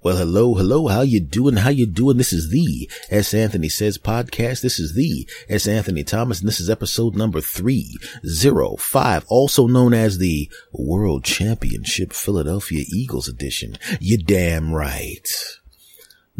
Well, 0.00 0.16
hello, 0.16 0.54
hello. 0.54 0.86
How 0.86 1.00
you 1.00 1.18
doing? 1.18 1.56
How 1.56 1.70
you 1.70 1.84
doing? 1.84 2.18
This 2.18 2.32
is 2.32 2.50
the 2.50 2.88
S. 3.10 3.34
Anthony 3.34 3.68
Says 3.68 3.98
podcast. 3.98 4.60
This 4.60 4.78
is 4.78 4.94
the 4.94 5.28
S. 5.48 5.66
Anthony 5.66 6.04
Thomas, 6.04 6.38
and 6.38 6.46
this 6.46 6.60
is 6.60 6.70
episode 6.70 7.16
number 7.16 7.40
305, 7.40 9.24
also 9.26 9.66
known 9.66 9.94
as 9.94 10.18
the 10.18 10.48
World 10.70 11.24
Championship 11.24 12.12
Philadelphia 12.12 12.84
Eagles 12.88 13.26
edition. 13.26 13.76
You 13.98 14.18
damn 14.18 14.72
right. 14.72 15.57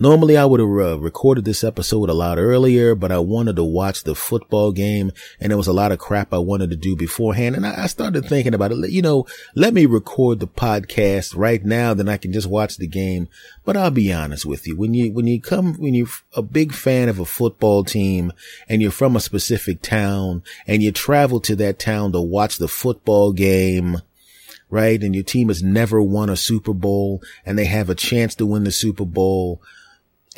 Normally 0.01 0.37
I 0.37 0.45
would 0.45 0.61
have 0.61 0.69
uh, 0.69 1.01
recorded 1.01 1.45
this 1.45 1.65
episode 1.65 2.09
a 2.09 2.15
lot 2.15 2.39
earlier, 2.39 2.95
but 2.95 3.11
I 3.11 3.19
wanted 3.19 3.57
to 3.57 3.65
watch 3.65 4.05
the 4.05 4.15
football 4.15 4.71
game 4.71 5.11
and 5.41 5.51
there 5.51 5.57
was 5.57 5.67
a 5.67 5.73
lot 5.73 5.91
of 5.91 5.99
crap 5.99 6.33
I 6.33 6.39
wanted 6.39 6.71
to 6.71 6.77
do 6.77 6.95
beforehand. 6.95 7.57
And 7.57 7.67
I, 7.67 7.83
I 7.83 7.87
started 7.89 8.25
thinking 8.25 8.55
about 8.55 8.71
it. 8.71 8.91
You 8.91 9.03
know, 9.03 9.27
let 9.57 9.75
me 9.75 9.87
record 9.87 10.39
the 10.39 10.47
podcast 10.47 11.37
right 11.37 11.65
now, 11.65 11.95
then 11.95 12.09
I 12.09 12.17
can 12.17 12.33
just 12.33 12.47
watch 12.47 12.77
the 12.77 12.87
game. 12.87 13.27
But 13.65 13.77
I'll 13.77 13.91
be 13.91 14.13
honest 14.13 14.47
with 14.47 14.69
you. 14.69 14.77
When 14.77 14.95
you, 14.95 15.13
when 15.13 15.27
you 15.27 15.41
come, 15.41 15.75
when 15.75 15.95
you're 15.95 16.07
a 16.33 16.43
big 16.43 16.73
fan 16.73 17.09
of 17.09 17.19
a 17.19 17.25
football 17.25 17.83
team 17.83 18.33
and 18.69 18.81
you're 18.81 18.93
from 18.93 19.17
a 19.17 19.21
specific 19.21 19.83
town 19.83 20.45
and 20.69 20.81
you 20.81 20.93
travel 20.93 21.41
to 21.41 21.57
that 21.57 21.81
town 21.81 22.13
to 22.13 22.21
watch 22.21 22.59
the 22.59 22.69
football 22.69 23.33
game, 23.33 23.97
right? 24.71 25.03
And 25.03 25.13
your 25.13 25.25
team 25.25 25.49
has 25.49 25.61
never 25.61 26.01
won 26.01 26.31
a 26.31 26.37
Super 26.37 26.73
Bowl 26.73 27.21
and 27.45 27.59
they 27.59 27.65
have 27.65 27.91
a 27.91 27.97
chance 27.97 28.37
to 28.37 28.47
win 28.47 28.63
the 28.63 28.71
Super 28.71 29.05
Bowl 29.05 29.61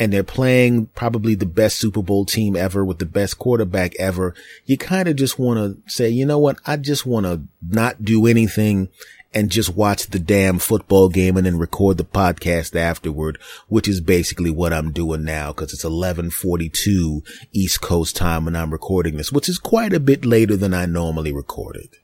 and 0.01 0.11
they're 0.11 0.25
playing 0.25 0.87
probably 0.87 1.35
the 1.35 1.45
best 1.45 1.77
Super 1.79 2.01
Bowl 2.01 2.25
team 2.25 2.57
ever 2.57 2.83
with 2.87 2.99
the 2.99 3.07
best 3.07 3.39
quarterback 3.39 3.95
ever, 3.97 4.35
you 4.65 4.79
kind 4.79 5.07
of 5.09 5.15
just 5.15 5.39
want 5.39 5.59
to 5.59 5.93
say, 5.93 6.09
you 6.09 6.25
know 6.25 6.39
what? 6.39 6.59
I 6.67 6.79
just 6.79 7.05
want 7.05 7.27
to 7.27 7.43
not 7.63 8.03
do 8.03 8.27
anything 8.27 8.89
and 9.35 9.51
just 9.51 9.77
watch 9.77 10.07
the 10.07 10.19
damn 10.19 10.59
football 10.59 11.11
game 11.11 11.37
and 11.37 11.45
then 11.45 11.59
record 11.59 11.99
the 11.99 12.05
podcast 12.05 12.75
afterward, 12.75 13.39
which 13.69 13.87
is 13.87 14.01
basically 14.01 14.51
what 14.51 14.73
I'm 14.73 14.91
doing 14.91 15.23
now 15.23 15.53
because 15.53 15.75
it's 15.75 15.85
1142 15.85 17.23
East 17.53 17.83
Coast 17.83 18.17
time 18.17 18.47
when 18.47 18.57
I'm 18.57 18.73
recording 18.73 19.19
this, 19.19 19.31
which 19.31 19.51
is 19.51 19.59
quite 19.59 19.93
a 19.93 20.01
bit 20.01 20.25
later 20.25 20.57
than 20.57 20.73
I 20.73 20.87
normally 20.87 21.31
recorded. 21.31 21.99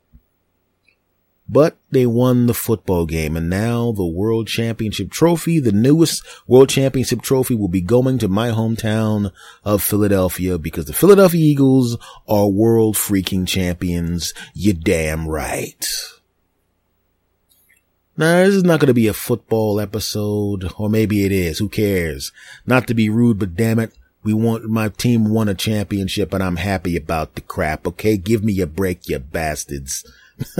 But 1.48 1.76
they 1.92 2.06
won 2.06 2.46
the 2.46 2.54
football 2.54 3.06
game 3.06 3.36
and 3.36 3.48
now 3.48 3.92
the 3.92 4.04
world 4.04 4.48
championship 4.48 5.10
trophy, 5.10 5.60
the 5.60 5.70
newest 5.70 6.24
world 6.48 6.68
championship 6.68 7.22
trophy 7.22 7.54
will 7.54 7.68
be 7.68 7.80
going 7.80 8.18
to 8.18 8.28
my 8.28 8.48
hometown 8.48 9.30
of 9.64 9.82
Philadelphia 9.82 10.58
because 10.58 10.86
the 10.86 10.92
Philadelphia 10.92 11.40
Eagles 11.40 11.96
are 12.28 12.48
world 12.48 12.96
freaking 12.96 13.46
champions. 13.46 14.34
You 14.54 14.72
damn 14.72 15.28
right. 15.28 15.86
Now, 18.18 18.44
this 18.44 18.54
is 18.54 18.64
not 18.64 18.80
going 18.80 18.88
to 18.88 18.94
be 18.94 19.08
a 19.08 19.12
football 19.12 19.78
episode, 19.78 20.72
or 20.78 20.88
maybe 20.88 21.26
it 21.26 21.32
is. 21.32 21.58
Who 21.58 21.68
cares? 21.68 22.32
Not 22.66 22.86
to 22.86 22.94
be 22.94 23.10
rude, 23.10 23.38
but 23.38 23.54
damn 23.54 23.78
it. 23.78 23.92
We 24.22 24.32
want, 24.32 24.64
my 24.64 24.88
team 24.88 25.28
won 25.28 25.48
a 25.48 25.54
championship 25.54 26.32
and 26.32 26.42
I'm 26.42 26.56
happy 26.56 26.96
about 26.96 27.36
the 27.36 27.42
crap. 27.42 27.86
Okay. 27.86 28.16
Give 28.16 28.42
me 28.42 28.60
a 28.60 28.66
break, 28.66 29.08
you 29.08 29.20
bastards. 29.20 30.04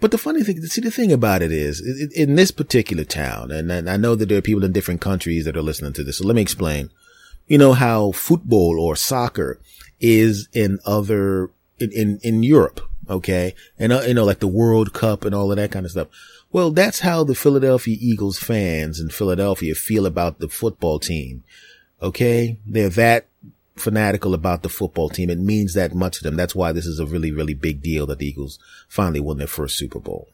but 0.00 0.10
the 0.10 0.18
funny 0.18 0.42
thing, 0.42 0.60
see, 0.62 0.80
the 0.80 0.90
thing 0.90 1.12
about 1.12 1.42
it 1.42 1.52
is, 1.52 1.80
in 2.14 2.34
this 2.34 2.50
particular 2.50 3.04
town, 3.04 3.50
and 3.50 3.88
I 3.88 3.96
know 3.96 4.14
that 4.14 4.28
there 4.28 4.38
are 4.38 4.42
people 4.42 4.64
in 4.64 4.72
different 4.72 5.00
countries 5.00 5.44
that 5.44 5.56
are 5.56 5.62
listening 5.62 5.92
to 5.94 6.04
this. 6.04 6.18
So 6.18 6.26
let 6.26 6.36
me 6.36 6.42
explain. 6.42 6.90
You 7.46 7.58
know 7.58 7.72
how 7.72 8.12
football 8.12 8.80
or 8.80 8.94
soccer 8.96 9.58
is 10.00 10.48
in 10.52 10.78
other, 10.86 11.50
in, 11.78 11.90
in, 11.92 12.20
in 12.22 12.42
Europe. 12.42 12.80
Okay. 13.08 13.54
And, 13.78 13.92
uh, 13.92 14.02
you 14.02 14.14
know, 14.14 14.24
like 14.24 14.38
the 14.38 14.46
World 14.46 14.92
Cup 14.92 15.24
and 15.24 15.34
all 15.34 15.50
of 15.50 15.56
that 15.56 15.72
kind 15.72 15.84
of 15.84 15.92
stuff. 15.92 16.08
Well, 16.52 16.70
that's 16.70 17.00
how 17.00 17.24
the 17.24 17.34
Philadelphia 17.34 17.96
Eagles 18.00 18.38
fans 18.38 19.00
in 19.00 19.10
Philadelphia 19.10 19.74
feel 19.74 20.06
about 20.06 20.38
the 20.38 20.48
football 20.48 20.98
team. 21.00 21.42
Okay. 22.00 22.58
They're 22.64 22.88
that 22.90 23.26
fanatical 23.76 24.34
about 24.34 24.62
the 24.62 24.68
football 24.68 25.08
team. 25.08 25.30
It 25.30 25.38
means 25.38 25.74
that 25.74 25.94
much 25.94 26.18
to 26.18 26.24
them. 26.24 26.36
That's 26.36 26.54
why 26.54 26.72
this 26.72 26.86
is 26.86 26.98
a 26.98 27.06
really, 27.06 27.32
really 27.32 27.54
big 27.54 27.82
deal 27.82 28.06
that 28.06 28.18
the 28.18 28.26
Eagles 28.26 28.58
finally 28.88 29.20
won 29.20 29.38
their 29.38 29.46
first 29.46 29.76
Super 29.76 30.00
Bowl. 30.00 30.28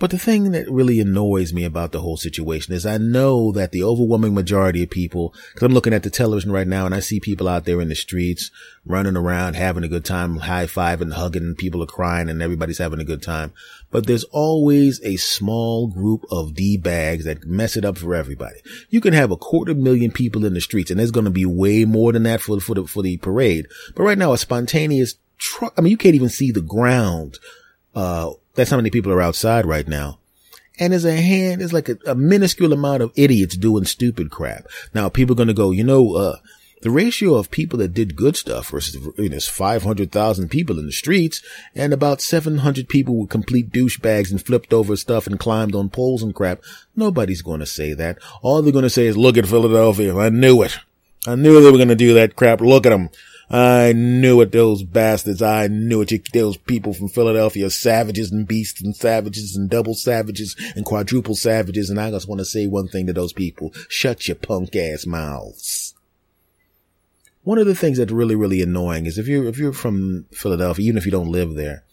But 0.00 0.10
the 0.10 0.18
thing 0.18 0.52
that 0.52 0.70
really 0.70 0.98
annoys 0.98 1.52
me 1.52 1.62
about 1.62 1.92
the 1.92 2.00
whole 2.00 2.16
situation 2.16 2.72
is 2.72 2.86
I 2.86 2.96
know 2.96 3.52
that 3.52 3.70
the 3.70 3.82
overwhelming 3.82 4.32
majority 4.32 4.82
of 4.82 4.88
people, 4.88 5.34
cause 5.54 5.62
I'm 5.62 5.74
looking 5.74 5.92
at 5.92 6.02
the 6.02 6.08
television 6.08 6.50
right 6.50 6.66
now 6.66 6.86
and 6.86 6.94
I 6.94 7.00
see 7.00 7.20
people 7.20 7.46
out 7.46 7.66
there 7.66 7.82
in 7.82 7.90
the 7.90 7.94
streets 7.94 8.50
running 8.86 9.14
around, 9.14 9.56
having 9.56 9.84
a 9.84 9.88
good 9.88 10.06
time, 10.06 10.38
high 10.38 10.64
fiving, 10.64 11.12
hugging, 11.12 11.54
people 11.54 11.82
are 11.82 11.86
crying 11.86 12.30
and 12.30 12.40
everybody's 12.40 12.78
having 12.78 12.98
a 12.98 13.04
good 13.04 13.22
time. 13.22 13.52
But 13.90 14.06
there's 14.06 14.24
always 14.24 15.00
a 15.02 15.16
small 15.16 15.88
group 15.88 16.24
of 16.30 16.54
D-bags 16.54 17.24
that 17.24 17.44
mess 17.44 17.76
it 17.76 17.84
up 17.84 17.98
for 17.98 18.14
everybody. 18.14 18.60
You 18.88 19.00
can 19.00 19.12
have 19.12 19.30
a 19.30 19.36
quarter 19.36 19.74
million 19.74 20.12
people 20.12 20.44
in 20.44 20.54
the 20.54 20.60
streets 20.60 20.90
and 20.90 21.00
there's 21.00 21.10
going 21.10 21.24
to 21.24 21.30
be 21.30 21.44
way 21.44 21.84
more 21.84 22.12
than 22.12 22.22
that 22.22 22.40
for, 22.40 22.60
for 22.60 22.74
the, 22.74 22.86
for 22.86 23.02
the 23.02 23.16
parade. 23.16 23.66
But 23.96 24.04
right 24.04 24.18
now 24.18 24.32
a 24.32 24.38
spontaneous 24.38 25.16
truck, 25.38 25.74
I 25.76 25.80
mean, 25.80 25.90
you 25.90 25.96
can't 25.96 26.14
even 26.14 26.28
see 26.28 26.52
the 26.52 26.60
ground, 26.60 27.38
uh, 27.94 28.30
that's 28.54 28.70
how 28.70 28.76
many 28.76 28.90
people 28.90 29.12
are 29.12 29.22
outside 29.22 29.66
right 29.66 29.88
now. 29.88 30.18
And 30.78 30.92
there's 30.92 31.04
a 31.04 31.16
hand, 31.16 31.60
there's 31.60 31.72
like 31.72 31.88
a, 31.88 31.98
a 32.06 32.14
minuscule 32.14 32.72
amount 32.72 33.02
of 33.02 33.12
idiots 33.16 33.56
doing 33.56 33.84
stupid 33.84 34.30
crap. 34.30 34.66
Now 34.94 35.08
people 35.08 35.34
are 35.34 35.36
going 35.36 35.48
to 35.48 35.54
go, 35.54 35.72
you 35.72 35.84
know, 35.84 36.14
uh, 36.14 36.36
the 36.80 36.90
ratio 36.90 37.34
of 37.34 37.50
people 37.50 37.78
that 37.78 37.94
did 37.94 38.16
good 38.16 38.36
stuff 38.36 38.70
versus 38.70 38.96
you 39.18 39.28
know, 39.28 39.38
500,000 39.38 40.48
people 40.48 40.78
in 40.78 40.86
the 40.86 40.92
streets 40.92 41.42
and 41.74 41.92
about 41.92 42.20
700 42.22 42.88
people 42.88 43.16
with 43.16 43.30
complete 43.30 43.70
douchebags 43.70 44.30
and 44.30 44.44
flipped 44.44 44.72
over 44.72 44.96
stuff 44.96 45.26
and 45.26 45.38
climbed 45.38 45.74
on 45.74 45.90
poles 45.90 46.22
and 46.22 46.34
crap. 46.34 46.60
Nobody's 46.96 47.42
going 47.42 47.60
to 47.60 47.66
say 47.66 47.92
that. 47.94 48.18
All 48.42 48.62
they're 48.62 48.72
going 48.72 48.82
to 48.82 48.90
say 48.90 49.06
is, 49.06 49.16
look 49.16 49.36
at 49.36 49.46
Philadelphia. 49.46 50.16
I 50.16 50.30
knew 50.30 50.62
it. 50.62 50.78
I 51.26 51.34
knew 51.34 51.60
they 51.60 51.70
were 51.70 51.76
going 51.76 51.88
to 51.88 51.94
do 51.94 52.14
that 52.14 52.34
crap. 52.34 52.60
Look 52.60 52.86
at 52.86 52.90
them. 52.90 53.10
I 53.50 53.92
knew 53.92 54.40
it, 54.42 54.52
those 54.52 54.84
bastards. 54.84 55.42
I 55.42 55.66
knew 55.66 56.02
it. 56.02 56.32
Those 56.32 56.56
people 56.56 56.94
from 56.94 57.08
Philadelphia, 57.08 57.68
savages 57.68 58.30
and 58.30 58.46
beasts 58.46 58.80
and 58.80 58.94
savages 58.94 59.56
and 59.56 59.68
double 59.68 59.94
savages 59.94 60.54
and 60.76 60.84
quadruple 60.84 61.34
savages. 61.34 61.90
And 61.90 62.00
I 62.00 62.10
just 62.10 62.28
want 62.28 62.38
to 62.38 62.44
say 62.44 62.66
one 62.66 62.86
thing 62.86 63.08
to 63.08 63.12
those 63.12 63.32
people. 63.32 63.72
Shut 63.88 64.28
your 64.28 64.36
punk 64.36 64.76
ass 64.76 65.04
mouths. 65.04 65.89
One 67.42 67.58
of 67.58 67.66
the 67.66 67.74
things 67.74 67.98
that's 67.98 68.12
really, 68.12 68.34
really 68.34 68.60
annoying 68.62 69.06
is 69.06 69.18
if 69.18 69.26
you're, 69.26 69.46
if 69.48 69.58
you're 69.58 69.72
from 69.72 70.26
Philadelphia, 70.32 70.86
even 70.86 70.98
if 70.98 71.06
you 71.06 71.12
don't 71.12 71.30
live 71.30 71.54
there, 71.54 71.84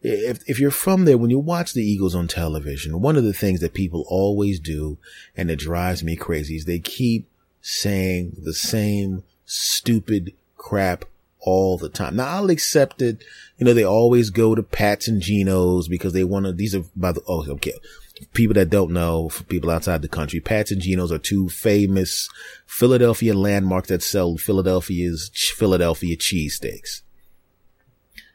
if, 0.00 0.48
if 0.48 0.58
you're 0.58 0.70
from 0.70 1.04
there, 1.04 1.18
when 1.18 1.30
you 1.30 1.38
watch 1.38 1.72
the 1.72 1.84
Eagles 1.84 2.14
on 2.14 2.28
television, 2.28 3.00
one 3.00 3.16
of 3.16 3.24
the 3.24 3.32
things 3.32 3.60
that 3.60 3.74
people 3.74 4.04
always 4.08 4.58
do 4.58 4.98
and 5.36 5.50
it 5.50 5.58
drives 5.58 6.02
me 6.02 6.16
crazy 6.16 6.56
is 6.56 6.64
they 6.64 6.78
keep 6.78 7.28
saying 7.60 8.36
the 8.42 8.54
same 8.54 9.22
stupid 9.44 10.32
crap 10.56 11.04
all 11.38 11.78
the 11.78 11.88
time. 11.88 12.16
Now 12.16 12.28
I'll 12.28 12.50
accept 12.50 13.02
it. 13.02 13.22
You 13.58 13.66
know, 13.66 13.74
they 13.74 13.84
always 13.84 14.30
go 14.30 14.54
to 14.54 14.62
Pat's 14.62 15.08
and 15.08 15.20
Geno's 15.20 15.88
because 15.88 16.12
they 16.12 16.24
want 16.24 16.46
to, 16.46 16.52
these 16.52 16.74
are 16.74 16.84
by 16.96 17.12
the, 17.12 17.22
oh, 17.28 17.44
okay. 17.50 17.74
People 18.32 18.54
that 18.54 18.70
don't 18.70 18.92
know, 18.92 19.28
for 19.28 19.44
people 19.44 19.70
outside 19.70 20.02
the 20.02 20.08
country, 20.08 20.40
Pat's 20.40 20.70
and 20.70 20.80
Geno's 20.80 21.12
are 21.12 21.18
two 21.18 21.48
famous 21.48 22.28
Philadelphia 22.66 23.34
landmarks 23.34 23.88
that 23.88 24.02
sell 24.02 24.36
Philadelphia's 24.36 25.30
Philadelphia 25.56 26.16
cheesesteaks. 26.16 27.02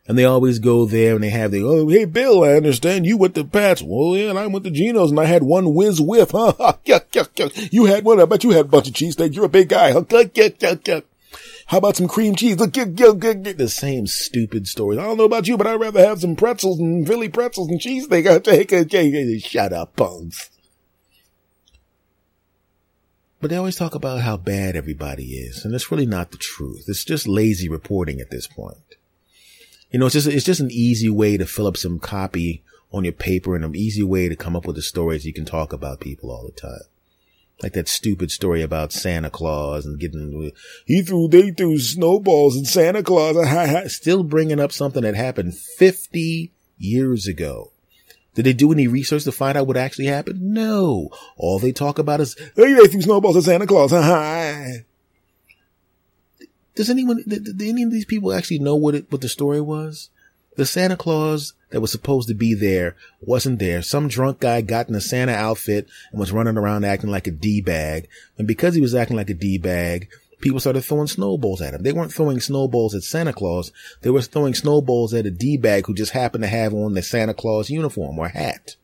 And 0.07 0.17
they 0.17 0.23
always 0.23 0.59
go 0.59 0.85
there 0.85 1.15
and 1.15 1.23
they 1.23 1.29
have 1.29 1.51
the, 1.51 1.63
oh, 1.63 1.89
hey, 1.89 2.05
Bill, 2.05 2.43
I 2.43 2.53
understand 2.53 3.05
you 3.05 3.17
went 3.17 3.35
to 3.35 3.43
Pat's. 3.43 3.83
Well, 3.83 4.15
yeah, 4.15 4.29
and 4.29 4.39
I 4.39 4.47
went 4.47 4.63
to 4.63 4.71
Geno's 4.71 5.11
and 5.11 5.19
I 5.19 5.25
had 5.25 5.43
one 5.43 5.73
whiz 5.73 5.99
wit, 5.99 6.31
huh? 6.31 6.73
you 6.85 7.85
had 7.85 8.05
one. 8.05 8.21
I 8.21 8.25
bet 8.25 8.45
you 8.45 8.51
had 8.51 8.65
a 8.65 8.69
bunch 8.69 8.87
of 8.87 8.93
cheesesteaks. 8.93 9.35
You're 9.35 9.45
a 9.45 9.49
big 9.49 9.67
guy, 9.67 9.91
huh? 9.91 10.03
How 11.67 11.79
about 11.79 11.97
some 11.97 12.07
cream 12.07 12.33
cheese? 12.35 12.57
Look, 12.57 12.71
get, 12.71 12.95
get, 12.95 13.19
get, 13.19 13.43
get 13.43 13.57
the 13.57 13.67
same 13.67 14.07
stupid 14.07 14.67
stories. 14.67 14.99
I 14.99 15.03
don't 15.03 15.17
know 15.17 15.25
about 15.25 15.49
you, 15.49 15.57
but 15.57 15.67
I'd 15.67 15.81
rather 15.81 15.99
have 15.99 16.21
some 16.21 16.37
pretzels 16.37 16.79
and 16.79 17.05
Philly 17.05 17.27
pretzels 17.27 17.67
and 17.69 17.79
cheesesteak. 17.79 18.25
I 18.25 18.39
take 18.39 18.71
a 18.71 19.39
Shut 19.39 19.73
up, 19.73 19.97
punks. 19.97 20.49
But 23.41 23.49
they 23.49 23.57
always 23.57 23.75
talk 23.75 23.95
about 23.95 24.21
how 24.21 24.37
bad 24.37 24.77
everybody 24.77 25.33
is, 25.33 25.65
and 25.65 25.75
it's 25.75 25.91
really 25.91 26.05
not 26.05 26.31
the 26.31 26.37
truth. 26.37 26.85
It's 26.87 27.03
just 27.03 27.27
lazy 27.27 27.67
reporting 27.67 28.21
at 28.21 28.31
this 28.31 28.47
point. 28.47 28.95
You 29.91 29.99
know, 29.99 30.05
it's 30.05 30.13
just 30.13 30.27
it's 30.27 30.45
just 30.45 30.61
an 30.61 30.71
easy 30.71 31.09
way 31.09 31.35
to 31.35 31.45
fill 31.45 31.67
up 31.67 31.77
some 31.77 31.99
copy 31.99 32.63
on 32.93 33.03
your 33.03 33.13
paper 33.13 33.55
and 33.55 33.65
an 33.65 33.75
easy 33.75 34.03
way 34.03 34.29
to 34.29 34.35
come 34.37 34.55
up 34.55 34.65
with 34.65 34.77
the 34.77 34.81
stories 34.81 35.25
you 35.25 35.33
can 35.33 35.45
talk 35.45 35.73
about 35.73 35.99
people 35.99 36.31
all 36.31 36.45
the 36.45 36.59
time 36.59 36.87
like 37.61 37.73
that 37.73 37.87
stupid 37.87 38.31
story 38.31 38.61
about 38.61 38.91
Santa 38.91 39.29
Claus 39.29 39.85
and 39.85 39.99
getting 39.99 40.51
he 40.85 41.01
threw 41.01 41.27
they 41.27 41.51
threw 41.51 41.79
snowballs 41.79 42.55
and 42.55 42.67
Santa 42.67 43.01
Claus 43.03 43.35
still 43.93 44.23
bringing 44.23 44.59
up 44.59 44.71
something 44.71 45.01
that 45.03 45.15
happened 45.15 45.55
50 45.55 46.51
years 46.77 47.27
ago. 47.27 47.71
Did 48.35 48.45
they 48.45 48.53
do 48.53 48.71
any 48.71 48.87
research 48.87 49.23
to 49.23 49.31
find 49.31 49.57
out 49.57 49.65
what 49.65 49.77
actually 49.77 50.05
happened? 50.05 50.41
No. 50.41 51.09
All 51.37 51.57
they 51.57 51.71
talk 51.71 51.97
about 51.97 52.21
is 52.21 52.35
hey, 52.55 52.73
they 52.73 52.87
threw 52.87 53.01
snowballs 53.01 53.37
at 53.37 53.43
Santa 53.43 53.65
Claus. 53.65 53.91
Does 56.75 56.91
anyone, 56.91 57.23
did, 57.27 57.57
did 57.57 57.61
any 57.63 57.81
of 57.81 57.89
these 57.89 58.05
people 58.05 58.31
actually 58.31 58.59
know 58.59 58.75
what 58.75 58.93
it, 58.93 59.11
what 59.11 59.21
the 59.21 59.29
story 59.29 59.59
was? 59.59 60.11
The 60.57 60.65
Santa 60.65 60.97
Claus 60.97 61.53
that 61.69 61.81
was 61.81 61.91
supposed 61.91 62.27
to 62.27 62.33
be 62.33 62.53
there 62.53 62.95
wasn't 63.21 63.59
there. 63.59 63.83
Some 63.83 64.07
drunk 64.07 64.39
guy 64.39 64.61
got 64.61 64.89
in 64.89 64.95
a 64.95 65.01
Santa 65.01 65.33
outfit 65.33 65.87
and 66.11 66.19
was 66.19 66.31
running 66.31 66.57
around 66.57 66.83
acting 66.83 67.11
like 67.11 67.27
a 67.27 67.31
D-bag. 67.31 68.09
And 68.37 68.47
because 68.47 68.73
he 68.73 68.81
was 68.81 68.95
acting 68.95 69.17
like 69.17 69.29
a 69.29 69.35
D-bag, 69.35 70.09
people 70.41 70.59
started 70.59 70.81
throwing 70.81 71.07
snowballs 71.07 71.61
at 71.61 71.75
him. 71.75 71.83
They 71.83 71.93
weren't 71.93 72.11
throwing 72.11 72.39
snowballs 72.39 72.95
at 72.95 73.03
Santa 73.03 73.33
Claus. 73.33 73.71
They 74.01 74.09
were 74.09 74.21
throwing 74.21 74.55
snowballs 74.55 75.13
at 75.13 75.27
a 75.27 75.31
D-bag 75.31 75.85
who 75.85 75.93
just 75.93 76.13
happened 76.13 76.43
to 76.43 76.49
have 76.49 76.73
on 76.73 76.95
the 76.95 77.03
Santa 77.03 77.35
Claus 77.35 77.69
uniform 77.69 78.17
or 78.17 78.29
hat. 78.29 78.75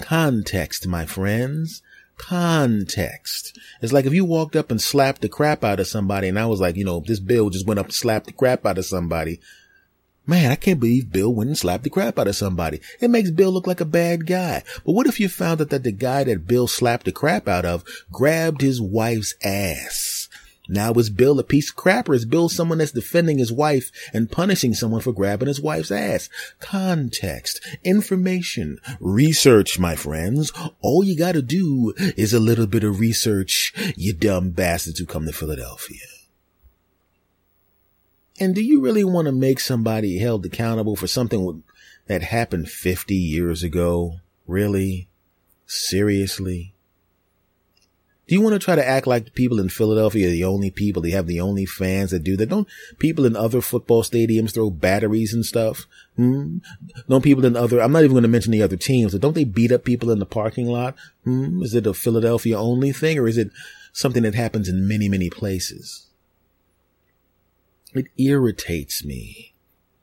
Context, 0.00 0.86
my 0.86 1.04
friends 1.04 1.82
context. 2.20 3.58
It's 3.80 3.94
like 3.94 4.04
if 4.04 4.12
you 4.12 4.26
walked 4.26 4.54
up 4.54 4.70
and 4.70 4.80
slapped 4.80 5.22
the 5.22 5.28
crap 5.28 5.64
out 5.64 5.80
of 5.80 5.86
somebody 5.86 6.28
and 6.28 6.38
I 6.38 6.44
was 6.44 6.60
like, 6.60 6.76
you 6.76 6.84
know, 6.84 7.00
this 7.00 7.18
Bill 7.18 7.48
just 7.48 7.66
went 7.66 7.80
up 7.80 7.86
and 7.86 7.94
slapped 7.94 8.26
the 8.26 8.32
crap 8.32 8.66
out 8.66 8.76
of 8.76 8.84
somebody. 8.84 9.40
Man, 10.26 10.52
I 10.52 10.56
can't 10.56 10.78
believe 10.78 11.12
Bill 11.12 11.34
went 11.34 11.48
and 11.48 11.58
slapped 11.58 11.84
the 11.84 11.90
crap 11.90 12.18
out 12.18 12.28
of 12.28 12.36
somebody. 12.36 12.80
It 13.00 13.10
makes 13.10 13.30
Bill 13.30 13.50
look 13.50 13.66
like 13.66 13.80
a 13.80 13.86
bad 13.86 14.26
guy. 14.26 14.62
But 14.84 14.92
what 14.92 15.06
if 15.06 15.18
you 15.18 15.28
found 15.28 15.60
out 15.60 15.70
that 15.70 15.82
the 15.82 15.92
guy 15.92 16.24
that 16.24 16.46
Bill 16.46 16.66
slapped 16.66 17.06
the 17.06 17.12
crap 17.12 17.48
out 17.48 17.64
of 17.64 17.84
grabbed 18.12 18.60
his 18.60 18.80
wife's 18.80 19.34
ass? 19.42 20.28
Now 20.68 20.92
is 20.92 21.10
Bill 21.10 21.36
a 21.40 21.42
piece 21.42 21.70
of 21.70 21.76
crap 21.76 22.08
or 22.08 22.14
is 22.14 22.24
Bill 22.24 22.48
someone 22.48 22.78
that's 22.78 22.92
defending 22.92 23.38
his 23.38 23.50
wife 23.50 23.90
and 24.14 24.30
punishing 24.30 24.72
someone 24.72 25.00
for 25.00 25.12
grabbing 25.12 25.48
his 25.48 25.60
wife's 25.60 25.90
ass? 25.90 26.28
Context, 26.60 27.60
information, 27.82 28.78
research, 29.00 29.80
my 29.80 29.96
friends. 29.96 30.52
All 30.80 31.02
you 31.02 31.18
gotta 31.18 31.42
do 31.42 31.92
is 31.98 32.32
a 32.32 32.38
little 32.38 32.68
bit 32.68 32.84
of 32.84 33.00
research, 33.00 33.74
you 33.96 34.12
dumb 34.12 34.50
bastards 34.50 35.00
who 35.00 35.06
come 35.06 35.26
to 35.26 35.32
Philadelphia. 35.32 36.06
And 38.40 38.54
do 38.54 38.62
you 38.62 38.80
really 38.80 39.04
want 39.04 39.26
to 39.26 39.32
make 39.32 39.60
somebody 39.60 40.18
held 40.18 40.46
accountable 40.46 40.96
for 40.96 41.06
something 41.06 41.62
that 42.06 42.22
happened 42.22 42.70
50 42.70 43.14
years 43.14 43.62
ago? 43.62 44.14
Really? 44.46 45.10
Seriously? 45.66 46.74
Do 48.26 48.34
you 48.34 48.40
want 48.40 48.54
to 48.54 48.58
try 48.60 48.76
to 48.76 48.86
act 48.86 49.06
like 49.06 49.26
the 49.26 49.30
people 49.32 49.60
in 49.60 49.68
Philadelphia 49.68 50.28
are 50.28 50.30
the 50.30 50.44
only 50.44 50.70
people? 50.70 51.02
They 51.02 51.10
have 51.10 51.26
the 51.26 51.40
only 51.40 51.66
fans 51.66 52.12
that 52.12 52.24
do 52.24 52.36
that. 52.38 52.48
Don't 52.48 52.68
people 52.98 53.26
in 53.26 53.36
other 53.36 53.60
football 53.60 54.02
stadiums 54.02 54.54
throw 54.54 54.70
batteries 54.70 55.34
and 55.34 55.44
stuff? 55.44 55.86
Hmm? 56.16 56.58
Don't 57.08 57.24
people 57.24 57.44
in 57.44 57.56
other, 57.56 57.82
I'm 57.82 57.92
not 57.92 58.04
even 58.04 58.12
going 58.12 58.22
to 58.22 58.28
mention 58.28 58.52
the 58.52 58.62
other 58.62 58.76
teams, 58.76 59.12
but 59.12 59.20
don't 59.20 59.34
they 59.34 59.44
beat 59.44 59.72
up 59.72 59.84
people 59.84 60.10
in 60.10 60.18
the 60.18 60.26
parking 60.26 60.68
lot? 60.68 60.94
Hmm? 61.24 61.60
Is 61.62 61.74
it 61.74 61.86
a 61.86 61.92
Philadelphia 61.92 62.56
only 62.58 62.92
thing 62.92 63.18
or 63.18 63.28
is 63.28 63.36
it 63.36 63.50
something 63.92 64.22
that 64.22 64.34
happens 64.34 64.68
in 64.68 64.88
many, 64.88 65.08
many 65.08 65.28
places? 65.28 66.06
It 67.94 68.06
irritates 68.16 69.04
me 69.04 69.54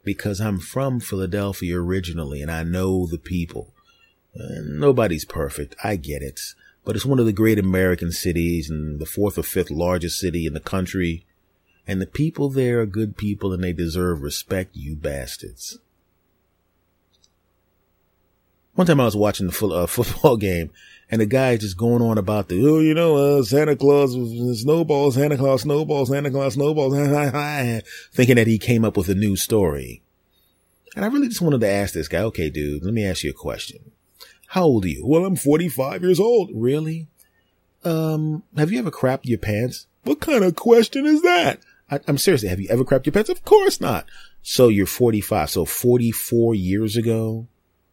because 0.03 0.39
I'm 0.39 0.59
from 0.59 0.99
Philadelphia 0.99 1.79
originally 1.79 2.41
and 2.41 2.51
I 2.51 2.63
know 2.63 3.07
the 3.07 3.17
people. 3.17 3.73
And 4.33 4.79
nobody's 4.79 5.25
perfect. 5.25 5.75
I 5.83 5.95
get 5.95 6.21
it 6.21 6.39
but 6.87 6.95
it's 6.95 7.05
one 7.05 7.19
of 7.19 7.25
the 7.25 7.33
great 7.33 7.59
American 7.59 8.13
cities 8.13 8.69
and 8.69 8.97
the 8.97 9.05
fourth 9.05 9.37
or 9.37 9.43
fifth 9.43 9.69
largest 9.69 10.21
city 10.21 10.45
in 10.45 10.53
the 10.53 10.61
country. 10.61 11.25
And 11.85 11.99
the 11.99 12.07
people 12.07 12.49
there 12.49 12.79
are 12.79 12.85
good 12.85 13.17
people 13.17 13.51
and 13.51 13.61
they 13.61 13.73
deserve 13.73 14.21
respect, 14.21 14.73
you 14.77 14.95
bastards. 14.95 15.79
One 18.77 18.85
time 18.85 19.01
I 19.01 19.05
was 19.05 19.15
watching 19.15 19.47
the 19.47 19.67
uh, 19.69 19.87
football 19.87 20.37
game 20.37 20.69
and 21.09 21.19
the 21.19 21.25
guy 21.25 21.57
just 21.57 21.77
going 21.77 22.03
on 22.03 22.19
about 22.19 22.47
the, 22.47 22.63
oh, 22.63 22.79
you 22.79 22.93
know, 22.93 23.39
uh, 23.39 23.41
Santa 23.41 23.75
Claus 23.75 24.11
snowballs, 24.61 25.15
Santa 25.15 25.35
Claus 25.35 25.63
snowballs, 25.63 26.09
Santa 26.09 26.29
Claus 26.29 26.53
snowballs, 26.53 26.93
thinking 28.13 28.35
that 28.35 28.45
he 28.45 28.59
came 28.59 28.85
up 28.85 28.95
with 28.95 29.09
a 29.09 29.15
new 29.15 29.35
story. 29.35 30.03
And 30.95 31.03
I 31.03 31.07
really 31.07 31.27
just 31.27 31.41
wanted 31.41 31.61
to 31.61 31.67
ask 31.67 31.95
this 31.95 32.07
guy, 32.07 32.19
okay, 32.19 32.51
dude, 32.51 32.85
let 32.85 32.93
me 32.93 33.03
ask 33.03 33.23
you 33.23 33.31
a 33.31 33.33
question. 33.33 33.93
How 34.49 34.65
old 34.65 34.85
are 34.85 34.89
you? 34.89 35.07
Well, 35.07 35.25
I'm 35.25 35.37
45 35.37 36.03
years 36.03 36.19
old. 36.19 36.51
Really? 36.53 37.07
Um, 37.83 38.43
have 38.55 38.71
you 38.71 38.77
ever 38.77 38.91
crapped 38.91 39.25
your 39.25 39.39
pants? 39.39 39.87
What 40.03 40.19
kind 40.19 40.43
of 40.43 40.55
question 40.55 41.07
is 41.07 41.23
that? 41.23 41.61
I, 41.89 41.99
am 42.07 42.19
seriously, 42.19 42.49
have 42.49 42.59
you 42.59 42.69
ever 42.69 42.85
crapped 42.85 43.07
your 43.07 43.13
pants? 43.13 43.31
Of 43.31 43.43
course 43.43 43.81
not. 43.81 44.05
So 44.43 44.67
you're 44.67 44.85
45. 44.85 45.49
So 45.49 45.65
44 45.65 46.53
years 46.53 46.95
ago, 46.95 47.47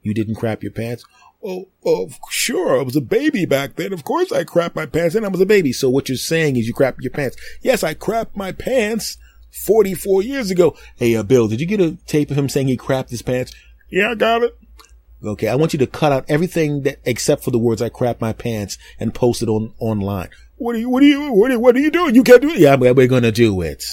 you 0.05 0.15
didn't 0.15 0.37
crap 0.37 0.63
your 0.63 0.73
pants? 0.73 1.05
Oh, 1.43 1.69
oh, 1.85 2.09
sure. 2.31 2.79
I 2.79 2.83
was 2.83 2.97
a 2.97 3.03
baby 3.03 3.45
back 3.45 3.77
then. 3.77 3.93
Of 3.93 4.05
course 4.05 4.33
I 4.33 4.45
crapped 4.45 4.75
my 4.75 4.87
pants 4.87 5.15
and 5.15 5.27
I 5.27 5.29
was 5.29 5.41
a 5.41 5.47
baby. 5.47 5.73
So 5.73 5.91
what 5.91 6.09
you're 6.09 6.17
saying 6.17 6.57
is 6.57 6.67
you 6.67 6.73
crapped 6.73 7.01
your 7.01 7.11
pants. 7.11 7.37
Yes, 7.61 7.83
I 7.83 7.93
crapped 7.95 8.35
my 8.35 8.53
pants 8.53 9.19
44 9.51 10.23
years 10.23 10.51
ago. 10.51 10.77
Hey, 10.97 11.15
uh, 11.15 11.23
Bill, 11.23 11.49
did 11.49 11.61
you 11.61 11.67
get 11.67 11.81
a 11.81 11.99
tape 12.07 12.31
of 12.31 12.39
him 12.39 12.49
saying 12.49 12.69
he 12.69 12.79
crapped 12.79 13.11
his 13.11 13.23
pants? 13.23 13.53
Yeah, 13.91 14.13
I 14.13 14.15
got 14.15 14.43
it. 14.43 14.57
Okay. 15.23 15.49
I 15.49 15.55
want 15.55 15.73
you 15.73 15.79
to 15.81 15.87
cut 15.87 16.13
out 16.13 16.25
everything 16.29 16.83
that, 16.83 16.99
except 17.05 17.45
for 17.45 17.51
the 17.51 17.59
words 17.59 17.83
I 17.83 17.91
crap 17.91 18.21
my 18.21 18.33
pants 18.33 18.79
and 18.99 19.15
post 19.15 19.43
it 19.43 19.49
on, 19.49 19.75
online. 19.79 20.31
What 20.57 20.77
are 20.77 20.79
you, 20.79 20.89
what 20.89 21.03
are 21.03 21.07
you, 21.07 21.33
what 21.33 21.51
are, 21.51 21.59
what 21.59 21.77
are 21.77 21.81
you 21.81 21.91
doing? 21.91 22.15
You 22.15 22.23
can't 22.23 22.43
do 22.43 22.51
it. 22.51 22.59
Yeah, 22.59 22.77
we're 22.77 23.07
going 23.07 23.23
to 23.23 23.33
do 23.33 23.61
it. 23.61 23.85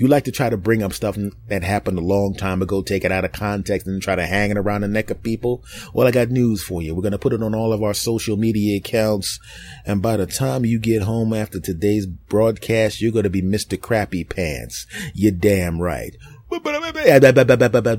You 0.00 0.08
like 0.08 0.24
to 0.24 0.32
try 0.32 0.48
to 0.48 0.56
bring 0.56 0.82
up 0.82 0.94
stuff 0.94 1.18
that 1.48 1.62
happened 1.62 1.98
a 1.98 2.00
long 2.00 2.34
time 2.34 2.62
ago, 2.62 2.80
take 2.80 3.04
it 3.04 3.12
out 3.12 3.26
of 3.26 3.32
context 3.32 3.86
and 3.86 4.00
try 4.00 4.16
to 4.16 4.24
hang 4.24 4.50
it 4.50 4.56
around 4.56 4.80
the 4.80 4.88
neck 4.88 5.10
of 5.10 5.22
people. 5.22 5.62
Well, 5.92 6.06
I 6.06 6.10
got 6.10 6.30
news 6.30 6.62
for 6.62 6.80
you. 6.80 6.94
We're 6.94 7.02
going 7.02 7.12
to 7.12 7.18
put 7.18 7.34
it 7.34 7.42
on 7.42 7.54
all 7.54 7.74
of 7.74 7.82
our 7.82 7.92
social 7.92 8.38
media 8.38 8.78
accounts. 8.78 9.38
And 9.84 10.00
by 10.00 10.16
the 10.16 10.24
time 10.24 10.64
you 10.64 10.78
get 10.78 11.02
home 11.02 11.34
after 11.34 11.60
today's 11.60 12.06
broadcast, 12.06 13.02
you're 13.02 13.12
going 13.12 13.24
to 13.24 13.28
be 13.30 13.42
Mr. 13.42 13.78
Crappy 13.78 14.24
Pants. 14.24 14.86
You're 15.12 15.32
damn 15.32 15.82
right. 15.82 16.16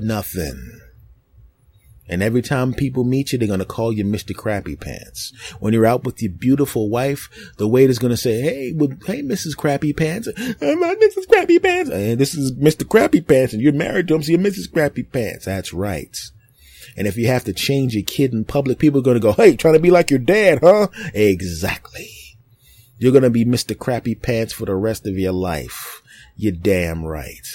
Nothing. 0.02 0.81
And 2.12 2.22
every 2.22 2.42
time 2.42 2.74
people 2.74 3.04
meet 3.04 3.32
you, 3.32 3.38
they're 3.38 3.48
going 3.48 3.60
to 3.60 3.64
call 3.64 3.90
you 3.90 4.04
Mr. 4.04 4.36
Crappy 4.36 4.76
Pants. 4.76 5.32
When 5.60 5.72
you're 5.72 5.86
out 5.86 6.04
with 6.04 6.20
your 6.20 6.30
beautiful 6.30 6.90
wife, 6.90 7.30
the 7.56 7.66
waiter's 7.66 7.98
going 7.98 8.10
to 8.10 8.18
say, 8.18 8.42
Hey, 8.42 8.66
hey, 9.06 9.22
Mrs. 9.22 9.56
Crappy 9.56 9.94
Pants. 9.94 10.28
I'm 10.28 10.78
not 10.78 10.98
Mrs. 10.98 11.26
Crappy 11.26 11.58
Pants. 11.58 11.88
And 11.88 12.20
this 12.20 12.34
is 12.34 12.52
Mr. 12.52 12.86
Crappy 12.86 13.22
Pants 13.22 13.54
and 13.54 13.62
you're 13.62 13.72
married 13.72 14.08
to 14.08 14.14
him. 14.14 14.22
So 14.22 14.32
you're 14.32 14.40
Mrs. 14.40 14.70
Crappy 14.70 15.04
Pants. 15.04 15.46
That's 15.46 15.72
right. 15.72 16.14
And 16.98 17.06
if 17.06 17.16
you 17.16 17.28
have 17.28 17.44
to 17.44 17.54
change 17.54 17.94
your 17.94 18.04
kid 18.04 18.34
in 18.34 18.44
public, 18.44 18.78
people 18.78 19.00
are 19.00 19.04
going 19.04 19.16
to 19.16 19.18
go, 19.18 19.32
Hey, 19.32 19.56
trying 19.56 19.72
to 19.72 19.80
be 19.80 19.90
like 19.90 20.10
your 20.10 20.18
dad, 20.18 20.58
huh? 20.62 20.88
Exactly. 21.14 22.10
You're 22.98 23.12
going 23.12 23.22
to 23.22 23.30
be 23.30 23.46
Mr. 23.46 23.76
Crappy 23.76 24.16
Pants 24.16 24.52
for 24.52 24.66
the 24.66 24.74
rest 24.74 25.06
of 25.06 25.16
your 25.16 25.32
life. 25.32 26.02
You're 26.36 26.52
damn 26.52 27.06
right. 27.06 27.46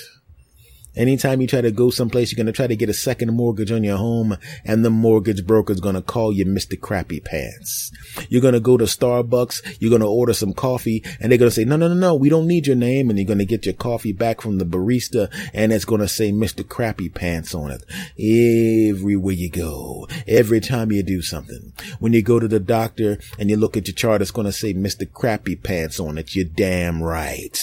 Anytime 0.97 1.41
you 1.41 1.47
try 1.47 1.61
to 1.61 1.71
go 1.71 1.91
someplace, 1.91 2.31
you're 2.31 2.38
going 2.38 2.47
to 2.47 2.51
try 2.51 2.67
to 2.67 2.75
get 2.75 2.89
a 2.89 2.94
second 2.94 3.33
mortgage 3.33 3.71
on 3.71 3.83
your 3.83 3.97
home 3.97 4.38
and 4.65 4.83
the 4.83 4.89
mortgage 4.89 5.45
broker 5.45 5.71
is 5.71 5.79
going 5.79 5.95
to 5.95 6.01
call 6.01 6.33
you 6.33 6.45
Mr. 6.45 6.79
Crappy 6.79 7.19
Pants. 7.19 7.92
You're 8.30 8.42
going 8.42 8.56
to 8.56 8.59
go 8.59 8.77
to 8.77 8.85
Starbucks, 8.85 9.77
you're 9.80 9.92
going 9.92 10.01
to 10.01 10.07
order 10.07 10.33
some 10.33 10.54
coffee 10.54 11.04
and 11.19 11.31
they're 11.31 11.37
going 11.37 11.51
to 11.51 11.56
say, 11.56 11.66
no, 11.66 11.75
no, 11.75 11.87
no, 11.87 11.94
no, 11.94 12.16
we 12.16 12.30
don't 12.30 12.47
need 12.47 12.68
your 12.68 12.75
name. 12.75 13.09
And 13.09 13.19
you're 13.19 13.27
going 13.27 13.37
to 13.37 13.45
get 13.45 13.66
your 13.66 13.75
coffee 13.75 14.11
back 14.11 14.42
from 14.42 14.57
the 14.57 14.66
barista 14.66 15.31
and 15.54 15.71
it's 15.71 15.85
going 15.85 16.01
to 16.01 16.07
say 16.07 16.31
Mr. 16.31 16.68
Crappy 16.68 17.09
Pants 17.09 17.54
on 17.54 17.71
it. 17.71 17.83
Everywhere 18.18 19.35
you 19.35 19.49
go, 19.49 20.07
every 20.27 20.59
time 20.59 20.92
you 20.92 21.04
do 21.04 21.21
something. 21.21 21.73
When 21.99 22.13
you 22.13 22.23
go 22.23 22.39
to 22.39 22.47
the 22.47 22.59
doctor 22.59 23.19
and 23.37 23.49
you 23.49 23.57
look 23.57 23.77
at 23.77 23.87
your 23.87 23.95
chart, 23.95 24.21
it's 24.21 24.31
going 24.31 24.45
to 24.45 24.51
say 24.51 24.73
Mr. 24.73 25.11
Crappy 25.11 25.56
Pants 25.56 25.99
on 25.99 26.18
it. 26.18 26.35
You're 26.35 26.45
damn 26.45 27.04
right. 27.04 27.57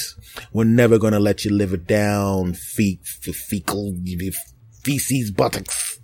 We're 0.53 0.65
never 0.65 0.99
going 0.99 1.13
to 1.13 1.21
let 1.21 1.45
you 1.45 1.53
live 1.53 1.73
it 1.73 1.87
down, 1.87 2.55
feet, 2.55 3.01
fecal, 3.33 3.95
feces, 4.83 5.31
buttocks. 5.31 5.99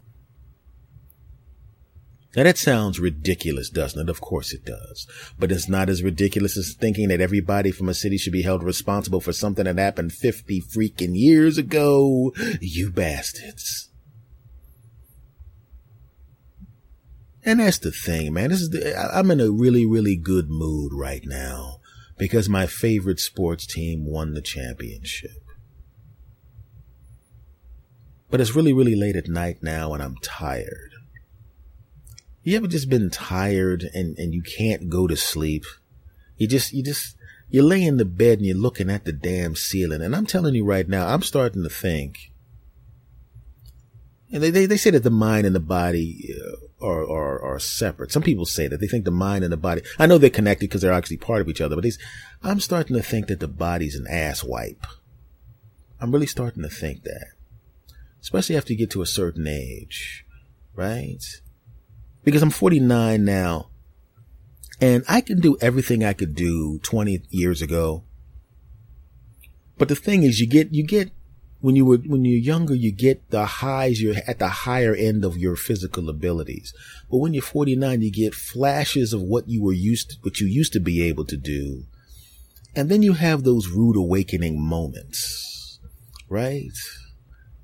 Now 2.36 2.44
that 2.44 2.58
sounds 2.58 3.00
ridiculous, 3.00 3.70
doesn't 3.70 4.00
it? 4.00 4.08
Of 4.08 4.20
course 4.20 4.52
it 4.52 4.64
does. 4.64 5.06
But 5.38 5.50
it's 5.50 5.68
not 5.68 5.88
as 5.88 6.02
ridiculous 6.02 6.56
as 6.56 6.74
thinking 6.74 7.08
that 7.08 7.20
everybody 7.20 7.72
from 7.72 7.88
a 7.88 7.94
city 7.94 8.18
should 8.18 8.32
be 8.32 8.42
held 8.42 8.62
responsible 8.62 9.20
for 9.20 9.32
something 9.32 9.64
that 9.64 9.78
happened 9.78 10.12
50 10.12 10.62
freaking 10.62 11.16
years 11.18 11.58
ago. 11.58 12.32
You 12.60 12.92
bastards. 12.92 13.88
And 17.44 17.58
that's 17.58 17.78
the 17.78 17.90
thing, 17.90 18.34
man. 18.34 18.50
This 18.50 18.60
is 18.60 18.70
the, 18.70 18.96
I'm 18.96 19.30
in 19.30 19.40
a 19.40 19.50
really, 19.50 19.86
really 19.86 20.14
good 20.14 20.50
mood 20.50 20.92
right 20.94 21.22
now 21.24 21.80
because 22.16 22.48
my 22.48 22.66
favorite 22.66 23.18
sports 23.18 23.66
team 23.66 24.04
won 24.04 24.34
the 24.34 24.42
championship. 24.42 25.42
But 28.30 28.40
it's 28.40 28.54
really, 28.54 28.72
really 28.72 28.94
late 28.94 29.16
at 29.16 29.28
night 29.28 29.58
now 29.62 29.92
and 29.92 30.02
I'm 30.02 30.16
tired. 30.22 30.92
You 32.42 32.56
ever 32.56 32.68
just 32.68 32.88
been 32.88 33.10
tired 33.10 33.84
and, 33.92 34.16
and 34.18 34.32
you 34.32 34.42
can't 34.42 34.88
go 34.88 35.06
to 35.06 35.16
sleep? 35.16 35.64
You 36.36 36.46
just, 36.46 36.72
you 36.72 36.82
just, 36.82 37.16
you 37.50 37.62
lay 37.62 37.82
in 37.82 37.96
the 37.96 38.04
bed 38.04 38.38
and 38.38 38.46
you're 38.46 38.56
looking 38.56 38.88
at 38.88 39.04
the 39.04 39.12
damn 39.12 39.56
ceiling. 39.56 40.00
And 40.00 40.16
I'm 40.16 40.26
telling 40.26 40.54
you 40.54 40.64
right 40.64 40.88
now, 40.88 41.08
I'm 41.08 41.22
starting 41.22 41.62
to 41.64 41.68
think. 41.68 42.32
And 44.32 44.42
they, 44.42 44.50
they, 44.50 44.66
they 44.66 44.76
say 44.76 44.90
that 44.90 45.02
the 45.02 45.10
mind 45.10 45.44
and 45.44 45.54
the 45.54 45.60
body 45.60 46.32
uh, 46.40 46.86
are, 46.86 47.02
are, 47.02 47.42
are 47.42 47.58
separate. 47.58 48.12
Some 48.12 48.22
people 48.22 48.46
say 48.46 48.68
that 48.68 48.80
they 48.80 48.86
think 48.86 49.04
the 49.04 49.10
mind 49.10 49.42
and 49.42 49.52
the 49.52 49.56
body, 49.56 49.82
I 49.98 50.06
know 50.06 50.18
they're 50.18 50.30
connected 50.30 50.68
because 50.68 50.82
they're 50.82 50.92
actually 50.92 51.16
part 51.16 51.40
of 51.40 51.48
each 51.48 51.60
other, 51.60 51.74
but 51.74 51.82
these, 51.82 51.98
I'm 52.42 52.60
starting 52.60 52.96
to 52.96 53.02
think 53.02 53.26
that 53.26 53.40
the 53.40 53.48
body's 53.48 53.96
an 53.96 54.06
ass 54.08 54.44
wipe. 54.44 54.86
I'm 56.00 56.12
really 56.12 56.28
starting 56.28 56.62
to 56.62 56.70
think 56.70 57.02
that. 57.02 57.26
Especially 58.22 58.56
after 58.56 58.72
you 58.72 58.78
get 58.78 58.90
to 58.90 59.02
a 59.02 59.06
certain 59.06 59.46
age, 59.46 60.26
right? 60.74 61.22
Because 62.24 62.42
I'm 62.42 62.50
49 62.50 63.24
now 63.24 63.70
and 64.80 65.04
I 65.08 65.20
can 65.20 65.40
do 65.40 65.58
everything 65.60 66.04
I 66.04 66.14
could 66.14 66.34
do 66.34 66.78
20 66.80 67.22
years 67.28 67.60
ago. 67.60 68.04
But 69.76 69.88
the 69.88 69.96
thing 69.96 70.22
is, 70.22 70.40
you 70.40 70.46
get, 70.46 70.72
you 70.72 70.84
get, 70.84 71.10
when 71.60 71.76
you 71.76 71.84
were, 71.84 71.98
when 71.98 72.24
you're 72.24 72.38
younger, 72.38 72.74
you 72.74 72.90
get 72.90 73.30
the 73.30 73.44
highs, 73.44 74.00
you're 74.00 74.16
at 74.26 74.38
the 74.38 74.48
higher 74.48 74.94
end 74.94 75.24
of 75.24 75.36
your 75.36 75.56
physical 75.56 76.08
abilities. 76.08 76.72
But 77.10 77.18
when 77.18 77.34
you're 77.34 77.42
49, 77.42 78.00
you 78.00 78.10
get 78.10 78.34
flashes 78.34 79.12
of 79.12 79.20
what 79.20 79.48
you 79.48 79.62
were 79.62 79.72
used 79.72 80.10
to, 80.10 80.16
what 80.22 80.40
you 80.40 80.46
used 80.46 80.72
to 80.72 80.80
be 80.80 81.02
able 81.02 81.26
to 81.26 81.36
do. 81.36 81.84
And 82.74 82.88
then 82.88 83.02
you 83.02 83.14
have 83.14 83.42
those 83.42 83.68
rude 83.68 83.96
awakening 83.96 84.62
moments, 84.62 85.80
right? 86.28 86.72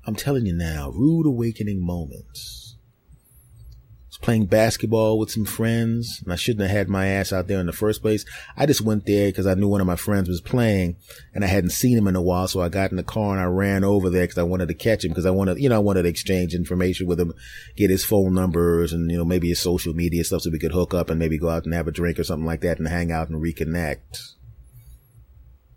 I'm 0.07 0.15
telling 0.15 0.45
you 0.45 0.55
now, 0.55 0.89
rude 0.91 1.25
awakening 1.25 1.85
moments 1.85 2.77
I 2.79 4.07
was 4.07 4.17
playing 4.19 4.45
basketball 4.45 5.19
with 5.19 5.29
some 5.29 5.43
friends 5.43 6.21
and 6.23 6.31
I 6.31 6.37
shouldn't 6.37 6.61
have 6.61 6.75
had 6.75 6.87
my 6.87 7.07
ass 7.07 7.33
out 7.33 7.47
there 7.47 7.59
in 7.59 7.65
the 7.65 7.73
first 7.73 8.01
place. 8.01 8.23
I 8.55 8.65
just 8.65 8.79
went 8.79 9.05
there 9.05 9.27
because 9.27 9.45
I 9.45 9.55
knew 9.55 9.67
one 9.67 9.81
of 9.81 9.85
my 9.85 9.97
friends 9.97 10.29
was 10.29 10.39
playing 10.39 10.95
and 11.33 11.43
I 11.43 11.47
hadn't 11.47 11.71
seen 11.71 11.97
him 11.97 12.07
in 12.07 12.15
a 12.15 12.21
while. 12.21 12.47
So 12.47 12.61
I 12.61 12.69
got 12.69 12.89
in 12.89 12.95
the 12.95 13.03
car 13.03 13.33
and 13.33 13.41
I 13.41 13.45
ran 13.45 13.83
over 13.83 14.09
there 14.09 14.23
because 14.23 14.37
I 14.37 14.43
wanted 14.43 14.69
to 14.69 14.73
catch 14.73 15.03
him 15.03 15.11
because 15.11 15.25
I 15.25 15.31
wanted, 15.31 15.59
you 15.59 15.67
know, 15.67 15.75
I 15.75 15.79
wanted 15.79 16.03
to 16.03 16.09
exchange 16.09 16.55
information 16.55 17.05
with 17.05 17.19
him, 17.19 17.33
get 17.75 17.89
his 17.89 18.05
phone 18.05 18.33
numbers 18.33 18.93
and, 18.93 19.11
you 19.11 19.17
know, 19.17 19.25
maybe 19.25 19.49
his 19.49 19.59
social 19.59 19.93
media 19.93 20.23
stuff 20.23 20.43
so 20.43 20.51
we 20.51 20.57
could 20.57 20.71
hook 20.71 20.93
up 20.93 21.09
and 21.09 21.19
maybe 21.19 21.37
go 21.37 21.49
out 21.49 21.65
and 21.65 21.73
have 21.73 21.89
a 21.89 21.91
drink 21.91 22.17
or 22.17 22.23
something 22.23 22.47
like 22.47 22.61
that 22.61 22.79
and 22.79 22.87
hang 22.87 23.11
out 23.11 23.27
and 23.27 23.43
reconnect. 23.43 24.35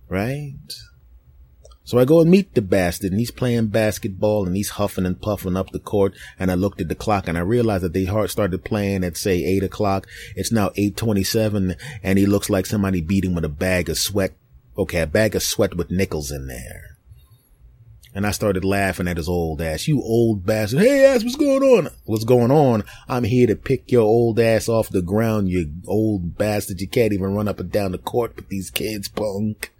Right? 0.08 0.54
So 1.90 1.98
I 1.98 2.04
go 2.04 2.20
and 2.20 2.30
meet 2.30 2.54
the 2.54 2.62
bastard 2.62 3.10
and 3.10 3.18
he's 3.18 3.32
playing 3.32 3.66
basketball 3.66 4.46
and 4.46 4.54
he's 4.54 4.70
huffing 4.70 5.04
and 5.06 5.20
puffing 5.20 5.56
up 5.56 5.72
the 5.72 5.80
court. 5.80 6.14
And 6.38 6.48
I 6.48 6.54
looked 6.54 6.80
at 6.80 6.86
the 6.86 6.94
clock 6.94 7.26
and 7.26 7.36
I 7.36 7.40
realized 7.40 7.82
that 7.82 7.94
they 7.94 8.04
heart 8.04 8.30
started 8.30 8.64
playing 8.64 9.02
at 9.02 9.16
say 9.16 9.42
eight 9.42 9.64
o'clock. 9.64 10.06
It's 10.36 10.52
now 10.52 10.70
827 10.76 11.74
and 12.04 12.16
he 12.16 12.26
looks 12.26 12.48
like 12.48 12.66
somebody 12.66 13.00
beat 13.00 13.24
him 13.24 13.34
with 13.34 13.44
a 13.44 13.48
bag 13.48 13.90
of 13.90 13.98
sweat. 13.98 14.34
Okay. 14.78 15.00
A 15.00 15.06
bag 15.08 15.34
of 15.34 15.42
sweat 15.42 15.74
with 15.74 15.90
nickels 15.90 16.30
in 16.30 16.46
there. 16.46 16.96
And 18.14 18.24
I 18.24 18.30
started 18.30 18.64
laughing 18.64 19.08
at 19.08 19.16
his 19.16 19.28
old 19.28 19.60
ass. 19.60 19.88
You 19.88 20.00
old 20.00 20.46
bastard. 20.46 20.78
Hey 20.78 21.06
ass, 21.06 21.24
what's 21.24 21.34
going 21.34 21.64
on? 21.64 21.88
What's 22.04 22.22
going 22.22 22.52
on? 22.52 22.84
I'm 23.08 23.24
here 23.24 23.48
to 23.48 23.56
pick 23.56 23.90
your 23.90 24.02
old 24.02 24.38
ass 24.38 24.68
off 24.68 24.90
the 24.90 25.02
ground, 25.02 25.48
you 25.48 25.72
old 25.88 26.38
bastard. 26.38 26.80
You 26.80 26.86
can't 26.86 27.12
even 27.12 27.34
run 27.34 27.48
up 27.48 27.58
and 27.58 27.72
down 27.72 27.90
the 27.90 27.98
court 27.98 28.36
with 28.36 28.48
these 28.48 28.70
kids, 28.70 29.08
punk. 29.08 29.72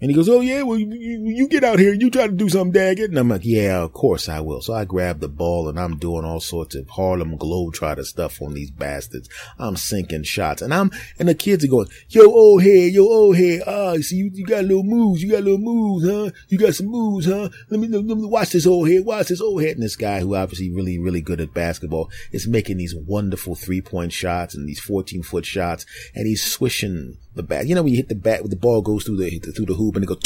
And 0.00 0.10
he 0.10 0.14
goes, 0.14 0.28
Oh 0.28 0.40
yeah, 0.40 0.62
well, 0.62 0.78
you, 0.78 0.88
you, 0.94 1.48
get 1.48 1.64
out 1.64 1.78
here. 1.78 1.92
And 1.92 2.00
you 2.00 2.10
try 2.10 2.26
to 2.26 2.32
do 2.32 2.48
something, 2.48 2.72
Daggett. 2.72 3.10
And 3.10 3.18
I'm 3.18 3.28
like, 3.28 3.44
yeah, 3.44 3.82
of 3.82 3.92
course 3.92 4.28
I 4.28 4.40
will. 4.40 4.62
So 4.62 4.74
I 4.74 4.84
grab 4.84 5.20
the 5.20 5.28
ball 5.28 5.68
and 5.68 5.78
I'm 5.78 5.98
doing 5.98 6.24
all 6.24 6.40
sorts 6.40 6.74
of 6.74 6.88
Harlem 6.88 7.36
Globetrotter 7.36 8.04
stuff 8.04 8.40
on 8.40 8.54
these 8.54 8.70
bastards. 8.70 9.28
I'm 9.58 9.76
sinking 9.76 10.22
shots 10.22 10.62
and 10.62 10.72
I'm, 10.72 10.90
and 11.18 11.28
the 11.28 11.34
kids 11.34 11.64
are 11.64 11.68
going, 11.68 11.88
yo, 12.08 12.24
old 12.24 12.62
head, 12.62 12.92
yo, 12.92 13.04
old 13.04 13.36
head. 13.36 13.62
Ah, 13.66 13.94
see, 14.00 14.16
you, 14.16 14.30
you 14.32 14.46
got 14.46 14.64
little 14.64 14.84
moves. 14.84 15.22
You 15.22 15.32
got 15.32 15.44
little 15.44 15.58
moves, 15.58 16.06
huh? 16.08 16.30
You 16.48 16.58
got 16.58 16.74
some 16.74 16.86
moves, 16.86 17.26
huh? 17.26 17.48
Let 17.68 17.80
me, 17.80 17.88
let 17.88 18.04
me 18.04 18.26
watch 18.26 18.50
this 18.50 18.66
old 18.66 18.88
head. 18.88 19.04
Watch 19.04 19.28
this 19.28 19.40
old 19.40 19.62
head. 19.62 19.72
And 19.72 19.82
this 19.82 19.96
guy 19.96 20.20
who 20.20 20.34
obviously 20.34 20.70
really, 20.70 20.98
really 20.98 21.20
good 21.20 21.40
at 21.40 21.52
basketball 21.52 22.10
is 22.32 22.48
making 22.48 22.78
these 22.78 22.94
wonderful 22.94 23.54
three 23.54 23.82
point 23.82 24.12
shots 24.12 24.54
and 24.54 24.68
these 24.68 24.80
14 24.80 25.22
foot 25.22 25.44
shots 25.44 25.84
and 26.14 26.26
he's 26.26 26.44
swishing 26.44 27.18
the 27.34 27.42
bat. 27.42 27.66
You 27.66 27.74
know 27.74 27.82
when 27.82 27.92
you 27.92 27.98
hit 27.98 28.08
the 28.08 28.14
bat, 28.14 28.42
the 28.48 28.56
ball 28.56 28.82
goes 28.82 29.04
through 29.04 29.18
the 29.18 29.38
through 29.38 29.66
the 29.66 29.74
hoop 29.74 29.96
and 29.96 30.04
it 30.04 30.08
goes 30.08 30.20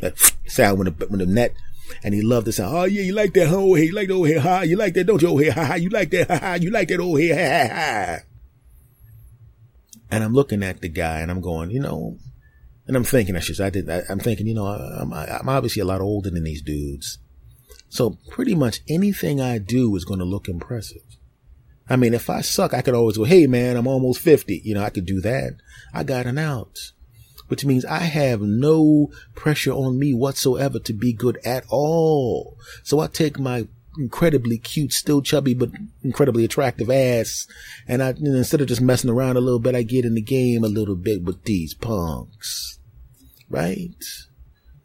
that 0.00 0.18
sound 0.46 0.78
when 0.78 0.86
the 0.86 1.06
when 1.06 1.20
the 1.20 1.26
net. 1.26 1.54
And 2.04 2.12
he 2.14 2.20
loved 2.20 2.46
the 2.46 2.52
sound. 2.52 2.76
Oh 2.76 2.84
yeah, 2.84 3.02
you 3.02 3.14
like 3.14 3.32
that, 3.32 3.48
huh? 3.48 3.56
Oh, 3.56 3.74
hey, 3.74 3.84
you 3.84 3.94
like 3.94 4.08
that 4.08 4.14
old 4.14 4.28
hair, 4.28 4.40
ha? 4.40 4.60
You 4.60 4.76
like 4.76 4.92
that, 4.92 5.06
don't 5.06 5.22
you? 5.22 5.28
Oh, 5.28 5.38
hey, 5.38 5.48
ha, 5.48 5.64
ha. 5.64 5.74
You 5.76 5.88
like 5.88 6.10
that, 6.10 6.28
ha, 6.28 6.38
ha. 6.38 6.54
You 6.54 6.70
like 6.70 6.88
that 6.88 7.00
old 7.00 7.18
hair, 7.18 7.34
ha, 7.34 7.74
ha, 7.74 8.06
ha. 8.06 8.18
And 10.10 10.22
I'm 10.22 10.34
looking 10.34 10.62
at 10.62 10.82
the 10.82 10.88
guy 10.88 11.20
and 11.20 11.30
I'm 11.30 11.40
going, 11.40 11.70
you 11.70 11.80
know, 11.80 12.18
and 12.86 12.96
I'm 12.96 13.04
thinking, 13.04 13.36
I 13.36 13.40
should, 13.40 13.60
I 13.60 13.70
did, 13.70 13.88
I, 13.88 14.02
am 14.08 14.18
thinking, 14.18 14.46
you 14.46 14.54
know, 14.54 14.66
I'm, 14.66 15.12
I'm 15.12 15.48
obviously 15.48 15.80
a 15.80 15.84
lot 15.84 16.00
older 16.00 16.30
than 16.30 16.44
these 16.44 16.62
dudes. 16.62 17.18
So 17.90 18.18
pretty 18.30 18.54
much 18.54 18.80
anything 18.88 19.40
I 19.40 19.58
do 19.58 19.94
is 19.96 20.04
going 20.04 20.20
to 20.20 20.24
look 20.24 20.48
impressive. 20.48 21.02
I 21.90 21.96
mean, 21.96 22.14
if 22.14 22.28
I 22.28 22.40
suck, 22.40 22.74
I 22.74 22.82
could 22.82 22.94
always 22.94 23.16
go, 23.16 23.24
Hey 23.24 23.46
man, 23.46 23.76
I'm 23.76 23.86
almost 23.86 24.20
50. 24.20 24.62
You 24.64 24.74
know, 24.74 24.82
I 24.82 24.90
could 24.90 25.06
do 25.06 25.20
that. 25.20 25.56
I 25.92 26.04
got 26.04 26.26
an 26.26 26.38
out, 26.38 26.92
which 27.48 27.64
means 27.64 27.84
I 27.84 28.00
have 28.00 28.40
no 28.40 29.10
pressure 29.34 29.72
on 29.72 29.98
me 29.98 30.14
whatsoever 30.14 30.78
to 30.80 30.92
be 30.92 31.12
good 31.12 31.38
at 31.44 31.64
all. 31.70 32.58
So 32.82 33.00
I 33.00 33.06
take 33.06 33.38
my 33.38 33.68
incredibly 33.98 34.58
cute, 34.58 34.92
still 34.92 35.22
chubby, 35.22 35.54
but 35.54 35.70
incredibly 36.02 36.44
attractive 36.44 36.90
ass. 36.90 37.46
And 37.86 38.02
I, 38.02 38.10
instead 38.10 38.60
of 38.60 38.68
just 38.68 38.80
messing 38.80 39.10
around 39.10 39.36
a 39.36 39.40
little 39.40 39.58
bit, 39.58 39.74
I 39.74 39.82
get 39.82 40.04
in 40.04 40.14
the 40.14 40.22
game 40.22 40.64
a 40.64 40.68
little 40.68 40.96
bit 40.96 41.22
with 41.22 41.44
these 41.44 41.74
punks. 41.74 42.78
Right? 43.50 44.04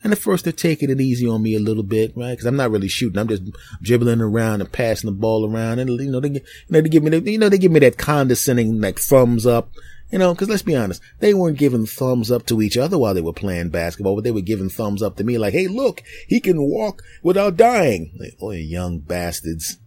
And 0.03 0.11
at 0.11 0.19
first 0.19 0.43
they're 0.43 0.53
taking 0.53 0.89
it 0.89 0.99
easy 0.99 1.27
on 1.27 1.41
me 1.41 1.55
a 1.55 1.59
little 1.59 1.83
bit, 1.83 2.11
right? 2.15 2.37
Cause 2.37 2.45
I'm 2.45 2.57
not 2.57 2.71
really 2.71 2.89
shooting. 2.89 3.17
I'm 3.17 3.27
just 3.27 3.43
dribbling 3.81 4.21
around 4.21 4.61
and 4.61 4.71
passing 4.71 5.09
the 5.09 5.15
ball 5.15 5.49
around. 5.49 5.79
And, 5.79 5.89
you 5.89 6.11
know, 6.11 6.19
they, 6.19 6.29
you 6.29 6.41
know, 6.69 6.81
they 6.81 6.89
give 6.89 7.03
me, 7.03 7.17
the, 7.17 7.31
you 7.31 7.37
know, 7.37 7.49
they 7.49 7.57
give 7.57 7.71
me 7.71 7.79
that 7.79 7.97
condescending, 7.97 8.81
like 8.81 8.99
thumbs 8.99 9.45
up, 9.45 9.71
you 10.11 10.19
know, 10.19 10.35
cause 10.35 10.49
let's 10.49 10.61
be 10.61 10.75
honest. 10.75 11.01
They 11.19 11.33
weren't 11.33 11.57
giving 11.57 11.85
thumbs 11.85 12.31
up 12.31 12.45
to 12.47 12.61
each 12.61 12.77
other 12.77 12.97
while 12.97 13.13
they 13.13 13.21
were 13.21 13.33
playing 13.33 13.69
basketball, 13.69 14.15
but 14.15 14.25
they 14.25 14.31
were 14.31 14.41
giving 14.41 14.69
thumbs 14.69 15.01
up 15.01 15.15
to 15.17 15.23
me 15.23 15.37
like, 15.37 15.53
Hey, 15.53 15.67
look, 15.67 16.03
he 16.27 16.39
can 16.39 16.61
walk 16.61 17.01
without 17.21 17.55
dying. 17.55 18.11
Like, 18.19 18.35
oh, 18.41 18.51
young 18.51 18.99
bastards, 18.99 19.77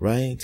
right? 0.00 0.42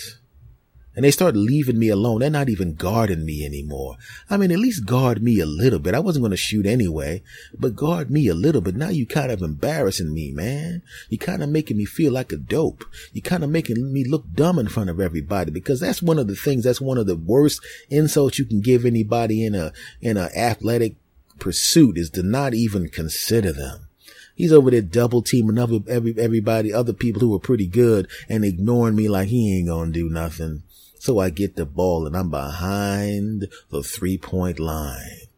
And 0.94 1.04
they 1.04 1.10
start 1.10 1.36
leaving 1.36 1.78
me 1.78 1.88
alone. 1.88 2.20
They're 2.20 2.30
not 2.30 2.48
even 2.48 2.74
guarding 2.74 3.24
me 3.24 3.44
anymore. 3.44 3.96
I 4.28 4.36
mean, 4.36 4.50
at 4.50 4.58
least 4.58 4.84
guard 4.84 5.22
me 5.22 5.38
a 5.38 5.46
little 5.46 5.78
bit. 5.78 5.94
I 5.94 6.00
wasn't 6.00 6.22
going 6.22 6.32
to 6.32 6.36
shoot 6.36 6.66
anyway, 6.66 7.22
but 7.56 7.76
guard 7.76 8.10
me 8.10 8.26
a 8.28 8.34
little 8.34 8.60
bit. 8.60 8.74
Now 8.74 8.88
you 8.88 9.06
kind 9.06 9.30
of 9.30 9.40
embarrassing 9.40 10.12
me, 10.12 10.32
man. 10.32 10.82
You 11.08 11.18
kind 11.18 11.42
of 11.42 11.50
making 11.50 11.76
me 11.76 11.84
feel 11.84 12.12
like 12.12 12.32
a 12.32 12.36
dope. 12.36 12.84
You 13.12 13.22
kind 13.22 13.44
of 13.44 13.50
making 13.50 13.92
me 13.92 14.04
look 14.04 14.24
dumb 14.34 14.58
in 14.58 14.68
front 14.68 14.90
of 14.90 15.00
everybody 15.00 15.50
because 15.50 15.78
that's 15.78 16.02
one 16.02 16.18
of 16.18 16.26
the 16.26 16.36
things, 16.36 16.64
that's 16.64 16.80
one 16.80 16.98
of 16.98 17.06
the 17.06 17.16
worst 17.16 17.60
insults 17.90 18.38
you 18.38 18.44
can 18.44 18.60
give 18.60 18.84
anybody 18.84 19.44
in 19.44 19.54
a, 19.54 19.72
in 20.00 20.16
a 20.16 20.30
athletic 20.36 20.96
pursuit 21.38 21.96
is 21.96 22.10
to 22.10 22.22
not 22.22 22.54
even 22.54 22.88
consider 22.88 23.52
them. 23.52 23.88
He's 24.34 24.52
over 24.52 24.70
there 24.70 24.82
double 24.82 25.20
teaming 25.20 25.58
every, 25.58 26.14
everybody, 26.16 26.72
other 26.72 26.92
people 26.92 27.20
who 27.20 27.34
are 27.34 27.40
pretty 27.40 27.66
good 27.66 28.08
and 28.28 28.44
ignoring 28.44 28.94
me 28.94 29.08
like 29.08 29.28
he 29.28 29.58
ain't 29.58 29.66
gonna 29.66 29.90
do 29.90 30.08
nothing. 30.08 30.62
So 30.98 31.18
I 31.18 31.30
get 31.30 31.56
the 31.56 31.64
ball 31.64 32.06
and 32.06 32.16
I'm 32.16 32.30
behind 32.30 33.48
the 33.70 33.82
three 33.82 34.18
point 34.18 34.58
line. 34.58 35.28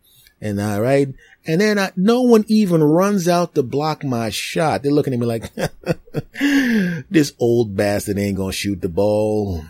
And 0.41 0.61
I, 0.61 0.81
right? 0.81 1.09
And 1.47 1.61
then 1.61 1.79
I, 1.79 1.93
no 1.97 2.23
one 2.23 2.45
even 2.49 2.83
runs 2.83 3.29
out 3.29 3.55
to 3.55 3.63
block 3.63 4.03
my 4.03 4.31
shot. 4.31 4.83
They're 4.83 4.93
looking 4.93 5.13
at 5.13 5.21
me 5.21 5.27
like, 5.27 5.53
this 7.11 7.35
old 7.39 7.77
bastard 7.77 8.19
ain't 8.19 8.39
gonna 8.39 8.53
shoot 8.53 8.81
the 8.81 8.89
ball. 8.89 9.65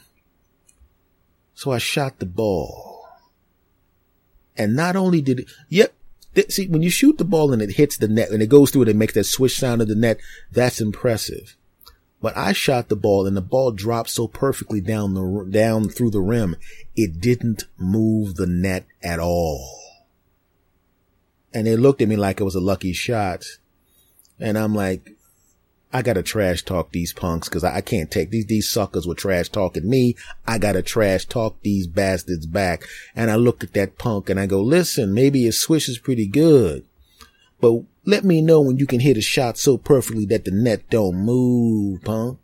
So 1.55 1.73
I 1.73 1.79
shot 1.79 2.19
the 2.19 2.27
ball. 2.27 3.09
And 4.57 4.77
not 4.77 4.95
only 4.95 5.23
did 5.23 5.41
it, 5.41 5.47
yep, 5.69 5.93
see, 6.49 6.69
when 6.69 6.83
you 6.83 6.91
shoot 6.91 7.19
the 7.19 7.25
ball 7.25 7.53
and 7.53 7.63
it 7.63 7.73
hits 7.73 7.97
the 7.97 8.09
net 8.09 8.31
and 8.31 8.43
it 8.43 8.49
goes 8.49 8.71
through 8.71 8.83
it 8.83 8.89
and 8.89 8.99
makes 8.99 9.15
that 9.15 9.25
swish 9.25 9.57
sound 9.57 9.83
of 9.83 9.89
the 9.89 9.95
net, 9.95 10.21
that's 10.53 10.81
impressive. 10.81 11.57
But 12.21 12.37
I 12.37 12.53
shot 12.53 12.89
the 12.89 12.97
ball 12.97 13.27
and 13.27 13.37
the 13.37 13.41
ball 13.41 13.73
dropped 13.73 14.11
so 14.11 14.29
perfectly 14.29 14.81
down 14.81 15.15
the, 15.15 15.47
down 15.51 15.89
through 15.89 16.11
the 16.11 16.21
rim. 16.21 16.57
It 16.95 17.21
didn't 17.21 17.65
move 17.79 18.37
the 18.37 18.47
net 18.47 18.87
at 19.03 19.19
all. 19.19 19.79
And 21.53 21.67
they 21.67 21.77
looked 21.77 22.03
at 22.03 22.09
me 22.09 22.17
like 22.17 22.41
it 22.41 22.45
was 22.45 22.55
a 22.55 22.61
lucky 22.61 22.93
shot. 22.93 23.45
And 24.39 24.59
I'm 24.59 24.75
like, 24.75 25.13
I 25.93 26.03
gotta 26.03 26.23
trash 26.23 26.63
talk 26.63 26.93
these 26.93 27.13
punks 27.13 27.49
cause 27.49 27.65
I, 27.65 27.77
I 27.77 27.81
can't 27.81 28.11
take 28.11 28.31
these, 28.31 28.47
these 28.47 28.71
suckers 28.71 29.09
were 29.09 29.15
trash 29.15 29.49
talking 29.49 29.89
me. 29.89 30.15
I 30.47 30.59
gotta 30.59 30.83
trash 30.83 31.25
talk 31.25 31.61
these 31.63 31.89
bastards 31.89 32.47
back. 32.47 32.85
And 33.17 33.31
I 33.31 33.37
look 33.37 33.65
at 33.65 33.73
that 33.73 33.99
punk 33.99 34.31
and 34.31 34.39
I 34.39 34.47
go, 34.47 34.61
listen, 34.63 35.13
maybe 35.13 35.43
his 35.43 35.59
swish 35.59 35.89
is 35.89 35.99
pretty 35.99 36.27
good, 36.27 36.85
but 37.61 37.83
let 38.05 38.25
me 38.25 38.41
know 38.41 38.61
when 38.61 38.79
you 38.79 38.87
can 38.87 39.01
hit 39.01 39.17
a 39.17 39.23
shot 39.23 39.59
so 39.59 39.77
perfectly 39.77 40.27
that 40.27 40.45
the 40.45 40.51
net 40.51 40.89
don't 40.91 41.17
move, 41.17 42.03
punk. 42.03 42.39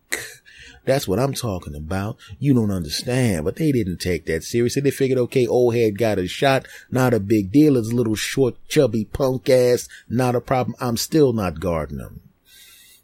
That's 0.85 1.09
what 1.09 1.19
I'm 1.19 1.35
talking 1.35 1.75
about. 1.75 2.17
You 2.39 2.55
don't 2.55 2.71
understand, 2.71 3.45
but 3.45 3.57
they 3.57 3.73
didn't 3.73 3.97
take 3.97 4.27
that 4.27 4.45
seriously. 4.45 4.83
They 4.83 4.93
figured, 4.93 5.19
okay, 5.19 5.45
old 5.45 5.75
head 5.75 5.99
got 5.99 6.21
a 6.21 6.29
shot. 6.29 6.69
Not 6.93 7.13
a 7.13 7.19
big 7.19 7.51
deal. 7.51 7.77
It's 7.77 7.91
a 7.91 7.95
little 7.95 8.15
short, 8.15 8.55
chubby 8.69 9.05
punk 9.05 9.51
ass. 9.51 9.89
Not 10.09 10.37
a 10.37 10.41
problem. 10.41 10.77
I'm 10.81 10.97
still 10.97 11.33
not 11.33 11.59
guarding 11.59 11.99
him. 11.99 12.21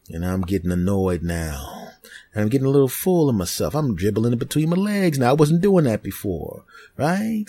And 0.08 0.24
I'm 0.24 0.42
getting 0.42 0.70
annoyed 0.70 1.22
now. 1.22 1.88
And 2.32 2.42
I'm 2.42 2.48
getting 2.48 2.68
a 2.68 2.70
little 2.70 2.86
full 2.86 3.28
of 3.28 3.34
myself. 3.34 3.74
I'm 3.74 3.96
dribbling 3.96 4.32
it 4.32 4.38
between 4.38 4.68
my 4.68 4.76
legs 4.76 5.18
now. 5.18 5.30
I 5.30 5.34
wasn't 5.34 5.60
doing 5.60 5.84
that 5.84 6.04
before, 6.04 6.64
right? 6.96 7.46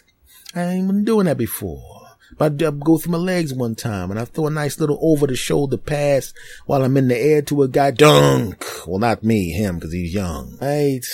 I 0.55 0.63
ain't 0.63 0.87
been 0.87 1.05
doing 1.05 1.25
that 1.27 1.37
before. 1.37 2.02
I 2.39 2.49
go 2.49 2.97
through 2.97 3.11
my 3.11 3.17
legs 3.17 3.53
one 3.53 3.75
time 3.75 4.11
and 4.11 4.19
I 4.19 4.25
throw 4.25 4.47
a 4.47 4.51
nice 4.51 4.79
little 4.79 4.99
over 5.01 5.27
the 5.27 5.35
shoulder 5.35 5.77
pass 5.77 6.33
while 6.65 6.83
I'm 6.83 6.97
in 6.97 7.07
the 7.07 7.17
air 7.17 7.41
to 7.43 7.63
a 7.63 7.67
guy. 7.67 7.91
Dunk. 7.91 8.65
Well, 8.87 8.99
not 8.99 9.23
me, 9.23 9.51
him, 9.51 9.79
cause 9.79 9.93
he's 9.93 10.13
young. 10.13 10.57
Right. 10.61 11.05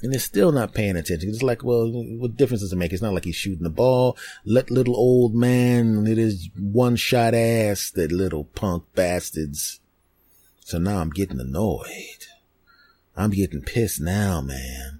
And 0.00 0.12
they're 0.12 0.20
still 0.20 0.52
not 0.52 0.74
paying 0.74 0.96
attention. 0.96 1.28
It's 1.28 1.42
like, 1.42 1.64
well, 1.64 1.90
what 1.90 2.36
difference 2.36 2.62
does 2.62 2.72
it 2.72 2.76
make? 2.76 2.92
It's 2.92 3.02
not 3.02 3.14
like 3.14 3.24
he's 3.24 3.34
shooting 3.34 3.64
the 3.64 3.70
ball. 3.70 4.16
Let 4.44 4.70
little 4.70 4.96
old 4.96 5.34
man, 5.34 6.06
it 6.06 6.18
is 6.18 6.48
one 6.56 6.94
shot 6.94 7.34
ass, 7.34 7.90
that 7.96 8.12
little 8.12 8.44
punk 8.44 8.84
bastards. 8.94 9.80
So 10.60 10.78
now 10.78 10.98
I'm 10.98 11.10
getting 11.10 11.40
annoyed. 11.40 12.26
I'm 13.16 13.30
getting 13.30 13.62
pissed 13.62 14.00
now, 14.00 14.40
man. 14.40 14.97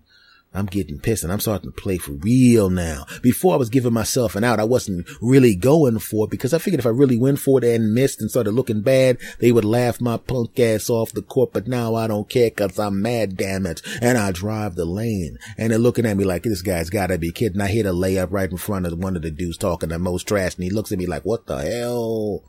I'm 0.59 0.67
getting 0.67 0.99
pissed 0.99 1.25
and 1.25 1.33
I'm 1.33 1.41
starting 1.41 1.71
to 1.71 1.81
play 1.81 1.99
for 1.99 2.13
real 2.13 2.71
now. 2.71 3.07
Before 3.23 3.55
I 3.55 3.57
was 3.57 3.71
giving 3.71 3.93
myself 3.93 4.37
an 4.37 4.45
out, 4.45 4.61
I 4.61 4.65
wasn't 4.65 5.09
really 5.21 5.55
going 5.55 5.99
for 5.99 6.25
it 6.25 6.31
because 6.31 6.53
I 6.53 6.59
figured 6.59 6.81
if 6.81 6.87
I 6.87 6.91
really 6.91 7.17
went 7.17 7.39
for 7.39 7.59
it 7.59 7.65
and 7.65 7.95
missed 7.95 8.21
and 8.21 8.31
started 8.31 8.53
looking 8.53 8.83
bad, 8.83 9.19
they 9.39 9.53
would 9.53 9.65
laugh 9.65 10.01
my 10.01 10.17
punk 10.17 10.59
ass 10.59 10.91
off 10.91 11.13
the 11.13 11.23
court. 11.23 11.53
But 11.53 11.69
now 11.69 11.95
I 11.95 12.07
don't 12.07 12.29
care 12.29 12.51
cause 12.51 12.79
I'm 12.79 13.01
mad, 13.01 13.37
damn 13.37 13.67
it. 13.67 13.83
And 14.03 14.19
I 14.19 14.33
drive 14.33 14.75
the 14.75 14.85
lane 14.85 15.39
and 15.57 15.71
they're 15.71 15.79
looking 15.79 16.07
at 16.07 16.17
me 16.17 16.25
like 16.25 16.43
this 16.43 16.63
guy's 16.63 16.91
gotta 16.91 17.19
be 17.19 17.31
kidding. 17.31 17.61
I 17.61 17.69
hit 17.69 17.87
a 17.87 17.93
layup 17.93 18.29
right 18.31 18.51
in 18.51 18.57
front 18.57 18.87
of 18.87 18.99
one 18.99 19.17
of 19.17 19.23
the 19.23 19.31
dudes 19.31 19.59
talking 19.59 19.89
the 19.89 19.99
most 19.99 20.27
trash 20.27 20.57
and 20.57 20.65
he 20.65 20.71
looks 20.71 20.93
at 20.93 20.99
me 20.99 21.07
like, 21.07 21.25
what 21.25 21.47
the 21.47 21.59
hell? 21.59 22.43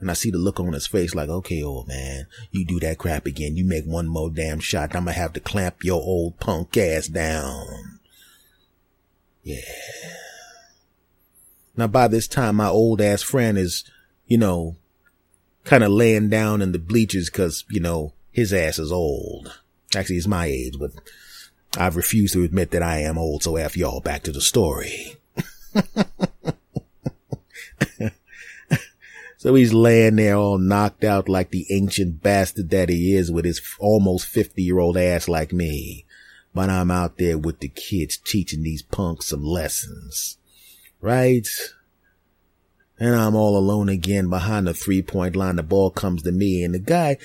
And 0.00 0.10
I 0.10 0.14
see 0.14 0.30
the 0.30 0.38
look 0.38 0.60
on 0.60 0.72
his 0.72 0.86
face 0.86 1.14
like, 1.14 1.28
okay, 1.28 1.62
old 1.62 1.88
man, 1.88 2.26
you 2.52 2.64
do 2.64 2.78
that 2.80 2.98
crap 2.98 3.26
again. 3.26 3.56
You 3.56 3.64
make 3.64 3.84
one 3.84 4.06
more 4.06 4.30
damn 4.30 4.60
shot. 4.60 4.94
I'm 4.94 5.04
going 5.04 5.14
to 5.14 5.20
have 5.20 5.32
to 5.32 5.40
clamp 5.40 5.82
your 5.82 6.00
old 6.00 6.38
punk 6.38 6.76
ass 6.76 7.08
down. 7.08 7.98
Yeah. 9.42 9.58
Now 11.76 11.88
by 11.88 12.08
this 12.08 12.28
time, 12.28 12.56
my 12.56 12.68
old 12.68 13.00
ass 13.00 13.22
friend 13.22 13.58
is, 13.58 13.84
you 14.26 14.38
know, 14.38 14.76
kind 15.64 15.82
of 15.82 15.90
laying 15.90 16.28
down 16.28 16.62
in 16.62 16.72
the 16.72 16.78
bleachers 16.78 17.30
cause, 17.30 17.64
you 17.68 17.80
know, 17.80 18.12
his 18.30 18.52
ass 18.52 18.78
is 18.78 18.92
old. 18.92 19.60
Actually, 19.96 20.16
he's 20.16 20.28
my 20.28 20.46
age, 20.46 20.74
but 20.78 20.92
I've 21.76 21.96
refused 21.96 22.34
to 22.34 22.44
admit 22.44 22.70
that 22.70 22.82
I 22.82 23.00
am 23.00 23.18
old. 23.18 23.42
So 23.42 23.56
after 23.56 23.80
y'all 23.80 24.00
back 24.00 24.22
to 24.24 24.32
the 24.32 24.40
story. 24.40 25.16
So 29.38 29.54
he's 29.54 29.72
laying 29.72 30.16
there 30.16 30.34
all 30.34 30.58
knocked 30.58 31.04
out 31.04 31.28
like 31.28 31.50
the 31.50 31.64
ancient 31.70 32.22
bastard 32.24 32.70
that 32.70 32.88
he 32.88 33.14
is 33.14 33.30
with 33.30 33.44
his 33.44 33.62
almost 33.78 34.26
50 34.26 34.60
year 34.60 34.80
old 34.80 34.96
ass 34.96 35.28
like 35.28 35.52
me. 35.52 36.04
But 36.52 36.70
I'm 36.70 36.90
out 36.90 37.18
there 37.18 37.38
with 37.38 37.60
the 37.60 37.68
kids 37.68 38.16
teaching 38.16 38.64
these 38.64 38.82
punks 38.82 39.28
some 39.28 39.44
lessons. 39.44 40.38
Right? 41.00 41.46
And 42.98 43.14
I'm 43.14 43.36
all 43.36 43.56
alone 43.56 43.88
again 43.88 44.28
behind 44.28 44.66
the 44.66 44.74
three 44.74 45.02
point 45.02 45.36
line. 45.36 45.54
The 45.54 45.62
ball 45.62 45.90
comes 45.90 46.24
to 46.24 46.32
me 46.32 46.64
and 46.64 46.74
the 46.74 46.80
guy, 46.80 47.16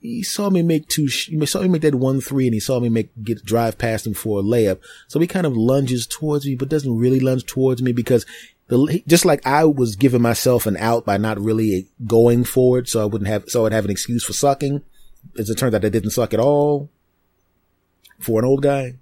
he 0.00 0.24
saw 0.24 0.50
me 0.50 0.62
make 0.62 0.88
two, 0.88 1.06
he 1.06 1.46
saw 1.46 1.60
me 1.60 1.68
make 1.68 1.82
that 1.82 1.94
one 1.94 2.20
three 2.20 2.48
and 2.48 2.54
he 2.54 2.58
saw 2.58 2.80
me 2.80 2.88
make, 2.88 3.10
get 3.22 3.44
drive 3.44 3.78
past 3.78 4.08
him 4.08 4.14
for 4.14 4.40
a 4.40 4.42
layup. 4.42 4.80
So 5.06 5.20
he 5.20 5.28
kind 5.28 5.46
of 5.46 5.56
lunges 5.56 6.04
towards 6.04 6.46
me, 6.46 6.56
but 6.56 6.68
doesn't 6.68 6.98
really 6.98 7.20
lunge 7.20 7.46
towards 7.46 7.80
me 7.80 7.92
because 7.92 8.26
the, 8.68 9.02
just 9.06 9.24
like 9.24 9.46
I 9.46 9.64
was 9.64 9.96
giving 9.96 10.22
myself 10.22 10.66
an 10.66 10.76
out 10.76 11.04
by 11.04 11.16
not 11.16 11.40
really 11.40 11.88
going 12.06 12.44
forward, 12.44 12.88
so 12.88 13.02
I 13.02 13.06
wouldn't 13.06 13.28
have, 13.28 13.44
so 13.48 13.66
I'd 13.66 13.72
have 13.72 13.84
an 13.84 13.90
excuse 13.90 14.24
for 14.24 14.32
sucking. 14.34 14.82
As 15.38 15.50
it 15.50 15.56
turns 15.56 15.74
out, 15.74 15.84
I 15.84 15.88
didn't 15.88 16.10
suck 16.10 16.32
at 16.32 16.40
all 16.40 16.90
for 18.18 18.38
an 18.38 18.44
old 18.44 18.62
guy. 18.62 18.94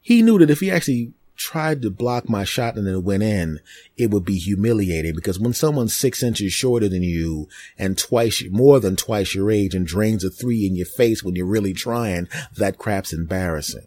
He 0.00 0.22
knew 0.22 0.38
that 0.38 0.50
if 0.50 0.60
he 0.60 0.70
actually 0.70 1.12
tried 1.36 1.82
to 1.82 1.90
block 1.90 2.28
my 2.28 2.44
shot 2.44 2.76
and 2.76 2.88
it 2.88 3.02
went 3.02 3.22
in, 3.22 3.60
it 3.96 4.10
would 4.10 4.24
be 4.24 4.38
humiliating 4.38 5.14
because 5.14 5.38
when 5.38 5.52
someone's 5.52 5.94
six 5.94 6.22
inches 6.22 6.52
shorter 6.52 6.88
than 6.88 7.02
you 7.02 7.48
and 7.78 7.98
twice, 7.98 8.42
more 8.50 8.80
than 8.80 8.96
twice 8.96 9.34
your 9.34 9.50
age 9.50 9.74
and 9.74 9.86
drains 9.86 10.24
a 10.24 10.30
three 10.30 10.66
in 10.66 10.74
your 10.74 10.86
face 10.86 11.22
when 11.22 11.36
you're 11.36 11.46
really 11.46 11.74
trying, 11.74 12.28
that 12.56 12.78
crap's 12.78 13.12
embarrassing. 13.12 13.86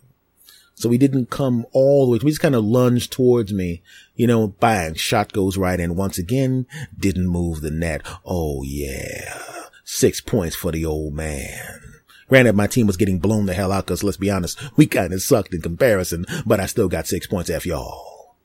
So 0.80 0.90
he 0.90 0.98
didn't 0.98 1.30
come 1.30 1.66
all 1.74 2.06
the 2.06 2.12
way. 2.14 2.20
He 2.20 2.30
just 2.30 2.40
kind 2.40 2.56
of 2.56 2.64
lunged 2.64 3.12
towards 3.12 3.52
me, 3.52 3.84
you 4.16 4.26
know, 4.26 4.48
bang, 4.48 4.94
shot 4.94 5.34
goes 5.34 5.58
right 5.58 5.78
in 5.78 5.98
once 5.98 6.18
again. 6.18 6.68
Didn't 6.98 7.28
move 7.28 7.60
the 7.60 7.70
net. 7.70 8.02
Oh 8.24 8.64
yeah. 8.64 9.66
Six 9.84 10.22
points 10.22 10.56
for 10.56 10.72
the 10.72 10.86
old 10.86 11.14
man. 11.14 11.82
Granted, 12.30 12.56
my 12.56 12.66
team 12.66 12.88
was 12.88 12.96
getting 12.96 13.20
blown 13.20 13.46
the 13.46 13.54
hell 13.54 13.74
out 13.74 13.88
because 13.88 14.06
let's 14.06 14.16
be 14.16 14.32
honest, 14.32 14.58
we 14.78 14.88
kind 14.88 15.12
of 15.12 15.22
sucked 15.22 15.54
in 15.54 15.62
comparison, 15.62 16.26
but 16.46 16.62
I 16.62 16.66
still 16.66 16.88
got 16.88 17.08
six 17.08 17.28
points 17.28 17.50
F 17.50 17.66
y'all. 17.66 18.38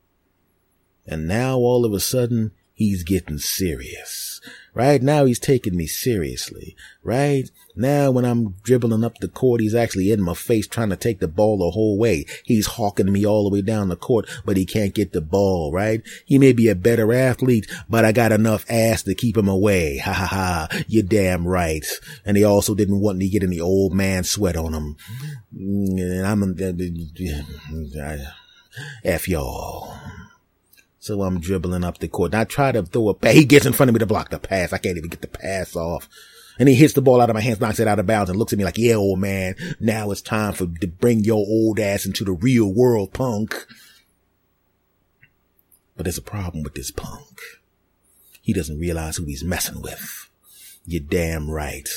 And 1.07 1.29
now 1.29 1.55
all 1.55 1.85
of 1.85 1.93
a 1.93 2.01
sudden, 2.01 2.51
he's 2.73 3.03
getting 3.03 3.37
serious. 3.37 4.24
Right 4.75 5.01
now 5.01 5.23
he's 5.23 5.39
taking 5.39 5.77
me 5.77 5.87
seriously. 5.87 6.75
Right 7.01 7.49
now 7.77 8.11
when 8.11 8.25
I'm 8.25 8.55
dribbling 8.61 9.05
up 9.05 9.17
the 9.19 9.29
court, 9.29 9.61
he's 9.61 9.73
actually 9.73 10.11
in 10.11 10.21
my 10.21 10.33
face 10.33 10.67
trying 10.67 10.89
to 10.89 10.97
take 10.97 11.21
the 11.21 11.29
ball 11.29 11.57
the 11.57 11.71
whole 11.71 11.97
way. 11.97 12.25
He's 12.43 12.67
hawking 12.67 13.09
me 13.09 13.25
all 13.25 13.45
the 13.45 13.53
way 13.53 13.61
down 13.61 13.87
the 13.87 13.95
court, 13.95 14.29
but 14.43 14.57
he 14.57 14.65
can't 14.65 14.93
get 14.93 15.13
the 15.13 15.21
ball, 15.21 15.71
right? 15.71 16.01
He 16.25 16.37
may 16.37 16.51
be 16.51 16.67
a 16.67 16.75
better 16.75 17.13
athlete, 17.13 17.71
but 17.89 18.03
I 18.03 18.11
got 18.11 18.33
enough 18.33 18.65
ass 18.69 19.01
to 19.03 19.15
keep 19.15 19.37
him 19.37 19.47
away. 19.47 19.97
Ha 19.99 20.11
ha 20.11 20.25
ha. 20.25 20.67
You're 20.89 21.03
damn 21.03 21.47
right. 21.47 21.85
And 22.25 22.35
he 22.35 22.43
also 22.43 22.75
didn't 22.75 22.99
want 22.99 23.17
me 23.17 23.29
to 23.29 23.31
get 23.31 23.47
any 23.47 23.61
old 23.61 23.93
man 23.93 24.25
sweat 24.25 24.57
on 24.57 24.73
him. 24.73 24.97
Mm, 25.57 26.01
and 26.01 26.27
I'm, 26.27 26.43
uh, 26.43 28.01
uh, 28.01 28.11
uh, 28.11 28.25
F 29.05 29.29
y'all. 29.29 29.97
So 31.05 31.21
I'm 31.21 31.39
dribbling 31.39 31.83
up 31.83 31.99
the 31.99 32.07
court. 32.07 32.33
And 32.33 32.41
I 32.41 32.45
try 32.45 32.71
to 32.71 32.81
throw 32.81 33.09
a 33.09 33.13
pass. 33.13 33.35
He 33.35 33.45
gets 33.45 33.67
in 33.67 33.73
front 33.73 33.91
of 33.91 33.93
me 33.93 33.99
to 33.99 34.07
block 34.07 34.31
the 34.31 34.39
pass. 34.39 34.73
I 34.73 34.79
can't 34.79 34.97
even 34.97 35.11
get 35.11 35.21
the 35.21 35.27
pass 35.27 35.75
off. 35.75 36.09
And 36.57 36.67
he 36.67 36.73
hits 36.73 36.95
the 36.95 37.01
ball 37.03 37.21
out 37.21 37.29
of 37.29 37.35
my 37.35 37.41
hands, 37.41 37.61
knocks 37.61 37.79
it 37.79 37.87
out 37.87 37.99
of 37.99 38.07
bounds 38.07 38.31
and 38.31 38.39
looks 38.39 38.53
at 38.53 38.57
me 38.57 38.65
like, 38.65 38.79
yeah, 38.79 38.95
old 38.95 39.19
man, 39.19 39.53
now 39.79 40.09
it's 40.09 40.23
time 40.23 40.53
for 40.53 40.65
to 40.65 40.87
bring 40.87 41.19
your 41.19 41.45
old 41.47 41.79
ass 41.79 42.07
into 42.07 42.23
the 42.23 42.31
real 42.31 42.73
world, 42.73 43.13
punk. 43.13 43.67
But 45.95 46.05
there's 46.05 46.17
a 46.17 46.23
problem 46.23 46.63
with 46.63 46.73
this 46.73 46.89
punk. 46.89 47.39
He 48.41 48.51
doesn't 48.51 48.79
realize 48.79 49.17
who 49.17 49.25
he's 49.25 49.43
messing 49.43 49.83
with. 49.83 50.31
You're 50.87 51.03
damn 51.03 51.51
right. 51.51 51.87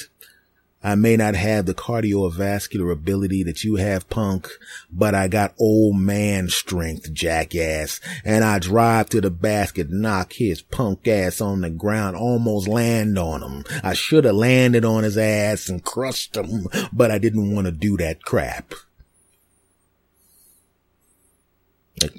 I 0.83 0.95
may 0.95 1.17
not 1.17 1.35
have 1.35 1.67
the 1.67 1.75
cardiovascular 1.75 2.93
ability 2.93 3.43
that 3.43 3.65
you 3.65 3.77
have, 3.77 4.09
punk, 4.09 4.49
but 4.93 5.13
I 5.13 5.27
got 5.27 5.55
old 5.59 5.97
man 5.97 6.49
strength, 6.49 7.13
jackass. 7.13 8.01
And 8.25 8.45
I 8.45 8.61
drive 8.61 9.09
to 9.11 9.21
the 9.21 9.31
basket, 9.31 9.91
knock 9.91 10.35
his 10.35 10.63
punk 10.63 11.09
ass 11.09 11.41
on 11.41 11.63
the 11.63 11.71
ground, 11.71 12.17
almost 12.17 12.69
land 12.69 13.19
on 13.19 13.43
him. 13.43 13.65
I 13.83 13.95
should 13.95 14.25
have 14.25 14.37
landed 14.37 14.85
on 14.85 15.03
his 15.03 15.19
ass 15.19 15.69
and 15.69 15.83
crushed 15.83 16.37
him, 16.37 16.69
but 16.93 17.11
I 17.11 17.19
didn't 17.19 17.53
want 17.53 17.67
to 17.67 17.73
do 17.73 17.97
that 17.97 18.23
crap. 18.23 18.73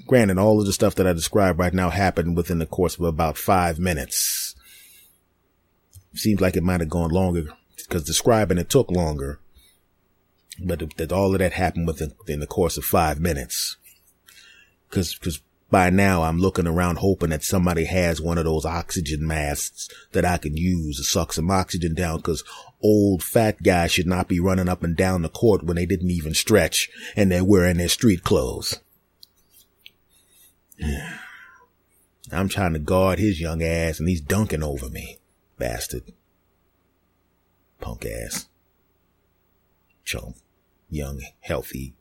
Granted, 0.06 0.38
all 0.38 0.60
of 0.60 0.66
the 0.66 0.74
stuff 0.74 0.96
that 0.96 1.08
I 1.08 1.14
described 1.14 1.60
right 1.60 1.74
now 1.74 1.90
happened 1.90 2.36
within 2.36 2.60
the 2.60 2.66
course 2.66 2.96
of 2.96 3.06
about 3.06 3.38
five 3.38 3.80
minutes. 3.80 4.54
Seems 6.14 6.42
like 6.42 6.58
it 6.58 6.64
might 6.64 6.82
have 6.82 6.90
gone 6.90 7.12
longer 7.12 7.54
because 7.90 8.04
describing 8.04 8.60
it 8.60 8.70
took 8.70 8.92
longer. 8.92 9.40
But 10.64 10.96
that 10.98 11.12
all 11.12 11.34
of 11.34 11.40
that 11.40 11.54
happened 11.54 11.88
within 11.88 12.14
in 12.28 12.40
the 12.40 12.48
course 12.48 12.78
of 12.78 12.86
five 12.86 13.20
minutes. 13.20 13.78
Cause, 14.90 15.16
cause 15.16 15.42
by 15.70 15.90
now 15.90 16.24
I'm 16.24 16.40
looking 16.40 16.68
around 16.68 16.98
hoping 16.98 17.30
that 17.30 17.44
somebody 17.44 17.86
has 17.86 18.22
one 18.22 18.38
of 18.38 18.46
those 18.46 18.66
oxygen 18.66 19.26
masks 19.26 19.88
that 20.12 20.26
I 20.26 20.38
can 20.38 20.58
use 20.58 20.98
to 20.98 21.04
suck 21.04 21.32
some 21.34 21.50
oxygen 21.52 21.94
down 21.94 22.22
cause 22.22 22.44
old 22.82 23.24
fat 23.24 23.62
guys 23.62 23.92
should 23.92 24.08
not 24.08 24.28
be 24.28 24.40
running 24.40 24.68
up 24.68 24.84
and 24.84 24.96
down 24.96 25.22
the 25.22 25.30
court 25.30 25.64
when 25.64 25.76
they 25.76 25.86
didn't 25.86 26.12
even 26.12 26.34
stretch 26.34 26.90
and 27.16 27.32
they're 27.32 27.46
wearing 27.46 27.78
their 27.78 27.88
street 27.88 28.24
clothes. 28.24 28.80
I'm 32.32 32.50
trying 32.50 32.74
to 32.74 32.80
guard 32.80 33.18
his 33.18 33.42
young 33.42 33.64
ass 33.64 34.00
and 34.00 34.08
he's 34.08 34.22
dunking 34.22 34.64
over 34.64 34.90
me. 34.90 35.18
Bastard. 35.58 36.04
Punk 37.80 38.06
ass. 38.06 38.48
Chump. 40.04 40.38
Young, 40.90 41.22
healthy, 41.42 41.94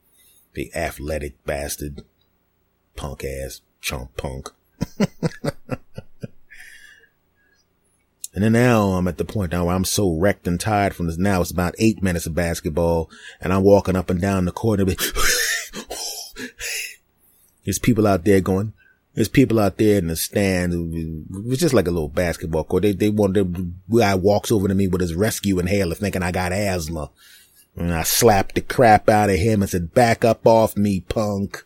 big 0.52 0.74
athletic 0.74 1.44
bastard. 1.44 2.04
Punk 2.96 3.24
ass. 3.24 3.60
Chump 3.80 4.16
punk. 4.16 4.50
And 8.38 8.44
then 8.44 8.52
now 8.52 8.90
I'm 8.90 9.08
at 9.08 9.18
the 9.18 9.24
point 9.24 9.50
now 9.50 9.64
where 9.64 9.74
I'm 9.74 9.84
so 9.84 10.12
wrecked 10.12 10.46
and 10.46 10.60
tired 10.60 10.94
from 10.94 11.08
this. 11.08 11.18
Now 11.18 11.40
it's 11.40 11.50
about 11.50 11.74
eight 11.80 12.04
minutes 12.04 12.24
of 12.24 12.36
basketball 12.36 13.10
and 13.40 13.52
I'm 13.52 13.64
walking 13.64 13.96
up 13.96 14.10
and 14.10 14.20
down 14.20 14.44
the 14.44 14.52
court 14.52 14.78
and 14.78 14.88
there's 17.64 17.80
people 17.80 18.06
out 18.06 18.24
there 18.24 18.40
going, 18.40 18.74
there's 19.18 19.26
people 19.26 19.58
out 19.58 19.78
there 19.78 19.98
in 19.98 20.06
the 20.06 20.14
stands. 20.14 20.76
was 20.76 21.58
just 21.58 21.74
like 21.74 21.88
a 21.88 21.90
little 21.90 22.08
basketball 22.08 22.62
court. 22.62 22.84
They, 22.84 22.92
they 22.92 23.08
want 23.08 23.34
the 23.34 23.72
guy 23.92 24.14
walks 24.14 24.52
over 24.52 24.68
to 24.68 24.74
me 24.76 24.86
with 24.86 25.00
his 25.00 25.16
rescue 25.16 25.58
inhaler 25.58 25.96
thinking 25.96 26.22
I 26.22 26.30
got 26.30 26.52
asthma. 26.52 27.10
And 27.74 27.92
I 27.92 28.04
slapped 28.04 28.54
the 28.54 28.60
crap 28.60 29.08
out 29.08 29.28
of 29.28 29.34
him 29.34 29.60
and 29.60 29.68
said, 29.68 29.92
back 29.92 30.24
up 30.24 30.46
off 30.46 30.76
me, 30.76 31.00
punk. 31.00 31.64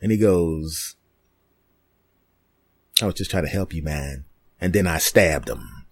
And 0.00 0.12
he 0.12 0.16
goes, 0.16 0.94
I 3.02 3.06
was 3.06 3.16
just 3.16 3.32
trying 3.32 3.46
to 3.46 3.50
help 3.50 3.74
you, 3.74 3.82
man. 3.82 4.24
And 4.60 4.72
then 4.72 4.86
I 4.86 4.98
stabbed 4.98 5.48
him. 5.48 5.86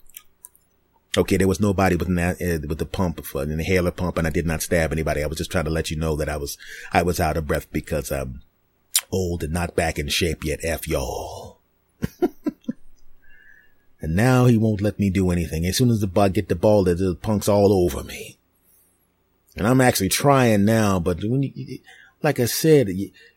Okay, 1.18 1.38
there 1.38 1.48
was 1.48 1.58
nobody 1.58 1.96
with 1.96 2.08
uh, 2.08 2.34
with 2.38 2.78
the 2.78 2.86
pump, 2.86 3.20
an 3.34 3.50
inhaler 3.50 3.90
pump, 3.90 4.16
and 4.16 4.28
I 4.28 4.30
did 4.30 4.46
not 4.46 4.62
stab 4.62 4.92
anybody. 4.92 5.24
I 5.24 5.26
was 5.26 5.38
just 5.38 5.50
trying 5.50 5.64
to 5.64 5.70
let 5.70 5.90
you 5.90 5.96
know 5.96 6.14
that 6.14 6.28
I 6.28 6.36
was 6.36 6.56
I 6.92 7.02
was 7.02 7.18
out 7.18 7.36
of 7.36 7.48
breath 7.48 7.66
because 7.72 8.12
I'm 8.12 8.42
old 9.10 9.42
and 9.42 9.52
not 9.52 9.76
back 9.76 9.98
in 9.98 10.08
shape 10.08 10.44
yet. 10.44 10.60
F 10.62 10.88
y'all. 10.88 11.58
and 14.00 14.16
now 14.16 14.46
he 14.46 14.56
won't 14.56 14.80
let 14.80 14.98
me 14.98 15.10
do 15.10 15.30
anything. 15.30 15.66
As 15.66 15.76
soon 15.76 15.90
as 15.90 16.00
the 16.00 16.06
bug 16.06 16.34
get 16.34 16.48
the 16.48 16.54
ball, 16.54 16.84
the 16.84 17.16
punk's 17.20 17.48
all 17.48 17.72
over 17.72 18.02
me. 18.02 18.38
And 19.56 19.66
I'm 19.66 19.80
actually 19.80 20.08
trying 20.08 20.64
now, 20.64 21.00
but 21.00 21.22
when 21.24 21.42
you, 21.42 21.78
like 22.22 22.38
I 22.40 22.46
said, 22.46 22.88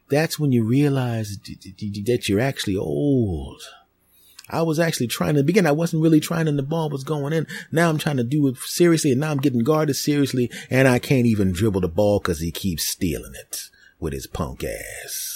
that's 0.09 0.37
when 0.37 0.51
you 0.51 0.63
realize 0.63 1.37
that 1.39 2.29
you're 2.29 2.39
actually 2.39 2.77
old. 2.77 3.61
I 4.49 4.61
was 4.61 4.79
actually 4.79 5.07
trying 5.07 5.35
to 5.35 5.43
begin. 5.43 5.65
I 5.65 5.71
wasn't 5.71 6.03
really 6.03 6.19
trying 6.19 6.47
and 6.47 6.59
the 6.59 6.63
ball 6.63 6.89
was 6.89 7.03
going 7.03 7.33
in. 7.33 7.47
Now 7.71 7.89
I'm 7.89 7.97
trying 7.97 8.17
to 8.17 8.23
do 8.23 8.47
it 8.47 8.57
seriously 8.57 9.11
and 9.11 9.21
now 9.21 9.31
I'm 9.31 9.39
getting 9.39 9.63
guarded 9.63 9.95
seriously 9.95 10.51
and 10.69 10.87
I 10.87 10.99
can't 10.99 11.25
even 11.25 11.53
dribble 11.53 11.81
the 11.81 11.87
ball 11.87 12.19
because 12.19 12.39
he 12.39 12.51
keeps 12.51 12.83
stealing 12.83 13.33
it 13.35 13.69
with 13.99 14.13
his 14.13 14.27
punk 14.27 14.63
ass. 14.63 15.32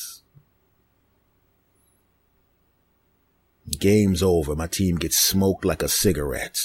Game's 3.80 4.24
over. 4.24 4.56
My 4.56 4.68
team 4.68 4.96
gets 4.96 5.18
smoked 5.18 5.66
like 5.66 5.84
a 5.84 5.88
cigarette. 5.88 6.60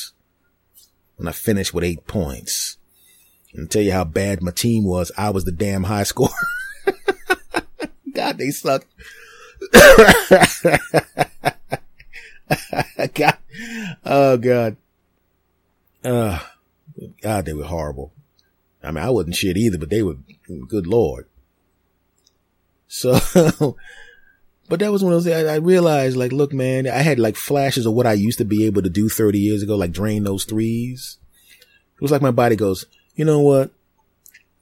And 1.18 1.28
I 1.28 1.32
finish 1.32 1.72
with 1.72 1.84
eight 1.84 2.06
points. 2.06 2.76
And 3.54 3.70
tell 3.70 3.82
you 3.82 3.92
how 3.92 4.04
bad 4.04 4.42
my 4.42 4.50
team 4.50 4.84
was, 4.84 5.12
I 5.16 5.30
was 5.30 5.44
the 5.44 5.52
damn 5.52 5.84
high 5.84 6.04
scorer. 6.04 6.30
God, 8.14 8.38
they 8.38 8.50
suck. 8.50 8.86
God. 13.14 13.36
Oh 14.04 14.36
God. 14.38 14.76
Uh, 16.02 16.38
God, 17.20 17.44
they 17.44 17.52
were 17.52 17.64
horrible. 17.64 18.12
I 18.82 18.90
mean, 18.90 19.04
I 19.04 19.10
wasn't 19.10 19.36
shit 19.36 19.56
either, 19.56 19.78
but 19.78 19.90
they 19.90 20.02
were, 20.02 20.16
good 20.66 20.86
Lord. 20.86 21.26
So, 22.88 23.18
but 24.68 24.80
that 24.80 24.92
was 24.92 25.02
one 25.02 25.12
of 25.12 25.22
those, 25.22 25.32
I, 25.32 25.54
I 25.54 25.56
realized 25.56 26.16
like, 26.16 26.32
look, 26.32 26.52
man, 26.52 26.86
I 26.86 27.02
had 27.02 27.18
like 27.18 27.36
flashes 27.36 27.86
of 27.86 27.94
what 27.94 28.06
I 28.06 28.14
used 28.14 28.38
to 28.38 28.44
be 28.44 28.64
able 28.66 28.82
to 28.82 28.90
do 28.90 29.08
30 29.08 29.38
years 29.38 29.62
ago, 29.62 29.76
like 29.76 29.92
drain 29.92 30.24
those 30.24 30.44
threes. 30.44 31.18
It 31.94 32.02
was 32.02 32.10
like 32.10 32.22
my 32.22 32.30
body 32.30 32.56
goes, 32.56 32.84
you 33.14 33.24
know 33.24 33.40
what? 33.40 33.70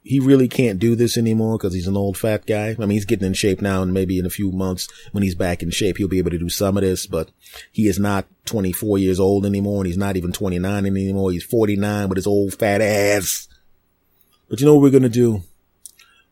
he 0.03 0.19
really 0.19 0.47
can't 0.47 0.79
do 0.79 0.95
this 0.95 1.15
anymore 1.15 1.57
because 1.57 1.73
he's 1.73 1.87
an 1.87 1.97
old 1.97 2.17
fat 2.17 2.45
guy. 2.47 2.69
I 2.69 2.73
mean, 2.73 2.89
he's 2.89 3.05
getting 3.05 3.27
in 3.27 3.33
shape 3.33 3.61
now 3.61 3.83
and 3.83 3.93
maybe 3.93 4.17
in 4.17 4.25
a 4.25 4.31
few 4.31 4.51
months 4.51 4.87
when 5.11 5.23
he's 5.23 5.35
back 5.35 5.61
in 5.61 5.69
shape, 5.69 5.97
he'll 5.97 6.07
be 6.07 6.17
able 6.17 6.31
to 6.31 6.39
do 6.39 6.49
some 6.49 6.75
of 6.75 6.81
this, 6.81 7.05
but 7.05 7.29
he 7.71 7.87
is 7.87 7.99
not 7.99 8.25
24 8.45 8.97
years 8.97 9.19
old 9.19 9.45
anymore 9.45 9.81
and 9.81 9.87
he's 9.87 9.97
not 9.97 10.17
even 10.17 10.31
29 10.31 10.85
anymore. 10.85 11.31
He's 11.31 11.43
49 11.43 12.09
with 12.09 12.15
his 12.15 12.27
old 12.27 12.55
fat 12.55 12.81
ass. 12.81 13.47
But 14.49 14.59
you 14.59 14.65
know 14.65 14.73
what 14.73 14.81
we're 14.81 14.89
going 14.89 15.03
to 15.03 15.09
do? 15.09 15.43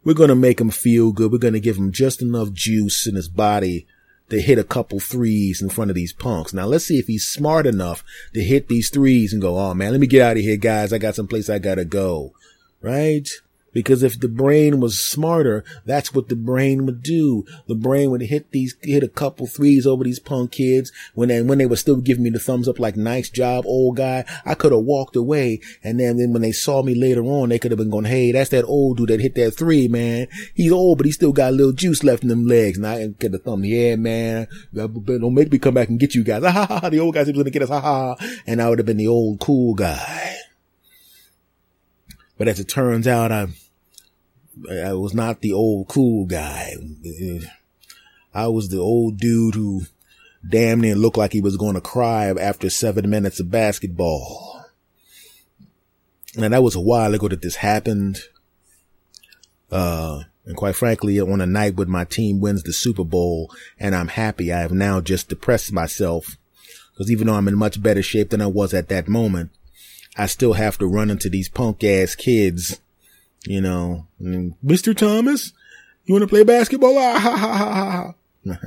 We're 0.04 0.14
going 0.14 0.30
to 0.30 0.36
make 0.36 0.62
him 0.62 0.72
feel 0.72 1.12
good. 1.12 1.32
We're 1.32 1.38
going 1.38 1.54
to 1.54 1.60
give 1.60 1.78
him 1.78 1.92
just 1.92 2.22
enough 2.22 2.52
juice 2.52 3.06
in 3.06 3.16
his 3.16 3.30
body 3.30 3.86
to 4.30 4.42
hit 4.42 4.60
a 4.60 4.64
couple 4.64 5.00
threes 5.00 5.62
in 5.62 5.70
front 5.70 5.92
of 5.92 5.96
these 5.96 6.14
punks. 6.14 6.54
Now 6.54 6.66
let's 6.66 6.86
see 6.86 7.00
if 7.00 7.08
he's 7.08 7.28
smart 7.28 7.66
enough 7.66 8.04
to 8.34 8.42
hit 8.42 8.68
these 8.68 8.90
threes 8.90 9.34
and 9.34 9.42
go, 9.42 9.58
Oh 9.58 9.74
man, 9.74 9.92
let 9.92 10.00
me 10.00 10.08
get 10.08 10.22
out 10.22 10.38
of 10.38 10.44
here, 10.44 10.58
guys. 10.58 10.94
I 10.94 10.98
got 10.98 11.16
some 11.16 11.28
place 11.28 11.50
I 11.50 11.60
gotta 11.60 11.86
go. 11.86 12.34
Right? 12.82 13.28
Because 13.73 14.03
if 14.03 14.19
the 14.19 14.27
brain 14.27 14.79
was 14.79 14.99
smarter, 14.99 15.63
that's 15.86 16.13
what 16.13 16.29
the 16.29 16.36
brain 16.36 16.86
would 16.86 17.03
do. 17.03 17.45
The 17.67 17.75
brain 17.75 18.12
would 18.12 18.21
hit 18.21 18.51
these, 18.51 18.75
hit 18.82 19.03
a 19.03 19.08
couple 19.08 19.47
threes 19.47 19.86
over 19.86 20.03
these 20.03 20.19
punk 20.19 20.51
kids 20.51 20.91
when 21.13 21.29
they, 21.29 21.41
when 21.41 21.58
they 21.58 21.65
were 21.65 21.75
still 21.75 21.97
giving 21.97 22.23
me 22.23 22.29
the 22.29 22.39
thumbs 22.39 22.67
up 22.67 22.79
like, 22.79 22.95
nice 22.95 23.29
job, 23.29 23.65
old 23.65 23.97
guy. 23.97 24.25
I 24.45 24.55
could 24.55 24.71
have 24.71 24.82
walked 24.82 25.15
away. 25.15 25.62
And 25.84 25.99
then, 25.99 26.17
then 26.17 26.34
when 26.34 26.41
they 26.41 26.51
saw 26.51 26.84
me 26.84 26.95
later 26.95 27.23
on, 27.23 27.49
they 27.49 27.60
could 27.60 27.71
have 27.71 27.77
been 27.77 27.89
going, 27.89 28.05
Hey, 28.05 28.32
that's 28.32 28.49
that 28.49 28.65
old 28.65 28.97
dude 28.97 29.10
that 29.10 29.19
hit 29.19 29.36
that 29.36 29.51
three, 29.51 29.88
man. 29.88 30.27
He's 30.53 30.71
old, 30.71 30.97
but 30.97 31.05
he 31.05 31.12
still 31.12 31.34
got 31.34 31.49
a 31.49 31.55
little 31.55 31.73
juice 31.73 32.03
left 32.03 32.23
in 32.23 32.29
them 32.29 32.47
legs. 32.47 32.77
And 32.77 32.88
I 32.88 33.08
get 33.08 33.32
the 33.32 33.39
thumb. 33.39 33.63
Yeah, 33.63 33.95
man. 33.95 34.47
Don't 34.73 35.34
make 35.34 35.51
me 35.51 35.60
come 35.60 35.73
back 35.73 35.89
and 35.89 35.99
get 35.99 36.15
you 36.15 36.23
guys. 36.23 36.43
Ha 36.49 36.65
ha 36.65 36.79
ha. 36.79 36.89
The 36.89 36.99
old 36.99 37.13
guys 37.13 37.27
was 37.27 37.34
going 37.34 37.45
to 37.45 37.51
get 37.51 37.62
us. 37.62 37.69
Ha 37.69 37.79
ha. 37.79 38.15
And 38.47 38.62
I 38.62 38.69
would 38.69 38.79
have 38.79 38.86
been 38.86 38.97
the 38.97 39.08
old 39.08 39.39
cool 39.39 39.75
guy. 39.75 40.49
But 42.39 42.47
as 42.47 42.58
it 42.58 42.69
turns 42.69 43.06
out, 43.06 43.34
I, 43.34 43.47
I 44.71 44.93
was 44.93 45.13
not 45.13 45.41
the 45.41 45.52
old 45.52 45.89
cool 45.89 46.25
guy. 46.25 46.73
I 48.34 48.47
was 48.47 48.69
the 48.69 48.80
old 48.80 49.17
dude 49.17 49.56
who 49.56 49.82
damn 50.49 50.80
near 50.80 50.95
looked 50.95 51.17
like 51.17 51.34
he 51.34 51.41
was 51.41 51.58
going 51.58 51.75
to 51.75 51.82
cry 51.82 52.30
after 52.30 52.69
seven 52.69 53.10
minutes 53.10 53.41
of 53.41 53.52
basketball. 53.52 54.63
And 56.38 56.54
that 56.54 56.63
was 56.63 56.75
a 56.75 56.80
while 56.80 57.13
ago 57.13 57.28
that 57.28 57.41
this 57.41 57.58
happened. 57.58 58.19
Uh, 59.69 60.23
and 60.45 60.56
quite 60.56 60.78
frankly, 60.78 61.19
on 61.19 61.41
a 61.41 61.45
night 61.45 61.75
when 61.75 61.89
my 61.89 62.06
team 62.06 62.39
wins 62.39 62.63
the 62.63 62.71
Super 62.71 63.04
Bowl 63.04 63.54
and 63.78 63.93
I'm 63.93 64.08
happy, 64.08 64.54
I 64.54 64.62
have 64.62 64.71
now 64.71 65.02
just 65.02 65.28
depressed 65.28 65.73
myself 65.73 66.38
because 66.93 67.12
even 67.12 67.28
though 67.28 67.34
I'm 67.34 67.49
in 67.49 67.58
much 67.58 67.84
better 67.84 68.02
shape 68.02 68.30
than 68.30 68.41
I 68.41 68.47
was 68.47 68.73
at 68.73 68.88
that 68.88 69.10
moment, 69.10 69.52
I 70.19 70.25
still 70.25 70.53
have 70.53 70.77
to 70.79 70.86
run 70.86 71.10
into 71.10 71.29
these 71.29 71.47
punk 71.47 71.82
ass 71.82 72.13
kids, 72.13 72.82
you 73.45 73.62
know, 73.62 74.05
Mr. 74.21 74.95
Thomas, 74.95 75.53
you 76.03 76.13
want 76.13 76.23
to 76.23 76.27
play 76.27 76.43
basketball? 76.43 76.97
Ah, 76.97 77.17
ha, 77.17 77.38
ha, 77.38 77.58
ha, 77.58 77.91
ha. 77.91 78.13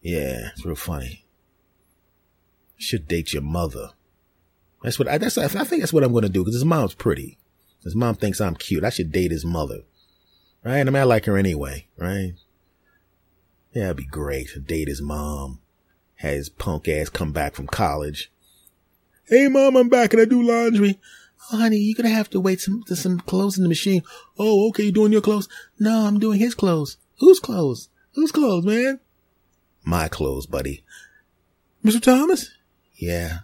yeah, 0.00 0.48
it's 0.52 0.64
real 0.64 0.74
funny. 0.74 1.26
Should 2.78 3.06
date 3.06 3.34
your 3.34 3.42
mother. 3.42 3.90
That's 4.82 4.98
what 4.98 5.06
I, 5.08 5.18
that's, 5.18 5.36
I 5.36 5.48
think 5.48 5.82
that's 5.82 5.92
what 5.92 6.02
I'm 6.02 6.12
going 6.12 6.22
to 6.22 6.30
do 6.30 6.42
because 6.42 6.54
his 6.54 6.64
mom's 6.64 6.94
pretty. 6.94 7.36
His 7.82 7.94
mom 7.94 8.14
thinks 8.14 8.40
I'm 8.40 8.56
cute. 8.56 8.84
I 8.84 8.90
should 8.90 9.12
date 9.12 9.32
his 9.32 9.44
mother. 9.44 9.80
Right? 10.64 10.80
I 10.80 10.84
mean, 10.84 10.96
I 10.96 11.04
like 11.04 11.26
her 11.26 11.36
anyway, 11.36 11.88
right? 11.98 12.32
Yeah, 13.74 13.84
it'd 13.86 13.98
be 13.98 14.06
great 14.06 14.48
to 14.50 14.60
date 14.60 14.88
his 14.88 15.02
mom. 15.02 15.60
His 16.14 16.48
punk 16.48 16.88
ass 16.88 17.10
come 17.10 17.32
back 17.32 17.54
from 17.54 17.66
college 17.66 18.30
Hey, 19.26 19.48
mom, 19.48 19.76
I'm 19.76 19.88
back 19.88 20.12
and 20.12 20.20
I 20.20 20.26
do 20.26 20.42
laundry. 20.42 21.00
Oh, 21.50 21.56
honey, 21.56 21.78
you're 21.78 21.96
gonna 21.96 22.14
have 22.14 22.28
to 22.30 22.40
wait 22.40 22.60
some 22.60 22.82
to 22.84 22.96
some 22.96 23.20
clothes 23.20 23.56
in 23.56 23.62
the 23.62 23.68
machine. 23.68 24.02
Oh, 24.38 24.68
okay, 24.68 24.84
you're 24.84 24.92
doing 24.92 25.12
your 25.12 25.22
clothes? 25.22 25.48
No, 25.78 26.06
I'm 26.06 26.18
doing 26.18 26.38
his 26.38 26.54
clothes. 26.54 26.98
Whose 27.20 27.40
clothes? 27.40 27.88
Whose 28.14 28.32
clothes, 28.32 28.66
man? 28.66 29.00
My 29.82 30.08
clothes, 30.08 30.46
buddy. 30.46 30.84
Mr. 31.82 32.02
Thomas? 32.02 32.50
Yeah, 32.96 33.40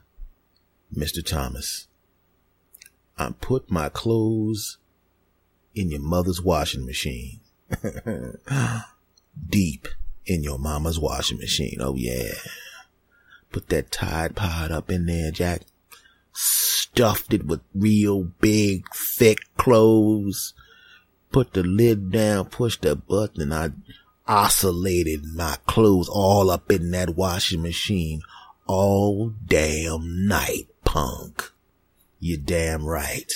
Mr. 0.94 1.24
Thomas. 1.24 1.88
I 3.18 3.32
put 3.40 3.70
my 3.70 3.88
clothes 3.88 4.78
in 5.74 5.90
your 5.90 6.00
mother's 6.00 6.42
washing 6.42 6.84
machine. 6.84 7.40
Deep 9.48 9.88
in 10.26 10.42
your 10.42 10.58
mama's 10.58 10.98
washing 10.98 11.38
machine. 11.38 11.78
Oh 11.80 11.96
yeah. 11.96 12.32
Put 13.50 13.68
that 13.68 13.90
Tide 13.90 14.36
Pod 14.36 14.70
up 14.70 14.90
in 14.90 15.06
there, 15.06 15.30
Jack 15.30 15.62
stuffed 16.40 17.34
it 17.34 17.44
with 17.46 17.60
real 17.74 18.24
big, 18.24 18.84
thick 18.94 19.40
clothes, 19.56 20.54
put 21.30 21.52
the 21.52 21.62
lid 21.62 22.10
down, 22.10 22.46
pushed 22.46 22.82
the 22.82 22.96
button, 22.96 23.42
and 23.42 23.54
I 23.54 23.70
oscillated 24.26 25.24
my 25.34 25.56
clothes 25.66 26.08
all 26.08 26.50
up 26.50 26.70
in 26.70 26.90
that 26.92 27.16
washing 27.16 27.62
machine 27.62 28.22
all 28.66 29.34
damn 29.44 30.26
night, 30.26 30.68
punk. 30.84 31.50
You 32.18 32.36
damn 32.38 32.86
right. 32.86 33.32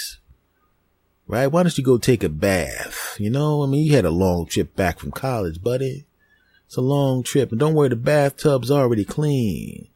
Right? 1.27 1.47
Why 1.47 1.63
don't 1.63 1.77
you 1.77 1.85
go 1.85 1.99
take 1.99 2.23
a 2.23 2.29
bath? 2.29 3.17
You 3.19 3.31
know, 3.31 3.63
I 3.63 3.67
mean, 3.67 3.85
you 3.85 3.93
had 3.93 4.05
a 4.05 4.11
long 4.11 4.47
trip 4.47 4.77
back 4.77 4.99
from 4.99 5.11
college, 5.11 5.63
buddy. 5.63 6.07
It's 6.67 6.77
a 6.77 6.81
long 6.81 7.23
trip, 7.23 7.51
and 7.51 7.61
don't 7.61 7.75
worry, 7.75 7.89
the 7.89 7.97
bathtub's 7.97 8.71
already 8.71 9.05
clean. 9.05 9.89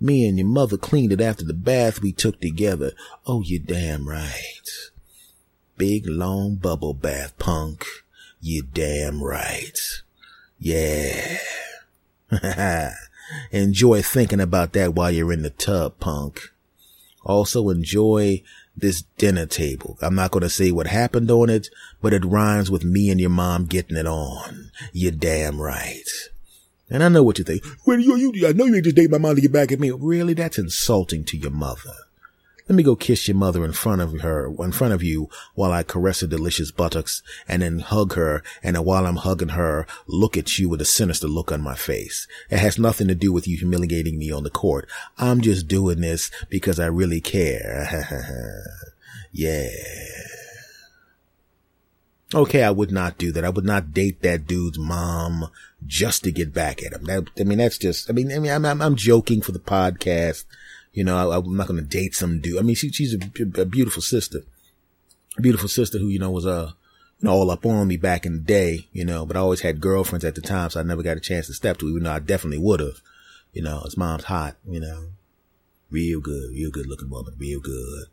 Me 0.00 0.26
and 0.26 0.38
your 0.38 0.46
mother 0.46 0.78
cleaned 0.78 1.12
it 1.12 1.20
after 1.20 1.44
the 1.44 1.52
bath 1.52 2.00
we 2.00 2.12
took 2.12 2.40
together. 2.40 2.92
Oh, 3.26 3.42
you 3.42 3.58
damn 3.58 4.08
right. 4.08 4.68
Big 5.76 6.06
long 6.06 6.56
bubble 6.56 6.94
bath, 6.94 7.38
punk. 7.38 7.84
You 8.40 8.62
damn 8.62 9.22
right. 9.22 9.78
Yeah. 10.58 11.38
enjoy 13.52 14.02
thinking 14.02 14.40
about 14.40 14.72
that 14.72 14.94
while 14.94 15.10
you're 15.10 15.32
in 15.32 15.42
the 15.42 15.50
tub, 15.50 15.98
punk. 16.00 16.52
Also 17.24 17.68
enjoy 17.68 18.42
this 18.76 19.02
dinner 19.18 19.46
table. 19.46 19.98
I'm 20.00 20.14
not 20.14 20.30
going 20.30 20.42
to 20.42 20.48
say 20.48 20.70
what 20.70 20.86
happened 20.86 21.30
on 21.30 21.50
it, 21.50 21.68
but 22.00 22.14
it 22.14 22.24
rhymes 22.24 22.70
with 22.70 22.84
me 22.84 23.10
and 23.10 23.20
your 23.20 23.30
mom 23.30 23.66
getting 23.66 23.96
it 23.96 24.06
on. 24.06 24.70
You 24.92 25.10
damn 25.10 25.60
right. 25.60 26.08
And 26.90 27.02
I 27.04 27.08
know 27.08 27.22
what 27.22 27.38
you 27.38 27.44
think. 27.44 27.64
Well, 27.86 28.00
you, 28.00 28.16
you, 28.16 28.48
I 28.48 28.52
know 28.52 28.64
you 28.64 28.74
ain't 28.74 28.84
just 28.84 28.96
dating 28.96 29.12
my 29.12 29.18
mom 29.18 29.36
to 29.36 29.40
get 29.40 29.52
back 29.52 29.70
at 29.72 29.80
me. 29.80 29.90
Really? 29.92 30.34
That's 30.34 30.58
insulting 30.58 31.24
to 31.24 31.36
your 31.36 31.52
mother. 31.52 31.94
Let 32.68 32.76
me 32.76 32.82
go 32.84 32.94
kiss 32.94 33.26
your 33.26 33.36
mother 33.36 33.64
in 33.64 33.72
front 33.72 34.00
of 34.00 34.20
her, 34.20 34.46
in 34.60 34.70
front 34.70 34.94
of 34.94 35.02
you 35.02 35.28
while 35.56 35.72
I 35.72 35.82
caress 35.82 36.20
her 36.20 36.28
delicious 36.28 36.70
buttocks 36.70 37.20
and 37.48 37.62
then 37.62 37.80
hug 37.80 38.14
her. 38.14 38.44
And 38.62 38.76
then 38.76 38.84
while 38.84 39.06
I'm 39.06 39.16
hugging 39.16 39.48
her, 39.50 39.88
look 40.06 40.36
at 40.36 40.56
you 40.56 40.68
with 40.68 40.80
a 40.80 40.84
sinister 40.84 41.26
look 41.26 41.50
on 41.50 41.62
my 41.62 41.74
face. 41.74 42.28
It 42.48 42.58
has 42.60 42.78
nothing 42.78 43.08
to 43.08 43.16
do 43.16 43.32
with 43.32 43.48
you 43.48 43.56
humiliating 43.56 44.18
me 44.18 44.30
on 44.30 44.44
the 44.44 44.50
court. 44.50 44.88
I'm 45.18 45.40
just 45.40 45.66
doing 45.66 46.00
this 46.00 46.30
because 46.48 46.78
I 46.78 46.86
really 46.86 47.20
care. 47.20 47.88
yeah. 49.32 49.66
Okay, 52.32 52.62
I 52.62 52.70
would 52.70 52.92
not 52.92 53.18
do 53.18 53.32
that. 53.32 53.44
I 53.44 53.48
would 53.48 53.64
not 53.64 53.92
date 53.92 54.22
that 54.22 54.46
dude's 54.46 54.78
mom 54.78 55.50
just 55.84 56.22
to 56.24 56.30
get 56.30 56.54
back 56.54 56.82
at 56.82 56.92
him. 56.92 57.04
That, 57.04 57.28
I 57.38 57.42
mean, 57.42 57.58
that's 57.58 57.78
just, 57.78 58.08
I 58.08 58.12
mean, 58.12 58.30
I 58.30 58.38
mean, 58.38 58.52
I'm, 58.52 58.80
I'm, 58.80 58.94
joking 58.94 59.42
for 59.42 59.50
the 59.50 59.58
podcast. 59.58 60.44
You 60.92 61.02
know, 61.02 61.30
I, 61.30 61.38
am 61.38 61.56
not 61.56 61.66
going 61.66 61.80
to 61.80 61.86
date 61.86 62.14
some 62.14 62.40
dude. 62.40 62.58
I 62.58 62.62
mean, 62.62 62.76
she, 62.76 62.90
she's 62.90 63.14
a, 63.14 63.60
a, 63.60 63.64
beautiful 63.64 64.02
sister, 64.02 64.40
a 65.36 65.42
beautiful 65.42 65.68
sister 65.68 65.98
who, 65.98 66.06
you 66.06 66.20
know, 66.20 66.30
was, 66.30 66.46
uh, 66.46 66.70
you 67.18 67.26
know, 67.26 67.32
all 67.32 67.50
up 67.50 67.66
on 67.66 67.88
me 67.88 67.96
back 67.96 68.24
in 68.24 68.34
the 68.34 68.42
day, 68.42 68.88
you 68.92 69.04
know, 69.04 69.26
but 69.26 69.36
I 69.36 69.40
always 69.40 69.62
had 69.62 69.80
girlfriends 69.80 70.24
at 70.24 70.36
the 70.36 70.40
time. 70.40 70.70
So 70.70 70.78
I 70.78 70.84
never 70.84 71.02
got 71.02 71.16
a 71.16 71.20
chance 71.20 71.48
to 71.48 71.52
step 71.52 71.78
to, 71.78 71.88
even 71.88 72.04
though 72.04 72.12
I 72.12 72.20
definitely 72.20 72.58
would 72.58 72.78
have, 72.78 73.00
you 73.52 73.62
know, 73.62 73.80
his 73.80 73.96
mom's 73.96 74.24
hot, 74.24 74.56
you 74.68 74.78
know, 74.78 75.08
real 75.90 76.20
good, 76.20 76.50
real 76.50 76.70
good 76.70 76.86
looking 76.86 77.10
woman, 77.10 77.34
real 77.38 77.60
good. 77.60 78.06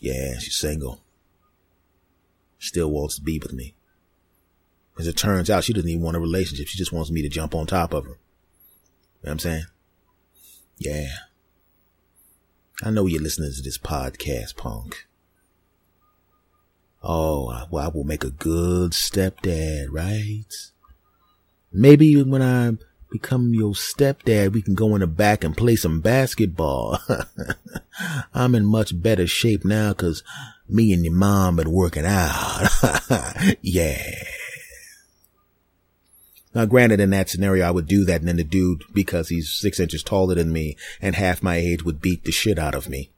Yeah, 0.00 0.38
she's 0.40 0.56
single. 0.56 1.00
Still 2.62 2.92
wants 2.92 3.16
to 3.16 3.22
be 3.22 3.40
with 3.40 3.52
me. 3.52 3.74
As 4.96 5.08
it 5.08 5.16
turns 5.16 5.50
out, 5.50 5.64
she 5.64 5.72
doesn't 5.72 5.90
even 5.90 6.02
want 6.02 6.16
a 6.16 6.20
relationship. 6.20 6.68
She 6.68 6.78
just 6.78 6.92
wants 6.92 7.10
me 7.10 7.20
to 7.20 7.28
jump 7.28 7.56
on 7.56 7.66
top 7.66 7.92
of 7.92 8.04
her. 8.04 8.10
You 8.10 8.14
know 8.14 8.18
what 9.22 9.30
I'm 9.32 9.38
saying? 9.40 9.64
Yeah. 10.78 11.08
I 12.84 12.92
know 12.92 13.06
you're 13.06 13.20
listening 13.20 13.50
to 13.52 13.62
this 13.62 13.78
podcast, 13.78 14.56
punk. 14.56 15.08
Oh, 17.02 17.66
well, 17.68 17.84
I 17.84 17.88
will 17.88 18.04
make 18.04 18.22
a 18.22 18.30
good 18.30 18.92
stepdad, 18.92 19.86
right? 19.90 20.54
Maybe 21.72 22.22
when 22.22 22.42
I 22.42 22.74
become 23.12 23.54
your 23.54 23.74
stepdad, 23.74 24.52
we 24.52 24.62
can 24.62 24.74
go 24.74 24.94
in 24.94 25.00
the 25.00 25.06
back 25.06 25.44
and 25.44 25.56
play 25.56 25.76
some 25.76 26.00
basketball. 26.00 26.98
I'm 28.34 28.54
in 28.54 28.64
much 28.64 29.00
better 29.00 29.26
shape 29.26 29.64
now 29.64 29.90
because 29.90 30.22
me 30.68 30.92
and 30.92 31.04
your 31.04 31.14
mom 31.14 31.56
been 31.56 31.70
working 31.70 32.06
out. 32.06 32.68
yeah. 33.60 34.24
Now, 36.54 36.66
granted, 36.66 37.00
in 37.00 37.10
that 37.10 37.30
scenario, 37.30 37.66
I 37.66 37.70
would 37.70 37.86
do 37.86 38.04
that, 38.04 38.20
and 38.20 38.28
then 38.28 38.36
the 38.36 38.44
dude, 38.44 38.84
because 38.92 39.28
he's 39.28 39.50
six 39.50 39.78
inches 39.78 40.02
taller 40.02 40.34
than 40.34 40.52
me 40.52 40.76
and 41.00 41.14
half 41.14 41.42
my 41.42 41.56
age, 41.56 41.84
would 41.84 42.00
beat 42.00 42.24
the 42.24 42.32
shit 42.32 42.58
out 42.58 42.74
of 42.74 42.88
me. 42.88 43.10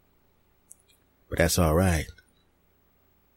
But 1.29 1.39
that's 1.39 1.59
all 1.59 1.75
right. 1.75 2.07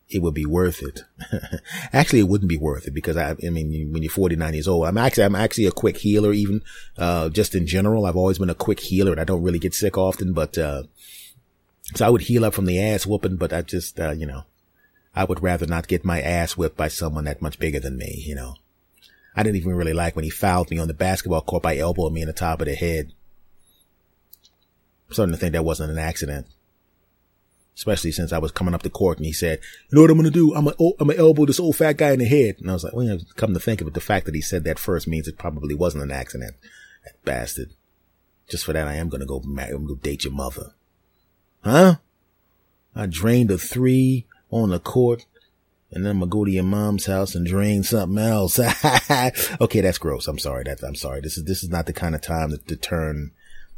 It 0.09 0.21
would 0.21 0.33
be 0.33 0.45
worth 0.45 0.81
it. 0.81 1.01
actually, 1.93 2.19
it 2.19 2.29
wouldn't 2.29 2.49
be 2.49 2.57
worth 2.57 2.87
it 2.87 2.93
because 2.93 3.17
I, 3.17 3.31
I 3.31 3.49
mean, 3.49 3.91
when 3.91 4.03
you're 4.03 4.11
49 4.11 4.53
years 4.53 4.67
old, 4.67 4.87
I'm 4.87 4.97
actually, 4.97 5.25
I'm 5.25 5.35
actually 5.35 5.65
a 5.65 5.71
quick 5.71 5.97
healer, 5.97 6.31
even, 6.31 6.61
uh, 6.97 7.27
just 7.29 7.55
in 7.55 7.67
general. 7.67 8.05
I've 8.05 8.15
always 8.15 8.39
been 8.39 8.49
a 8.49 8.55
quick 8.55 8.79
healer 8.79 9.11
and 9.11 9.19
I 9.19 9.25
don't 9.25 9.43
really 9.43 9.59
get 9.59 9.73
sick 9.73 9.97
often, 9.97 10.31
but, 10.31 10.57
uh, 10.57 10.83
so 11.95 12.05
I 12.05 12.09
would 12.09 12.21
heal 12.21 12.45
up 12.45 12.53
from 12.53 12.65
the 12.65 12.81
ass 12.81 13.05
whooping, 13.05 13.35
but 13.35 13.51
I 13.51 13.63
just, 13.63 13.99
uh, 13.99 14.11
you 14.11 14.25
know, 14.25 14.43
I 15.13 15.25
would 15.25 15.41
rather 15.41 15.65
not 15.65 15.87
get 15.87 16.05
my 16.05 16.21
ass 16.21 16.55
whipped 16.55 16.77
by 16.77 16.87
someone 16.87 17.25
that 17.25 17.41
much 17.41 17.59
bigger 17.59 17.79
than 17.79 17.97
me, 17.97 18.23
you 18.25 18.35
know. 18.35 18.55
I 19.35 19.43
didn't 19.43 19.57
even 19.57 19.75
really 19.75 19.93
like 19.93 20.15
when 20.15 20.23
he 20.23 20.31
fouled 20.31 20.71
me 20.71 20.79
on 20.79 20.87
the 20.87 20.93
basketball 20.93 21.41
court 21.41 21.63
by 21.63 21.77
elbowing 21.77 22.13
me 22.13 22.21
in 22.21 22.27
the 22.27 22.33
top 22.33 22.61
of 22.61 22.67
the 22.67 22.75
head. 22.75 23.13
I'm 25.07 25.13
starting 25.13 25.33
to 25.33 25.39
think 25.39 25.53
that 25.53 25.65
wasn't 25.65 25.91
an 25.91 25.97
accident. 25.97 26.47
Especially 27.77 28.11
since 28.11 28.33
I 28.33 28.39
was 28.39 28.51
coming 28.51 28.73
up 28.73 28.81
the 28.81 28.89
court 28.89 29.17
and 29.17 29.25
he 29.25 29.31
said, 29.31 29.59
you 29.89 29.95
know 29.95 30.01
what 30.01 30.09
I'm 30.09 30.17
going 30.17 30.25
to 30.25 30.31
do? 30.31 30.53
I'm 30.55 30.65
going 30.65 30.75
oh, 30.79 30.91
to 30.93 30.95
I'm 30.99 31.07
gonna 31.07 31.19
elbow 31.19 31.45
this 31.45 31.59
old 31.59 31.75
fat 31.75 31.97
guy 31.97 32.11
in 32.11 32.19
the 32.19 32.25
head. 32.25 32.55
And 32.59 32.69
I 32.69 32.73
was 32.73 32.83
like, 32.83 32.93
well, 32.93 33.19
come 33.35 33.53
to 33.53 33.59
think 33.59 33.81
of 33.81 33.87
it, 33.87 33.93
the 33.93 34.01
fact 34.01 34.25
that 34.25 34.35
he 34.35 34.41
said 34.41 34.63
that 34.63 34.79
first 34.79 35.07
means 35.07 35.27
it 35.27 35.37
probably 35.37 35.75
wasn't 35.75 36.03
an 36.03 36.11
accident. 36.11 36.55
That 37.05 37.23
bastard. 37.23 37.73
Just 38.49 38.65
for 38.65 38.73
that, 38.73 38.87
I 38.87 38.95
am 38.95 39.09
going 39.09 39.21
to 39.21 39.27
go, 39.27 39.37
I'm 39.37 39.55
going 39.55 39.87
to 39.87 39.95
date 39.95 40.23
your 40.23 40.33
mother. 40.33 40.73
Huh? 41.63 41.95
I 42.95 43.05
drained 43.05 43.51
a 43.51 43.59
three 43.59 44.25
on 44.49 44.69
the 44.69 44.79
court 44.79 45.25
and 45.91 46.03
then 46.03 46.11
I'm 46.11 46.19
gonna 46.19 46.29
go 46.29 46.45
to 46.45 46.51
your 46.51 46.63
mom's 46.63 47.05
house 47.05 47.33
and 47.35 47.45
drain 47.45 47.83
something 47.83 48.17
else. 48.17 48.59
okay, 49.61 49.81
that's 49.81 49.97
gross. 49.97 50.27
I'm 50.27 50.39
sorry. 50.39 50.63
That's 50.65 50.83
I'm 50.83 50.95
sorry. 50.95 51.21
This 51.21 51.37
is 51.37 51.45
this 51.45 51.63
is 51.63 51.69
not 51.69 51.85
the 51.85 51.93
kind 51.93 52.13
of 52.13 52.21
time 52.21 52.51
to, 52.51 52.57
to 52.57 52.75
turn 52.75 53.31